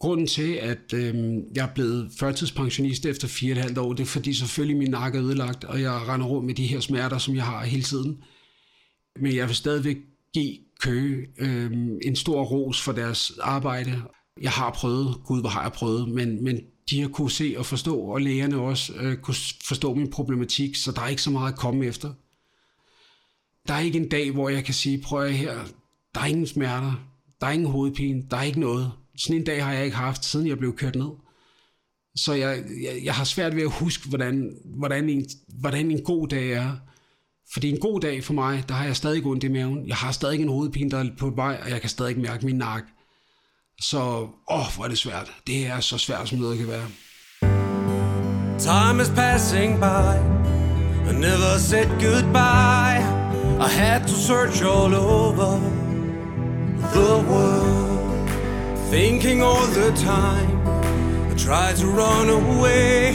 Grunden 0.04 0.26
til, 0.26 0.52
at 0.52 0.92
øh, 0.94 1.14
jeg 1.54 1.68
er 1.68 1.74
blevet 1.74 2.12
førtidspensionist 2.18 3.06
efter 3.06 3.28
fire 3.28 3.52
og 3.52 3.58
et 3.58 3.62
halvt 3.62 3.78
år, 3.78 3.92
det 3.92 4.02
er 4.02 4.06
fordi 4.06 4.34
selvfølgelig 4.34 4.76
min 4.76 4.90
nakke 4.90 5.18
er 5.18 5.24
ødelagt, 5.24 5.64
og 5.64 5.80
jeg 5.80 5.92
render 5.92 6.26
rundt 6.26 6.46
med 6.46 6.54
de 6.54 6.66
her 6.66 6.80
smerter, 6.80 7.18
som 7.18 7.34
jeg 7.34 7.44
har 7.44 7.64
hele 7.64 7.82
tiden. 7.82 8.22
Men 9.20 9.36
jeg 9.36 9.46
vil 9.46 9.56
stadigvæk 9.56 9.96
give 10.34 10.58
Køge 10.80 11.26
øh, 11.38 11.70
en 12.02 12.16
stor 12.16 12.44
ros 12.44 12.82
for 12.82 12.92
deres 12.92 13.32
arbejde. 13.42 14.02
Jeg 14.40 14.50
har 14.50 14.70
prøvet, 14.70 15.16
gud 15.24 15.40
hvor 15.40 15.48
har 15.48 15.62
jeg 15.62 15.72
prøvet, 15.72 16.08
men, 16.08 16.44
men 16.44 16.60
de 16.90 17.00
har 17.00 17.08
kunne 17.08 17.30
se 17.30 17.54
og 17.58 17.66
forstå, 17.66 17.98
og 17.98 18.20
lægerne 18.20 18.60
også 18.60 18.92
øh, 19.00 19.16
kunne 19.16 19.36
forstå 19.64 19.94
min 19.94 20.10
problematik, 20.10 20.76
så 20.76 20.92
der 20.92 21.02
er 21.02 21.08
ikke 21.08 21.22
så 21.22 21.30
meget 21.30 21.52
at 21.52 21.58
komme 21.58 21.86
efter. 21.86 22.12
Der 23.68 23.74
er 23.74 23.80
ikke 23.80 23.98
en 23.98 24.08
dag, 24.08 24.30
hvor 24.30 24.48
jeg 24.48 24.64
kan 24.64 24.74
sige, 24.74 25.02
prøv 25.02 25.24
at 25.24 25.34
her, 25.34 25.54
der 26.14 26.20
er 26.20 26.26
ingen 26.26 26.46
smerter, 26.46 26.92
der 27.40 27.46
er 27.46 27.50
ingen 27.50 27.70
hovedpine, 27.70 28.22
der 28.30 28.36
er 28.36 28.42
ikke 28.42 28.60
noget. 28.60 28.92
Sådan 29.18 29.36
en 29.36 29.44
dag 29.44 29.64
har 29.64 29.72
jeg 29.72 29.84
ikke 29.84 29.96
haft, 29.96 30.24
siden 30.24 30.46
jeg 30.46 30.58
blev 30.58 30.76
kørt 30.76 30.94
ned. 30.94 31.10
Så 32.16 32.32
jeg, 32.32 32.64
jeg, 32.82 33.00
jeg 33.04 33.14
har 33.14 33.24
svært 33.24 33.56
ved 33.56 33.62
at 33.62 33.70
huske, 33.70 34.08
hvordan, 34.08 34.56
hvordan, 34.64 35.08
en, 35.08 35.26
hvordan 35.48 35.90
en 35.90 36.02
god 36.02 36.28
dag 36.28 36.52
er. 36.52 36.76
Fordi 37.52 37.70
en 37.70 37.80
god 37.80 38.00
dag 38.00 38.24
for 38.24 38.34
mig, 38.34 38.64
der 38.68 38.74
har 38.74 38.84
jeg 38.84 38.96
stadig 38.96 39.24
ondt 39.24 39.44
i 39.44 39.48
maven. 39.48 39.88
Jeg 39.88 39.96
har 39.96 40.12
stadig 40.12 40.40
en 40.40 40.48
hovedpine, 40.48 40.90
der 40.90 40.98
er 40.98 41.10
på 41.18 41.30
vej, 41.30 41.60
og 41.62 41.70
jeg 41.70 41.80
kan 41.80 41.90
stadig 41.90 42.18
mærke 42.18 42.46
min 42.46 42.56
nakke. 42.56 42.88
Så, 43.80 43.98
åh, 44.50 44.74
hvor 44.76 44.84
er 44.84 44.88
det 44.88 44.98
svært. 44.98 45.32
Det 45.46 45.66
er 45.66 45.80
så 45.80 45.98
svært, 45.98 46.28
som 46.28 46.38
noget 46.38 46.58
kan 46.58 46.68
være. 46.68 46.88
Time 48.58 49.02
is 49.02 49.08
passing 49.08 49.80
by. 49.80 50.34
I 51.10 51.12
never 51.12 51.58
said 51.58 51.88
goodbye. 52.00 53.02
I 53.60 53.68
had 53.68 54.06
to 54.06 54.14
search 54.14 54.62
all 54.62 54.94
over 54.94 55.60
the 56.94 57.30
world. 57.30 57.73
Thinking 59.00 59.42
all 59.42 59.66
the 59.80 59.90
time. 59.96 60.56
I 61.32 61.34
try 61.46 61.68
to 61.82 61.86
run 62.02 62.28
away. 62.30 63.08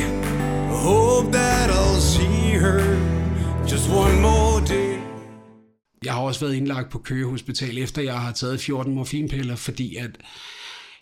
I 0.73 0.77
hope 0.89 1.31
that 1.31 1.69
I'll 1.69 2.01
see 2.01 2.59
her 2.63 2.79
just 3.71 3.89
one 3.89 4.21
more 4.21 4.59
day. 4.67 4.99
Jeg 6.03 6.13
har 6.13 6.21
også 6.21 6.39
været 6.39 6.55
indlagt 6.55 6.89
på 6.89 6.99
Køge 6.99 7.29
Hospital, 7.29 7.77
efter 7.77 8.01
jeg 8.01 8.19
har 8.19 8.31
taget 8.31 8.61
14 8.61 8.95
morfinpiller, 8.95 9.55
fordi 9.55 9.95
at 9.95 10.11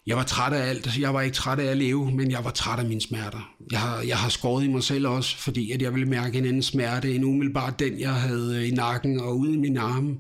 jeg 0.08 0.18
var 0.18 0.24
træt 0.24 0.54
af 0.54 0.70
alt. 0.70 1.00
Jeg 1.00 1.14
var 1.14 1.22
ikke 1.22 1.36
træt 1.36 1.60
af 1.60 1.66
at 1.66 1.78
leve, 1.78 2.12
men 2.12 2.32
jeg 2.32 2.44
var 2.44 2.52
træt 2.52 2.80
af 2.80 2.86
mine 2.86 3.02
smerter. 3.02 3.50
Jeg 3.72 3.80
har, 3.80 4.02
jeg 4.02 4.18
har 4.18 4.30
skåret 4.30 4.64
i 4.64 4.68
mig 4.68 4.84
selv 4.84 5.08
også, 5.08 5.38
fordi 5.38 5.72
at 5.72 5.82
jeg 5.82 5.94
ville 5.94 6.10
mærke 6.10 6.38
en 6.38 6.46
anden 6.46 6.64
smerte, 6.64 7.16
end 7.16 7.26
umiddelbart 7.26 7.80
den, 7.80 8.00
jeg 8.00 8.14
havde 8.14 8.56
øh, 8.58 8.68
i 8.68 8.72
nakken 8.72 9.20
og 9.20 9.38
ude 9.38 9.54
i 9.54 9.58
min 9.58 9.78
arme, 9.78 10.18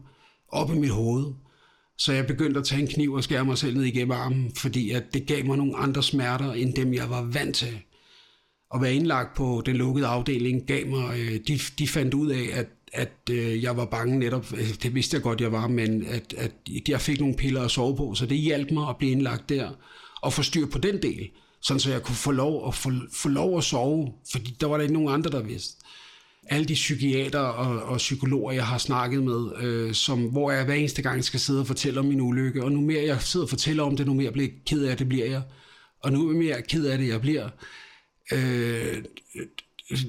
op 0.49 0.71
i 0.71 0.77
mit 0.77 0.91
hoved. 0.91 1.25
Så 1.97 2.13
jeg 2.13 2.27
begyndte 2.27 2.59
at 2.59 2.65
tage 2.65 2.81
en 2.81 2.87
kniv 2.87 3.13
og 3.13 3.23
skære 3.23 3.45
mig 3.45 3.57
selv 3.57 3.77
ned 3.77 3.83
igennem 3.83 4.11
armen, 4.11 4.51
fordi 4.55 4.91
at 4.91 5.03
det 5.13 5.27
gav 5.27 5.45
mig 5.45 5.57
nogle 5.57 5.77
andre 5.77 6.03
smerter, 6.03 6.53
end 6.53 6.73
dem 6.73 6.93
jeg 6.93 7.09
var 7.09 7.21
vant 7.21 7.55
til. 7.55 7.79
At 8.75 8.81
være 8.81 8.93
indlagt 8.93 9.35
på 9.37 9.63
den 9.65 9.75
lukkede 9.75 10.07
afdeling 10.07 10.67
gav 10.67 10.87
mig, 10.87 11.19
øh, 11.19 11.39
de, 11.47 11.59
de 11.79 11.87
fandt 11.87 12.13
ud 12.13 12.29
af, 12.29 12.47
at 12.53 12.67
at 12.93 13.29
øh, 13.31 13.63
jeg 13.63 13.77
var 13.77 13.85
bange 13.85 14.19
netop, 14.19 14.53
øh, 14.53 14.69
det 14.83 14.95
vidste 14.95 15.15
jeg 15.15 15.23
godt, 15.23 15.41
jeg 15.41 15.51
var, 15.51 15.67
men 15.67 16.05
at, 16.05 16.33
at 16.37 16.51
jeg 16.87 17.01
fik 17.01 17.19
nogle 17.19 17.35
piller 17.35 17.61
at 17.61 17.71
sove 17.71 17.97
på, 17.97 18.13
så 18.15 18.25
det 18.25 18.37
hjalp 18.37 18.71
mig 18.71 18.89
at 18.89 18.97
blive 18.97 19.11
indlagt 19.11 19.49
der 19.49 19.69
og 20.21 20.33
få 20.33 20.43
styr 20.43 20.65
på 20.65 20.77
den 20.77 21.01
del, 21.01 21.29
sådan 21.61 21.79
så 21.79 21.91
jeg 21.91 22.03
kunne 22.03 22.15
få 22.15 22.31
lov 22.31 22.67
at, 22.67 22.75
få, 22.75 22.91
få 23.13 23.29
lov 23.29 23.57
at 23.57 23.63
sove, 23.63 24.13
fordi 24.31 24.55
der 24.61 24.67
var 24.67 24.77
der 24.77 24.81
ikke 24.81 24.93
nogen 24.93 25.13
andre, 25.13 25.31
der 25.31 25.41
vidste. 25.43 25.83
Alle 26.49 26.65
de 26.65 26.73
psykiater 26.73 27.39
og, 27.39 27.83
og 27.83 27.97
psykologer, 27.97 28.51
jeg 28.51 28.65
har 28.65 28.77
snakket 28.77 29.23
med, 29.23 29.51
øh, 29.61 29.93
som, 29.93 30.23
hvor 30.23 30.51
jeg 30.51 30.65
hver 30.65 30.73
eneste 30.73 31.01
gang 31.01 31.23
skal 31.23 31.39
sidde 31.39 31.59
og 31.59 31.67
fortælle 31.67 31.99
om 31.99 32.05
min 32.05 32.21
ulykke, 32.21 32.63
og 32.63 32.71
nu 32.71 32.81
mere 32.81 33.03
jeg 33.05 33.21
sidder 33.21 33.45
og 33.45 33.49
fortæller 33.49 33.83
om 33.83 33.97
det, 33.97 34.07
nu 34.07 34.13
mere 34.13 34.31
bliver 34.31 34.49
ked 34.65 34.83
af 34.83 34.97
det 34.97 35.09
bliver 35.09 35.25
jeg, 35.25 35.41
og 36.03 36.11
nu 36.11 36.31
mere 36.31 36.61
ked 36.61 36.85
af 36.85 36.97
det 36.97 37.07
jeg 37.07 37.21
bliver, 37.21 37.49
øh, 38.31 39.03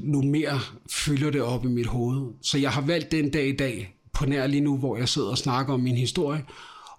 nu 0.03 0.23
mere 0.23 0.61
fylder 0.91 1.31
det 1.31 1.43
op 1.43 1.65
i 1.65 1.69
mit 1.69 1.87
hoved. 1.87 2.33
Så 2.43 2.59
jeg 2.59 2.71
har 2.71 2.81
valgt 2.81 3.13
den 3.13 3.31
dag 3.31 3.49
i 3.49 3.57
dag, 3.57 3.95
på 4.13 4.27
nær 4.27 4.47
lige 4.47 4.61
nu, 4.61 4.79
hvor 4.79 4.97
jeg 4.97 5.09
sidder 5.09 5.29
og 5.29 5.39
snakker 5.39 5.75
om 5.75 5.81
min 5.81 5.97
historie, 5.97 6.45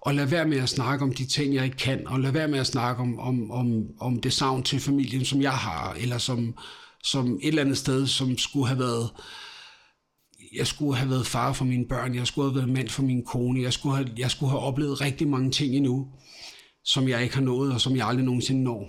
og 0.00 0.14
lad 0.14 0.26
være 0.26 0.48
med 0.48 0.58
at 0.58 0.68
snakke 0.68 1.04
om 1.04 1.14
de 1.14 1.26
ting, 1.26 1.54
jeg 1.54 1.64
ikke 1.64 1.76
kan, 1.76 2.06
og 2.06 2.20
lad 2.20 2.32
være 2.32 2.48
med 2.48 2.58
at 2.58 2.66
snakke 2.66 3.02
om, 3.02 3.18
om, 3.18 3.50
om, 3.50 3.84
om 4.00 4.20
det 4.20 4.32
savn 4.32 4.62
til 4.62 4.80
familien, 4.80 5.24
som 5.24 5.42
jeg 5.42 5.52
har, 5.52 5.96
eller 6.00 6.18
som, 6.18 6.54
som 7.04 7.34
et 7.42 7.48
eller 7.48 7.62
andet 7.62 7.78
sted, 7.78 8.06
som 8.06 8.38
skulle 8.38 8.66
have 8.66 8.78
været 8.78 9.10
jeg 10.52 10.66
skulle 10.66 10.96
have 10.96 11.10
været 11.10 11.26
far 11.26 11.52
for 11.52 11.64
mine 11.64 11.88
børn, 11.88 12.14
jeg 12.14 12.26
skulle 12.26 12.50
have 12.50 12.56
været 12.56 12.68
mand 12.68 12.88
for 12.88 13.02
min 13.02 13.24
kone, 13.24 13.62
jeg 13.62 13.72
skulle 13.72 13.96
have, 13.96 14.08
jeg 14.18 14.30
skulle 14.30 14.50
have 14.50 14.60
oplevet 14.60 15.00
rigtig 15.00 15.28
mange 15.28 15.50
ting 15.50 15.74
endnu, 15.74 16.08
som 16.84 17.08
jeg 17.08 17.22
ikke 17.22 17.34
har 17.34 17.42
nået, 17.42 17.72
og 17.72 17.80
som 17.80 17.96
jeg 17.96 18.06
aldrig 18.06 18.24
nogensinde 18.24 18.62
når. 18.62 18.88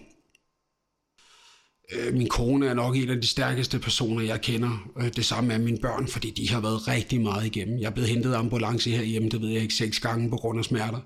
Øh, 1.93 2.13
min 2.13 2.29
kone 2.29 2.67
er 2.67 2.73
nok 2.73 2.95
en 2.95 3.09
af 3.09 3.21
de 3.21 3.27
stærkeste 3.27 3.79
personer, 3.79 4.21
jeg 4.23 4.41
kender. 4.41 4.89
Øh, 4.97 5.11
det 5.15 5.25
samme 5.25 5.53
er 5.53 5.57
mine 5.57 5.77
børn, 5.77 6.07
fordi 6.07 6.31
de 6.31 6.49
har 6.49 6.59
været 6.59 6.87
rigtig 6.87 7.21
meget 7.21 7.45
igennem. 7.45 7.79
Jeg 7.79 7.85
er 7.85 7.91
blevet 7.91 8.09
hentet 8.09 8.33
af 8.33 8.39
ambulance 8.39 8.89
herhjemme, 8.89 9.29
det 9.29 9.41
ved 9.41 9.49
jeg 9.49 9.61
ikke, 9.61 9.73
seks 9.73 9.99
gange 9.99 10.29
på 10.29 10.35
grund 10.35 10.59
af 10.59 10.65
smerter. 10.65 10.99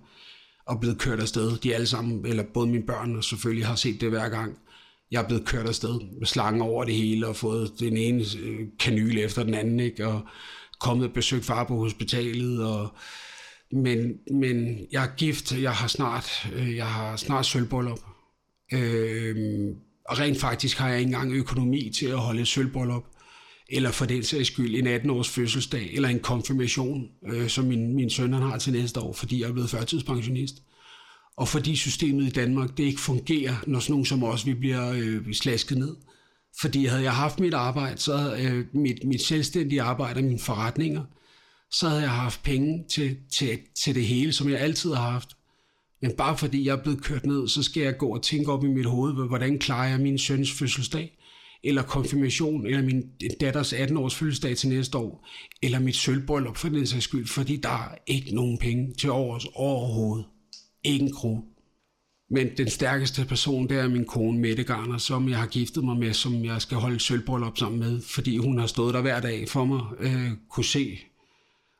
Og 0.67 0.79
blevet 0.79 0.99
kørt 0.99 1.19
afsted. 1.19 1.57
De 1.57 1.75
alle 1.75 1.87
sammen, 1.87 2.25
eller 2.25 2.43
både 2.53 2.67
mine 2.67 2.85
børn 2.85 3.15
og 3.15 3.23
selvfølgelig 3.23 3.65
har 3.65 3.75
set 3.75 4.01
det 4.01 4.09
hver 4.09 4.29
gang. 4.29 4.57
Jeg 5.15 5.23
er 5.23 5.27
blevet 5.27 5.45
kørt 5.45 5.67
afsted 5.67 5.99
med 6.19 6.27
slangen 6.27 6.61
over 6.61 6.83
det 6.83 6.95
hele 6.95 7.27
og 7.27 7.35
fået 7.35 7.71
den 7.79 7.97
ene 7.97 8.23
øh, 8.39 8.59
kanyle 8.79 9.21
efter 9.21 9.43
den 9.43 9.53
anden, 9.53 9.79
ikke? 9.79 10.07
og 10.07 10.21
kommet 10.79 11.07
og 11.07 11.13
besøgt 11.13 11.45
far 11.45 11.63
på 11.63 11.75
hospitalet. 11.75 12.65
Og, 12.65 12.95
men, 13.71 14.13
men 14.31 14.79
jeg 14.91 15.03
er 15.03 15.15
gift, 15.17 15.51
jeg 15.61 15.71
har 15.71 15.87
snart, 15.87 16.47
øh, 16.55 16.75
jeg 16.75 16.87
har 16.87 17.15
snart 17.15 17.45
sølvbryllup. 17.45 17.99
Øh, 18.73 19.35
og 20.09 20.19
rent 20.19 20.39
faktisk 20.39 20.77
har 20.77 20.89
jeg 20.89 20.99
ikke 20.99 21.07
engang 21.09 21.33
økonomi 21.33 21.91
til 21.95 22.07
at 22.07 22.19
holde 22.19 22.41
et 22.41 22.47
sølvbryllup, 22.47 23.03
eller 23.69 23.91
for 23.91 24.05
den 24.05 24.23
sags 24.23 24.47
skyld 24.47 24.75
en 24.75 24.87
18-års 24.87 25.29
fødselsdag, 25.29 25.93
eller 25.93 26.09
en 26.09 26.19
konfirmation, 26.19 27.07
øh, 27.27 27.49
som 27.49 27.65
min, 27.65 27.95
min 27.95 28.09
søn 28.09 28.33
har 28.33 28.57
til 28.57 28.73
næste 28.73 28.99
år, 28.99 29.13
fordi 29.13 29.41
jeg 29.41 29.49
er 29.49 29.53
blevet 29.53 29.69
førtidspensionist. 29.69 30.55
Og 31.37 31.47
fordi 31.47 31.75
systemet 31.75 32.27
i 32.27 32.29
Danmark, 32.29 32.77
det 32.77 32.83
ikke 32.83 33.01
fungerer, 33.01 33.55
når 33.67 33.79
sådan 33.79 33.93
nogen 33.93 34.05
som 34.05 34.23
os, 34.23 34.45
vi 34.45 34.53
bliver 34.53 34.91
øh, 34.91 35.33
slasket 35.33 35.77
ned. 35.77 35.95
Fordi 36.61 36.85
havde 36.85 37.03
jeg 37.03 37.15
haft 37.15 37.39
mit 37.39 37.53
arbejde, 37.53 37.97
så 37.97 38.17
havde, 38.17 38.43
øh, 38.43 38.65
mit, 38.73 39.03
mit 39.03 39.21
selvstændige 39.21 39.81
arbejde 39.81 40.17
og 40.17 40.23
mine 40.23 40.39
forretninger, 40.39 41.03
så 41.71 41.89
havde 41.89 42.01
jeg 42.01 42.11
haft 42.11 42.43
penge 42.43 42.85
til, 42.89 43.17
til, 43.37 43.59
til 43.83 43.95
det 43.95 44.05
hele, 44.05 44.33
som 44.33 44.49
jeg 44.49 44.59
altid 44.59 44.93
har 44.93 45.11
haft. 45.11 45.29
Men 46.01 46.11
bare 46.11 46.37
fordi 46.37 46.65
jeg 46.65 46.71
er 46.71 46.83
blevet 46.83 47.03
kørt 47.03 47.25
ned, 47.25 47.47
så 47.47 47.63
skal 47.63 47.83
jeg 47.83 47.97
gå 47.97 48.07
og 48.07 48.23
tænke 48.23 48.51
op 48.51 48.63
i 48.63 48.67
mit 48.67 48.85
hoved, 48.85 49.27
hvordan 49.27 49.59
klarer 49.59 49.89
jeg 49.89 49.99
min 49.99 50.17
søns 50.17 50.51
fødselsdag, 50.51 51.17
eller 51.63 51.81
konfirmation, 51.83 52.65
eller 52.65 52.81
min 52.81 53.03
datters 53.41 53.73
18-års 53.73 54.15
fødselsdag 54.15 54.57
til 54.57 54.69
næste 54.69 54.97
år, 54.97 55.27
eller 55.63 55.79
mit 55.79 55.95
sølvbryllup 55.95 56.57
for 56.57 56.69
den 56.69 56.87
sags 56.87 57.03
skyld, 57.03 57.27
fordi 57.27 57.57
der 57.57 57.69
er 57.69 57.95
ikke 58.07 58.35
nogen 58.35 58.57
penge 58.57 58.93
til 58.93 59.11
overs 59.11 59.45
overhovedet. 59.53 60.25
Ikke 60.85 61.05
en 61.05 61.13
krone. 61.13 61.41
Men 62.29 62.47
den 62.57 62.69
stærkeste 62.69 63.25
person, 63.25 63.69
det 63.69 63.77
er 63.77 63.87
min 63.87 64.05
kone 64.05 64.39
Mette 64.39 64.63
Garner, 64.63 64.97
som 64.97 65.29
jeg 65.29 65.37
har 65.37 65.47
giftet 65.47 65.83
mig 65.83 65.97
med, 65.97 66.13
som 66.13 66.45
jeg 66.45 66.61
skal 66.61 66.77
holde 66.77 66.99
sølvbryllup 66.99 67.57
sammen 67.57 67.79
med, 67.79 68.01
fordi 68.01 68.37
hun 68.37 68.59
har 68.59 68.67
stået 68.67 68.93
der 68.93 69.01
hver 69.01 69.19
dag 69.19 69.49
for 69.49 69.65
mig, 69.65 69.81
øh, 69.99 70.31
kunne 70.49 70.65
se 70.65 70.97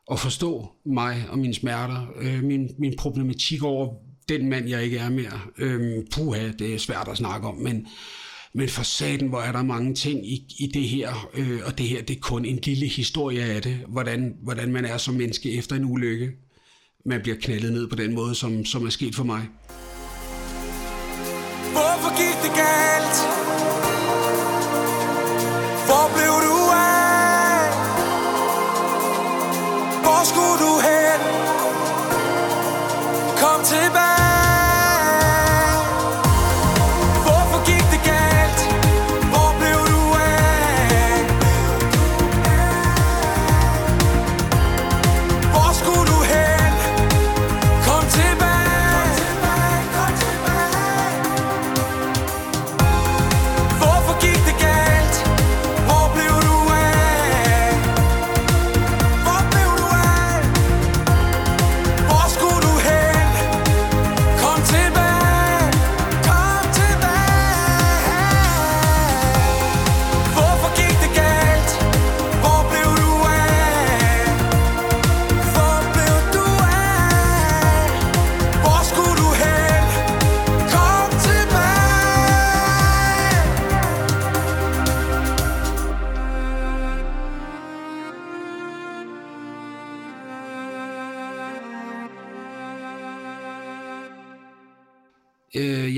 og 0.06 0.18
forstå 0.18 0.68
mig 0.84 1.24
og 1.28 1.38
mine 1.38 1.54
smerter, 1.54 2.06
øh, 2.20 2.42
min, 2.42 2.70
min 2.78 2.94
problematik 2.98 3.62
over, 3.62 3.94
den 4.28 4.48
mand, 4.48 4.68
jeg 4.68 4.84
ikke 4.84 4.98
er 4.98 5.10
mere. 5.10 5.40
Øh, 5.58 6.04
puha, 6.12 6.52
det 6.58 6.74
er 6.74 6.78
svært 6.78 7.08
at 7.08 7.16
snakke 7.16 7.46
om, 7.46 7.54
men, 7.54 7.86
men 8.54 8.68
for 8.68 8.82
satan, 8.82 9.28
hvor 9.28 9.40
er 9.40 9.52
der 9.52 9.62
mange 9.62 9.94
ting 9.94 10.32
i, 10.32 10.54
i 10.58 10.66
det 10.74 10.88
her, 10.88 11.30
øh, 11.34 11.60
og 11.66 11.78
det 11.78 11.88
her, 11.88 12.02
det 12.02 12.16
er 12.16 12.20
kun 12.20 12.44
en 12.44 12.58
lille 12.64 12.86
historie 12.86 13.42
af 13.42 13.62
det, 13.62 13.76
hvordan, 13.88 14.36
hvordan 14.42 14.72
man 14.72 14.84
er 14.84 14.96
som 14.96 15.14
menneske 15.14 15.52
efter 15.52 15.76
en 15.76 15.84
ulykke. 15.84 16.32
Man 17.06 17.20
bliver 17.20 17.36
knældet 17.40 17.72
ned 17.72 17.88
på 17.88 17.96
den 17.96 18.14
måde, 18.14 18.34
som, 18.34 18.64
som 18.64 18.86
er 18.86 18.90
sket 18.90 19.14
for 19.14 19.24
mig. 19.24 19.48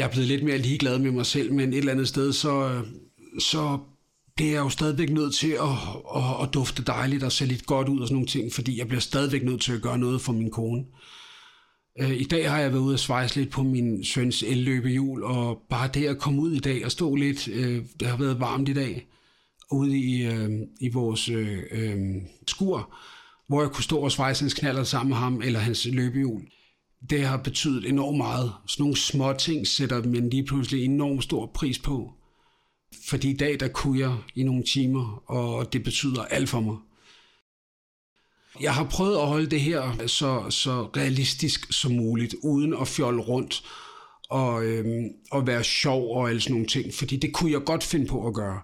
Er 0.08 0.12
blevet 0.12 0.28
lidt 0.28 0.44
mere 0.44 0.58
ligeglad 0.58 0.98
med 0.98 1.10
mig 1.10 1.26
selv, 1.26 1.52
men 1.52 1.72
et 1.72 1.78
eller 1.78 1.92
andet 1.92 2.08
sted, 2.08 2.32
så, 2.32 2.82
så 3.38 3.78
bliver 4.36 4.52
jeg 4.52 4.60
jo 4.60 4.68
stadigvæk 4.68 5.10
nødt 5.10 5.34
til 5.34 5.50
at, 5.50 5.68
at, 6.16 6.42
at 6.42 6.54
dufte 6.54 6.82
dejligt 6.82 7.22
og 7.22 7.32
se 7.32 7.46
lidt 7.46 7.66
godt 7.66 7.88
ud 7.88 8.00
og 8.00 8.06
sådan 8.06 8.14
nogle 8.14 8.28
ting, 8.28 8.52
fordi 8.52 8.78
jeg 8.78 8.88
bliver 8.88 9.00
stadigvæk 9.00 9.44
nødt 9.44 9.60
til 9.60 9.72
at 9.72 9.82
gøre 9.82 9.98
noget 9.98 10.20
for 10.20 10.32
min 10.32 10.50
kone. 10.50 10.84
Øh, 12.00 12.10
I 12.10 12.24
dag 12.24 12.50
har 12.50 12.58
jeg 12.58 12.72
været 12.72 12.82
ude 12.82 12.94
og 12.94 12.98
svejse 12.98 13.36
lidt 13.36 13.50
på 13.50 13.62
min 13.62 14.04
søns 14.04 14.42
elløbehjul, 14.42 15.22
og 15.22 15.62
bare 15.70 15.90
det 15.94 16.06
at 16.06 16.18
komme 16.18 16.42
ud 16.42 16.52
i 16.52 16.58
dag 16.58 16.84
og 16.84 16.90
stå 16.90 17.14
lidt, 17.14 17.48
øh, 17.48 17.82
det 18.00 18.08
har 18.08 18.16
været 18.16 18.40
varmt 18.40 18.68
i 18.68 18.72
dag, 18.72 19.06
ude 19.70 19.98
i, 19.98 20.26
øh, 20.26 20.50
i 20.80 20.88
vores 20.88 21.28
øh, 21.28 21.58
øh, 21.70 21.98
skur, 22.46 22.94
hvor 23.48 23.62
jeg 23.62 23.70
kunne 23.70 23.84
stå 23.84 23.98
og 23.98 24.12
svejse 24.12 24.42
hans 24.42 24.54
knaller 24.54 24.84
sammen 24.84 25.08
med 25.08 25.16
ham, 25.16 25.42
eller 25.42 25.60
hans 25.60 25.86
løbehjul. 25.92 26.42
Det 27.10 27.26
har 27.26 27.36
betydet 27.36 27.88
enormt 27.88 28.16
meget. 28.16 28.52
Sådan 28.66 28.82
nogle 28.82 28.96
små 28.96 29.32
ting 29.32 29.66
sætter 29.66 30.02
man 30.02 30.30
lige 30.30 30.44
pludselig 30.44 30.84
enormt 30.84 31.24
stor 31.24 31.46
pris 31.46 31.78
på. 31.78 32.12
Fordi 33.08 33.30
i 33.30 33.36
dag, 33.36 33.60
der 33.60 33.68
kunne 33.68 34.00
jeg 34.00 34.16
i 34.34 34.42
nogle 34.42 34.62
timer, 34.62 35.22
og 35.26 35.72
det 35.72 35.84
betyder 35.84 36.24
alt 36.24 36.48
for 36.48 36.60
mig. 36.60 36.76
Jeg 38.60 38.74
har 38.74 38.84
prøvet 38.84 39.16
at 39.16 39.26
holde 39.26 39.46
det 39.46 39.60
her 39.60 40.06
så, 40.06 40.50
så 40.50 40.88
realistisk 40.96 41.72
som 41.72 41.92
muligt, 41.92 42.34
uden 42.42 42.74
at 42.80 42.88
fjolle 42.88 43.22
rundt 43.22 43.62
og, 44.30 44.64
øhm, 44.64 45.08
og 45.30 45.46
være 45.46 45.64
sjov 45.64 46.16
og 46.16 46.28
alle 46.28 46.40
sådan 46.40 46.52
nogle 46.52 46.66
ting, 46.66 46.94
fordi 46.94 47.16
det 47.16 47.32
kunne 47.32 47.52
jeg 47.52 47.64
godt 47.64 47.84
finde 47.84 48.06
på 48.06 48.26
at 48.26 48.34
gøre. 48.34 48.60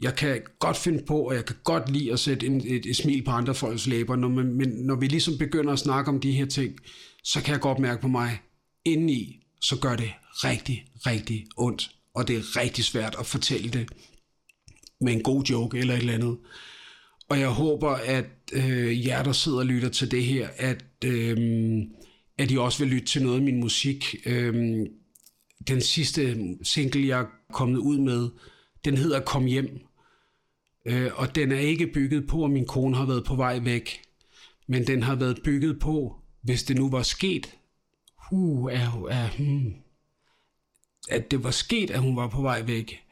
Jeg 0.00 0.16
kan 0.16 0.42
godt 0.58 0.76
finde 0.76 1.02
på, 1.06 1.18
og 1.28 1.34
jeg 1.34 1.44
kan 1.44 1.56
godt 1.64 1.90
lide 1.90 2.12
at 2.12 2.18
sætte 2.18 2.46
en, 2.46 2.60
et, 2.66 2.86
et 2.86 2.96
smil 2.96 3.24
på 3.24 3.30
andre 3.30 3.54
folks 3.54 3.86
læber, 3.86 4.16
når 4.16 4.28
man, 4.28 4.46
men 4.54 4.68
når 4.68 4.94
vi 4.94 5.06
ligesom 5.06 5.38
begynder 5.38 5.72
at 5.72 5.78
snakke 5.78 6.10
om 6.10 6.20
de 6.20 6.32
her 6.32 6.46
ting, 6.46 6.76
så 7.24 7.42
kan 7.42 7.52
jeg 7.52 7.60
godt 7.60 7.78
mærke 7.78 8.02
på 8.02 8.08
mig, 8.08 8.40
indeni, 8.84 9.42
så 9.62 9.78
gør 9.80 9.96
det 9.96 10.12
rigtig, 10.44 10.86
rigtig 11.06 11.46
ondt, 11.56 11.90
og 12.14 12.28
det 12.28 12.36
er 12.36 12.60
rigtig 12.60 12.84
svært 12.84 13.16
at 13.18 13.26
fortælle 13.26 13.70
det 13.70 13.88
med 15.00 15.12
en 15.12 15.22
god 15.22 15.42
joke 15.42 15.78
eller 15.78 15.94
et 15.94 16.00
eller 16.00 16.14
andet. 16.14 16.38
Og 17.28 17.40
jeg 17.40 17.48
håber, 17.48 17.90
at 17.90 18.26
øh, 18.52 19.06
jer, 19.06 19.22
der 19.22 19.32
sidder 19.32 19.58
og 19.58 19.66
lytter 19.66 19.88
til 19.88 20.10
det 20.10 20.24
her, 20.24 20.48
at, 20.56 20.84
øh, 21.04 21.38
at 22.38 22.50
I 22.50 22.56
også 22.56 22.78
vil 22.78 22.92
lytte 22.92 23.06
til 23.06 23.22
noget 23.22 23.36
af 23.36 23.42
min 23.42 23.60
musik. 23.60 24.14
Øh, 24.26 24.54
den 25.68 25.80
sidste 25.80 26.36
single, 26.62 27.06
jeg 27.06 27.20
er 27.20 27.26
kommet 27.52 27.78
ud 27.78 27.98
med, 27.98 28.28
den 28.84 28.96
hedder 28.96 29.20
Kom 29.20 29.44
hjem. 29.44 29.80
Øh, 30.84 31.10
og 31.14 31.34
den 31.34 31.52
er 31.52 31.58
ikke 31.58 31.86
bygget 31.86 32.26
på, 32.26 32.44
at 32.44 32.50
min 32.50 32.66
kone 32.66 32.96
har 32.96 33.06
været 33.06 33.24
på 33.24 33.34
vej 33.34 33.58
væk. 33.58 34.02
Men 34.66 34.86
den 34.86 35.02
har 35.02 35.14
været 35.14 35.40
bygget 35.44 35.80
på, 35.80 36.16
hvis 36.42 36.62
det 36.62 36.76
nu 36.76 36.90
var 36.90 37.02
sket, 37.02 37.56
uh, 38.32 38.72
er, 38.72 39.06
er, 39.10 39.28
hmm, 39.38 39.74
at 41.10 41.30
det 41.30 41.44
var 41.44 41.50
sket, 41.50 41.90
at 41.90 42.00
hun 42.00 42.16
var 42.16 42.28
på 42.28 42.42
vej 42.42 42.62
væk 42.62 43.02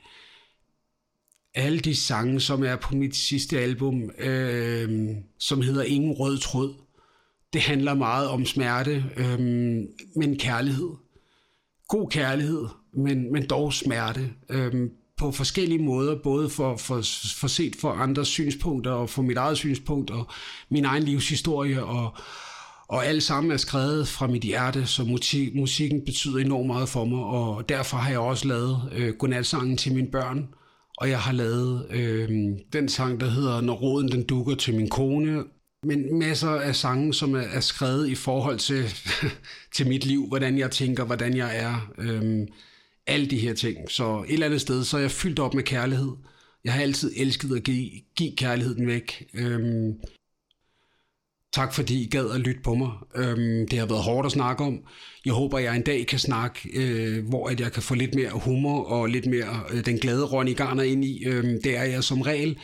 alle 1.58 1.78
de 1.78 1.96
sange, 1.96 2.40
som 2.40 2.64
er 2.64 2.76
på 2.76 2.96
mit 2.96 3.16
sidste 3.16 3.58
album, 3.58 4.10
øh, 4.18 5.16
som 5.38 5.62
hedder 5.62 5.82
Ingen 5.82 6.12
Rød 6.12 6.38
Tråd, 6.38 6.74
det 7.52 7.60
handler 7.60 7.94
meget 7.94 8.28
om 8.28 8.44
smerte, 8.44 9.04
øh, 9.16 9.40
men 10.16 10.38
kærlighed. 10.38 10.90
God 11.88 12.10
kærlighed, 12.10 12.66
men, 12.92 13.32
men 13.32 13.46
dog 13.46 13.72
smerte. 13.72 14.32
Øh, 14.48 14.90
på 15.18 15.32
forskellige 15.32 15.82
måder, 15.82 16.16
både 16.22 16.50
for, 16.50 16.76
for, 16.76 17.02
for 17.36 17.46
set 17.46 17.76
for 17.80 17.92
andres 17.92 18.28
synspunkter, 18.28 18.90
og 18.90 19.10
for 19.10 19.22
mit 19.22 19.36
eget 19.36 19.56
synspunkt, 19.56 20.10
og 20.10 20.26
min 20.70 20.84
egen 20.84 21.02
livshistorie, 21.02 21.84
og, 21.84 22.16
og 22.88 23.06
alt 23.06 23.22
sammen 23.22 23.52
er 23.52 23.56
skrevet 23.56 24.08
fra 24.08 24.26
mit 24.26 24.42
hjerte, 24.42 24.86
så 24.86 25.04
musik, 25.04 25.54
musikken 25.54 26.04
betyder 26.04 26.38
enormt 26.38 26.66
meget 26.66 26.88
for 26.88 27.04
mig, 27.04 27.24
og 27.24 27.68
derfor 27.68 27.96
har 27.96 28.10
jeg 28.10 28.18
også 28.18 28.48
lavet 28.48 28.92
øh, 28.96 29.14
godnatsangen 29.14 29.76
til 29.76 29.94
mine 29.94 30.10
børn, 30.10 30.48
og 30.98 31.10
jeg 31.10 31.20
har 31.20 31.32
lavet 31.32 31.86
øh, 31.90 32.28
den 32.72 32.88
sang, 32.88 33.20
der 33.20 33.30
hedder 33.30 33.60
Når 33.60 33.74
roden 33.74 34.08
den 34.08 34.22
dukker 34.22 34.54
til 34.54 34.74
min 34.74 34.88
kone, 34.88 35.44
men 35.82 36.18
masser 36.18 36.50
af 36.50 36.76
sange, 36.76 37.14
som 37.14 37.34
er, 37.34 37.40
er 37.40 37.60
skrevet 37.60 38.08
i 38.08 38.14
forhold 38.14 38.58
til, 38.58 38.84
til 39.74 39.88
mit 39.88 40.06
liv, 40.06 40.26
hvordan 40.28 40.58
jeg 40.58 40.70
tænker, 40.70 41.04
hvordan 41.04 41.36
jeg 41.36 41.56
er, 41.56 41.92
øh, 41.98 42.46
alle 43.08 43.26
de 43.26 43.38
her 43.38 43.54
ting. 43.54 43.90
Så 43.90 44.24
et 44.28 44.32
eller 44.32 44.46
andet 44.46 44.60
sted, 44.60 44.84
så 44.84 44.96
er 44.96 45.00
jeg 45.00 45.10
fyldt 45.10 45.38
op 45.38 45.54
med 45.54 45.62
kærlighed. 45.62 46.12
Jeg 46.64 46.72
har 46.72 46.82
altid 46.82 47.12
elsket 47.16 47.56
at 47.56 47.62
give, 47.62 47.90
give 48.16 48.36
kærligheden 48.36 48.86
væk. 48.86 49.28
Øhm, 49.34 49.94
Tak 51.52 51.74
fordi 51.74 52.02
I 52.02 52.08
gad 52.08 52.30
at 52.30 52.40
lytte 52.40 52.60
på 52.64 52.74
mig. 52.74 52.90
Øhm, 53.14 53.68
det 53.68 53.78
har 53.78 53.86
været 53.86 54.02
hårdt 54.02 54.26
at 54.26 54.32
snakke 54.32 54.64
om. 54.64 54.80
Jeg 55.24 55.32
håber, 55.32 55.58
jeg 55.58 55.76
en 55.76 55.82
dag 55.82 56.06
kan 56.06 56.18
snakke, 56.18 56.68
øh, 56.74 57.28
hvor 57.28 57.48
at 57.48 57.60
jeg 57.60 57.72
kan 57.72 57.82
få 57.82 57.94
lidt 57.94 58.14
mere 58.14 58.30
humor 58.30 58.84
og 58.84 59.06
lidt 59.06 59.26
mere 59.26 59.62
øh, 59.70 59.84
den 59.84 59.98
glade 59.98 60.24
Ronny 60.24 60.56
Garner 60.56 60.82
ind 60.82 61.04
i. 61.04 61.24
Øhm, 61.24 61.62
det 61.62 61.76
er 61.76 61.82
jeg 61.82 62.04
som 62.04 62.20
regel. 62.20 62.58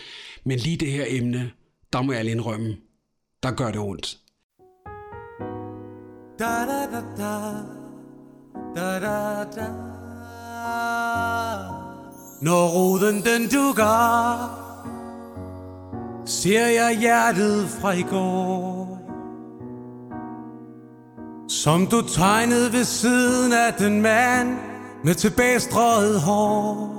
Men 0.45 0.59
lige 0.59 0.77
det 0.77 0.91
her 0.91 1.05
emne, 1.09 1.51
der 1.93 2.03
må 2.03 2.13
jeg 2.13 2.25
indrømme, 2.25 2.77
der 3.43 3.51
gør 3.51 3.71
det 3.71 3.81
ondt. 3.81 4.19
Da 6.39 6.45
da 6.45 6.87
da 6.93 7.01
da 7.17 7.33
da 8.77 8.99
da 9.01 9.45
da 9.57 10.04
når 12.41 12.69
roden 12.69 13.23
den 13.23 13.49
dukker 13.49 14.61
Ser 16.27 16.67
jeg 16.67 16.97
hjertet 17.01 17.69
fra 17.69 17.93
i 17.93 18.03
går. 18.03 18.99
Som 21.49 21.87
du 21.87 22.03
tegnede 22.03 22.73
ved 22.73 22.85
siden 22.85 23.53
af 23.53 23.75
den 23.75 24.03
mand 24.03 24.57
Med 25.05 25.15
tilbagestrøget 25.15 26.21
hår. 26.21 26.91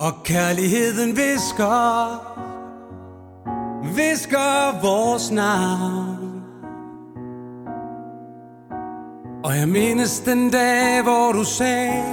Og 0.00 0.12
kærligheden 0.24 1.16
visker 1.16 2.34
Visker 3.94 4.80
vores 4.82 5.30
navn. 5.30 6.13
Og 9.44 9.56
jeg 9.56 9.68
mindes 9.68 10.20
den 10.20 10.50
dag, 10.50 11.02
hvor 11.02 11.32
du 11.32 11.44
sagde 11.44 12.04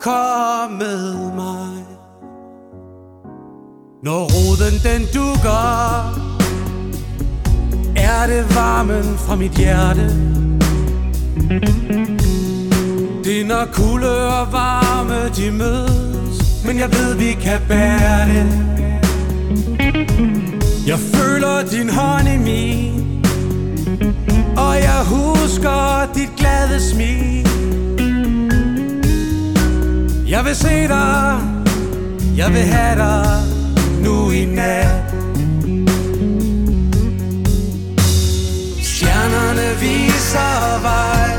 Kom 0.00 0.70
med 0.70 1.14
mig. 1.34 1.84
Når 4.02 4.22
roden 4.34 4.76
den 4.82 5.06
dukker 5.14 6.10
Er 7.96 8.26
det 8.26 8.54
varmen 8.54 9.18
fra 9.18 9.36
mit 9.36 9.52
hjerte. 9.52 10.06
Det 13.24 13.40
er 13.40 13.46
når 13.46 13.66
kulde 13.72 14.40
og 14.40 14.52
varme 14.52 15.28
de 15.36 15.50
mødes 15.50 16.64
Men 16.66 16.78
jeg 16.78 16.92
ved 16.92 17.14
vi 17.14 17.32
kan 17.32 17.60
bære 17.68 18.28
det. 18.28 18.52
Jeg 20.86 20.98
føler 20.98 21.62
din 21.70 21.90
hånd 21.90 22.28
i 22.28 22.38
min. 22.38 23.19
Og 24.56 24.76
jeg 24.76 25.04
husker 25.04 26.12
dit 26.14 26.30
glade 26.36 26.90
smil. 26.90 27.46
Jeg 30.28 30.44
vil 30.44 30.56
se 30.56 30.88
dig. 30.88 31.40
Jeg 32.36 32.52
vil 32.52 32.62
have 32.62 32.98
dig 32.98 33.42
nu 34.02 34.30
i 34.30 34.44
nat. 34.44 35.14
Stjernerne 38.82 39.68
viser 39.80 40.80
vej. 40.82 41.30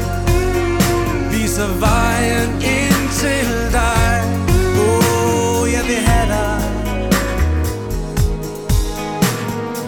Viser 1.32 1.68
vejen 1.80 2.50
ind 2.62 3.10
til 3.20 3.72
dig. 3.72 4.24
Oh, 4.78 5.74
jeg 5.74 5.84
vil 5.88 5.96
have 6.06 6.28
dig. 6.30 6.62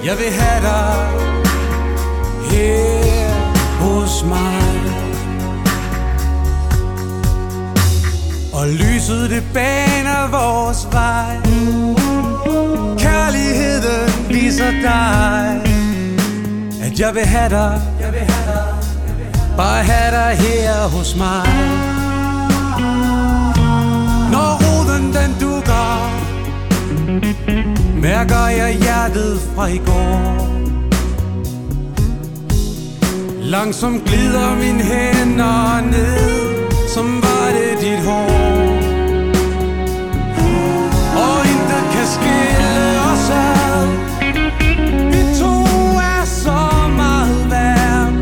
Jeg 0.05 0.17
vil 0.17 0.31
have 0.31 0.61
dig. 0.61 1.07
Her 2.51 3.12
smile. 4.23 4.93
Og 8.53 8.67
lyset 8.67 9.29
det 9.29 9.43
baner 9.53 10.21
vores 10.37 10.87
vej. 10.91 11.35
Kærligheden 12.97 14.29
viser 14.29 14.71
dig 14.71 15.61
At 16.83 16.99
jeg 16.99 17.15
vil 17.15 17.25
have 17.25 17.49
dig. 17.49 17.81
Bare 19.57 19.83
have 19.83 20.11
dig 20.11 20.37
her 20.37 20.87
hos 20.87 21.15
mig. 21.15 21.47
Når 24.31 24.49
roden 24.63 25.13
den 25.13 25.35
dukker 25.41 26.13
Mærker 28.01 28.47
jeg 28.47 28.77
hjertet 28.81 29.39
fra 29.55 29.67
i 29.67 29.77
går. 29.77 30.52
Langsomt 33.53 34.05
glider 34.05 34.55
min 34.55 34.81
hænder 34.81 35.81
ned 35.81 36.87
Som 36.87 37.21
var 37.23 37.47
det 37.55 37.81
dit 37.81 37.99
hår. 37.99 38.29
Og 41.25 41.39
intet 41.51 41.85
kan 41.93 42.07
skille 42.15 42.73
to 45.39 45.53
er 46.13 46.25
så 46.25 46.61
meget 46.97 47.51
værd. 47.51 48.13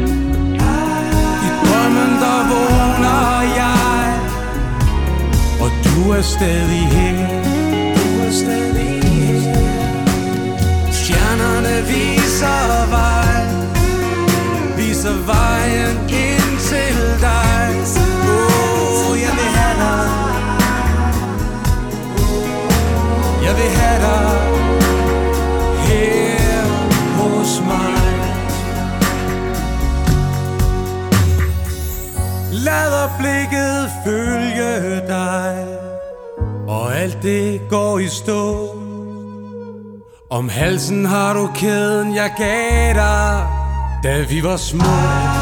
I 1.46 1.50
drømmen 1.64 2.12
der 2.24 2.40
vågner 2.52 3.42
jeg. 3.62 4.20
Og 5.62 5.70
du 5.86 6.12
er 6.12 6.22
stadig 6.22 6.88
her. 6.96 7.28
Du 7.96 8.28
er 8.28 8.32
stadig 8.32 9.04
her. 9.04 9.56
Stjernerne 10.92 11.88
viser 11.88 12.90
vej. 12.90 13.21
Viser 15.02 15.26
vejen 15.26 15.98
ind 16.10 16.60
til 16.60 16.98
dig. 17.22 17.70
Oh, 18.34 19.22
jeg 19.22 19.34
vil 19.38 19.50
have 19.58 19.76
dig. 19.84 20.10
Jeg 23.46 23.54
vil 23.56 23.70
have 23.80 24.02
dig 24.08 24.32
her 25.88 26.62
hos 27.18 27.62
mig. 27.66 27.94
Lad 32.52 33.10
blikket 33.20 33.90
følge 34.06 35.02
dig 35.08 35.68
Og 36.68 36.96
alt 36.96 37.18
det 37.24 37.62
går 37.70 38.00
i 38.00 38.08
stå. 38.08 38.76
Om 40.30 40.50
halsen 40.50 41.06
har 41.06 41.34
du 41.34 41.50
kæden, 41.56 42.16
jeg 42.16 42.34
gav 42.38 42.94
dig. 42.94 43.61
Da 44.04 44.22
vi 44.30 44.42
var 44.42 44.58
små 44.58 45.41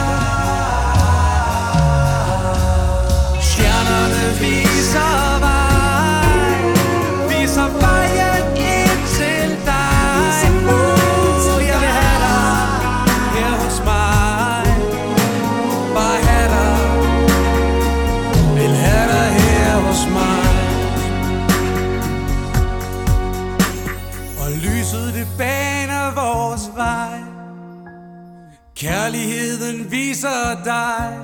Kærligheden 29.00 29.91
viser 29.91 30.64
dig 30.66 31.18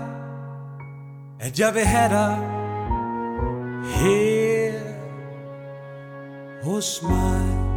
At 1.40 1.60
jeg 1.60 1.74
vil 1.74 1.86
have 1.86 2.10
dig 2.10 2.38
Her 3.86 4.72
hos 6.64 7.02
mig. 7.04 7.75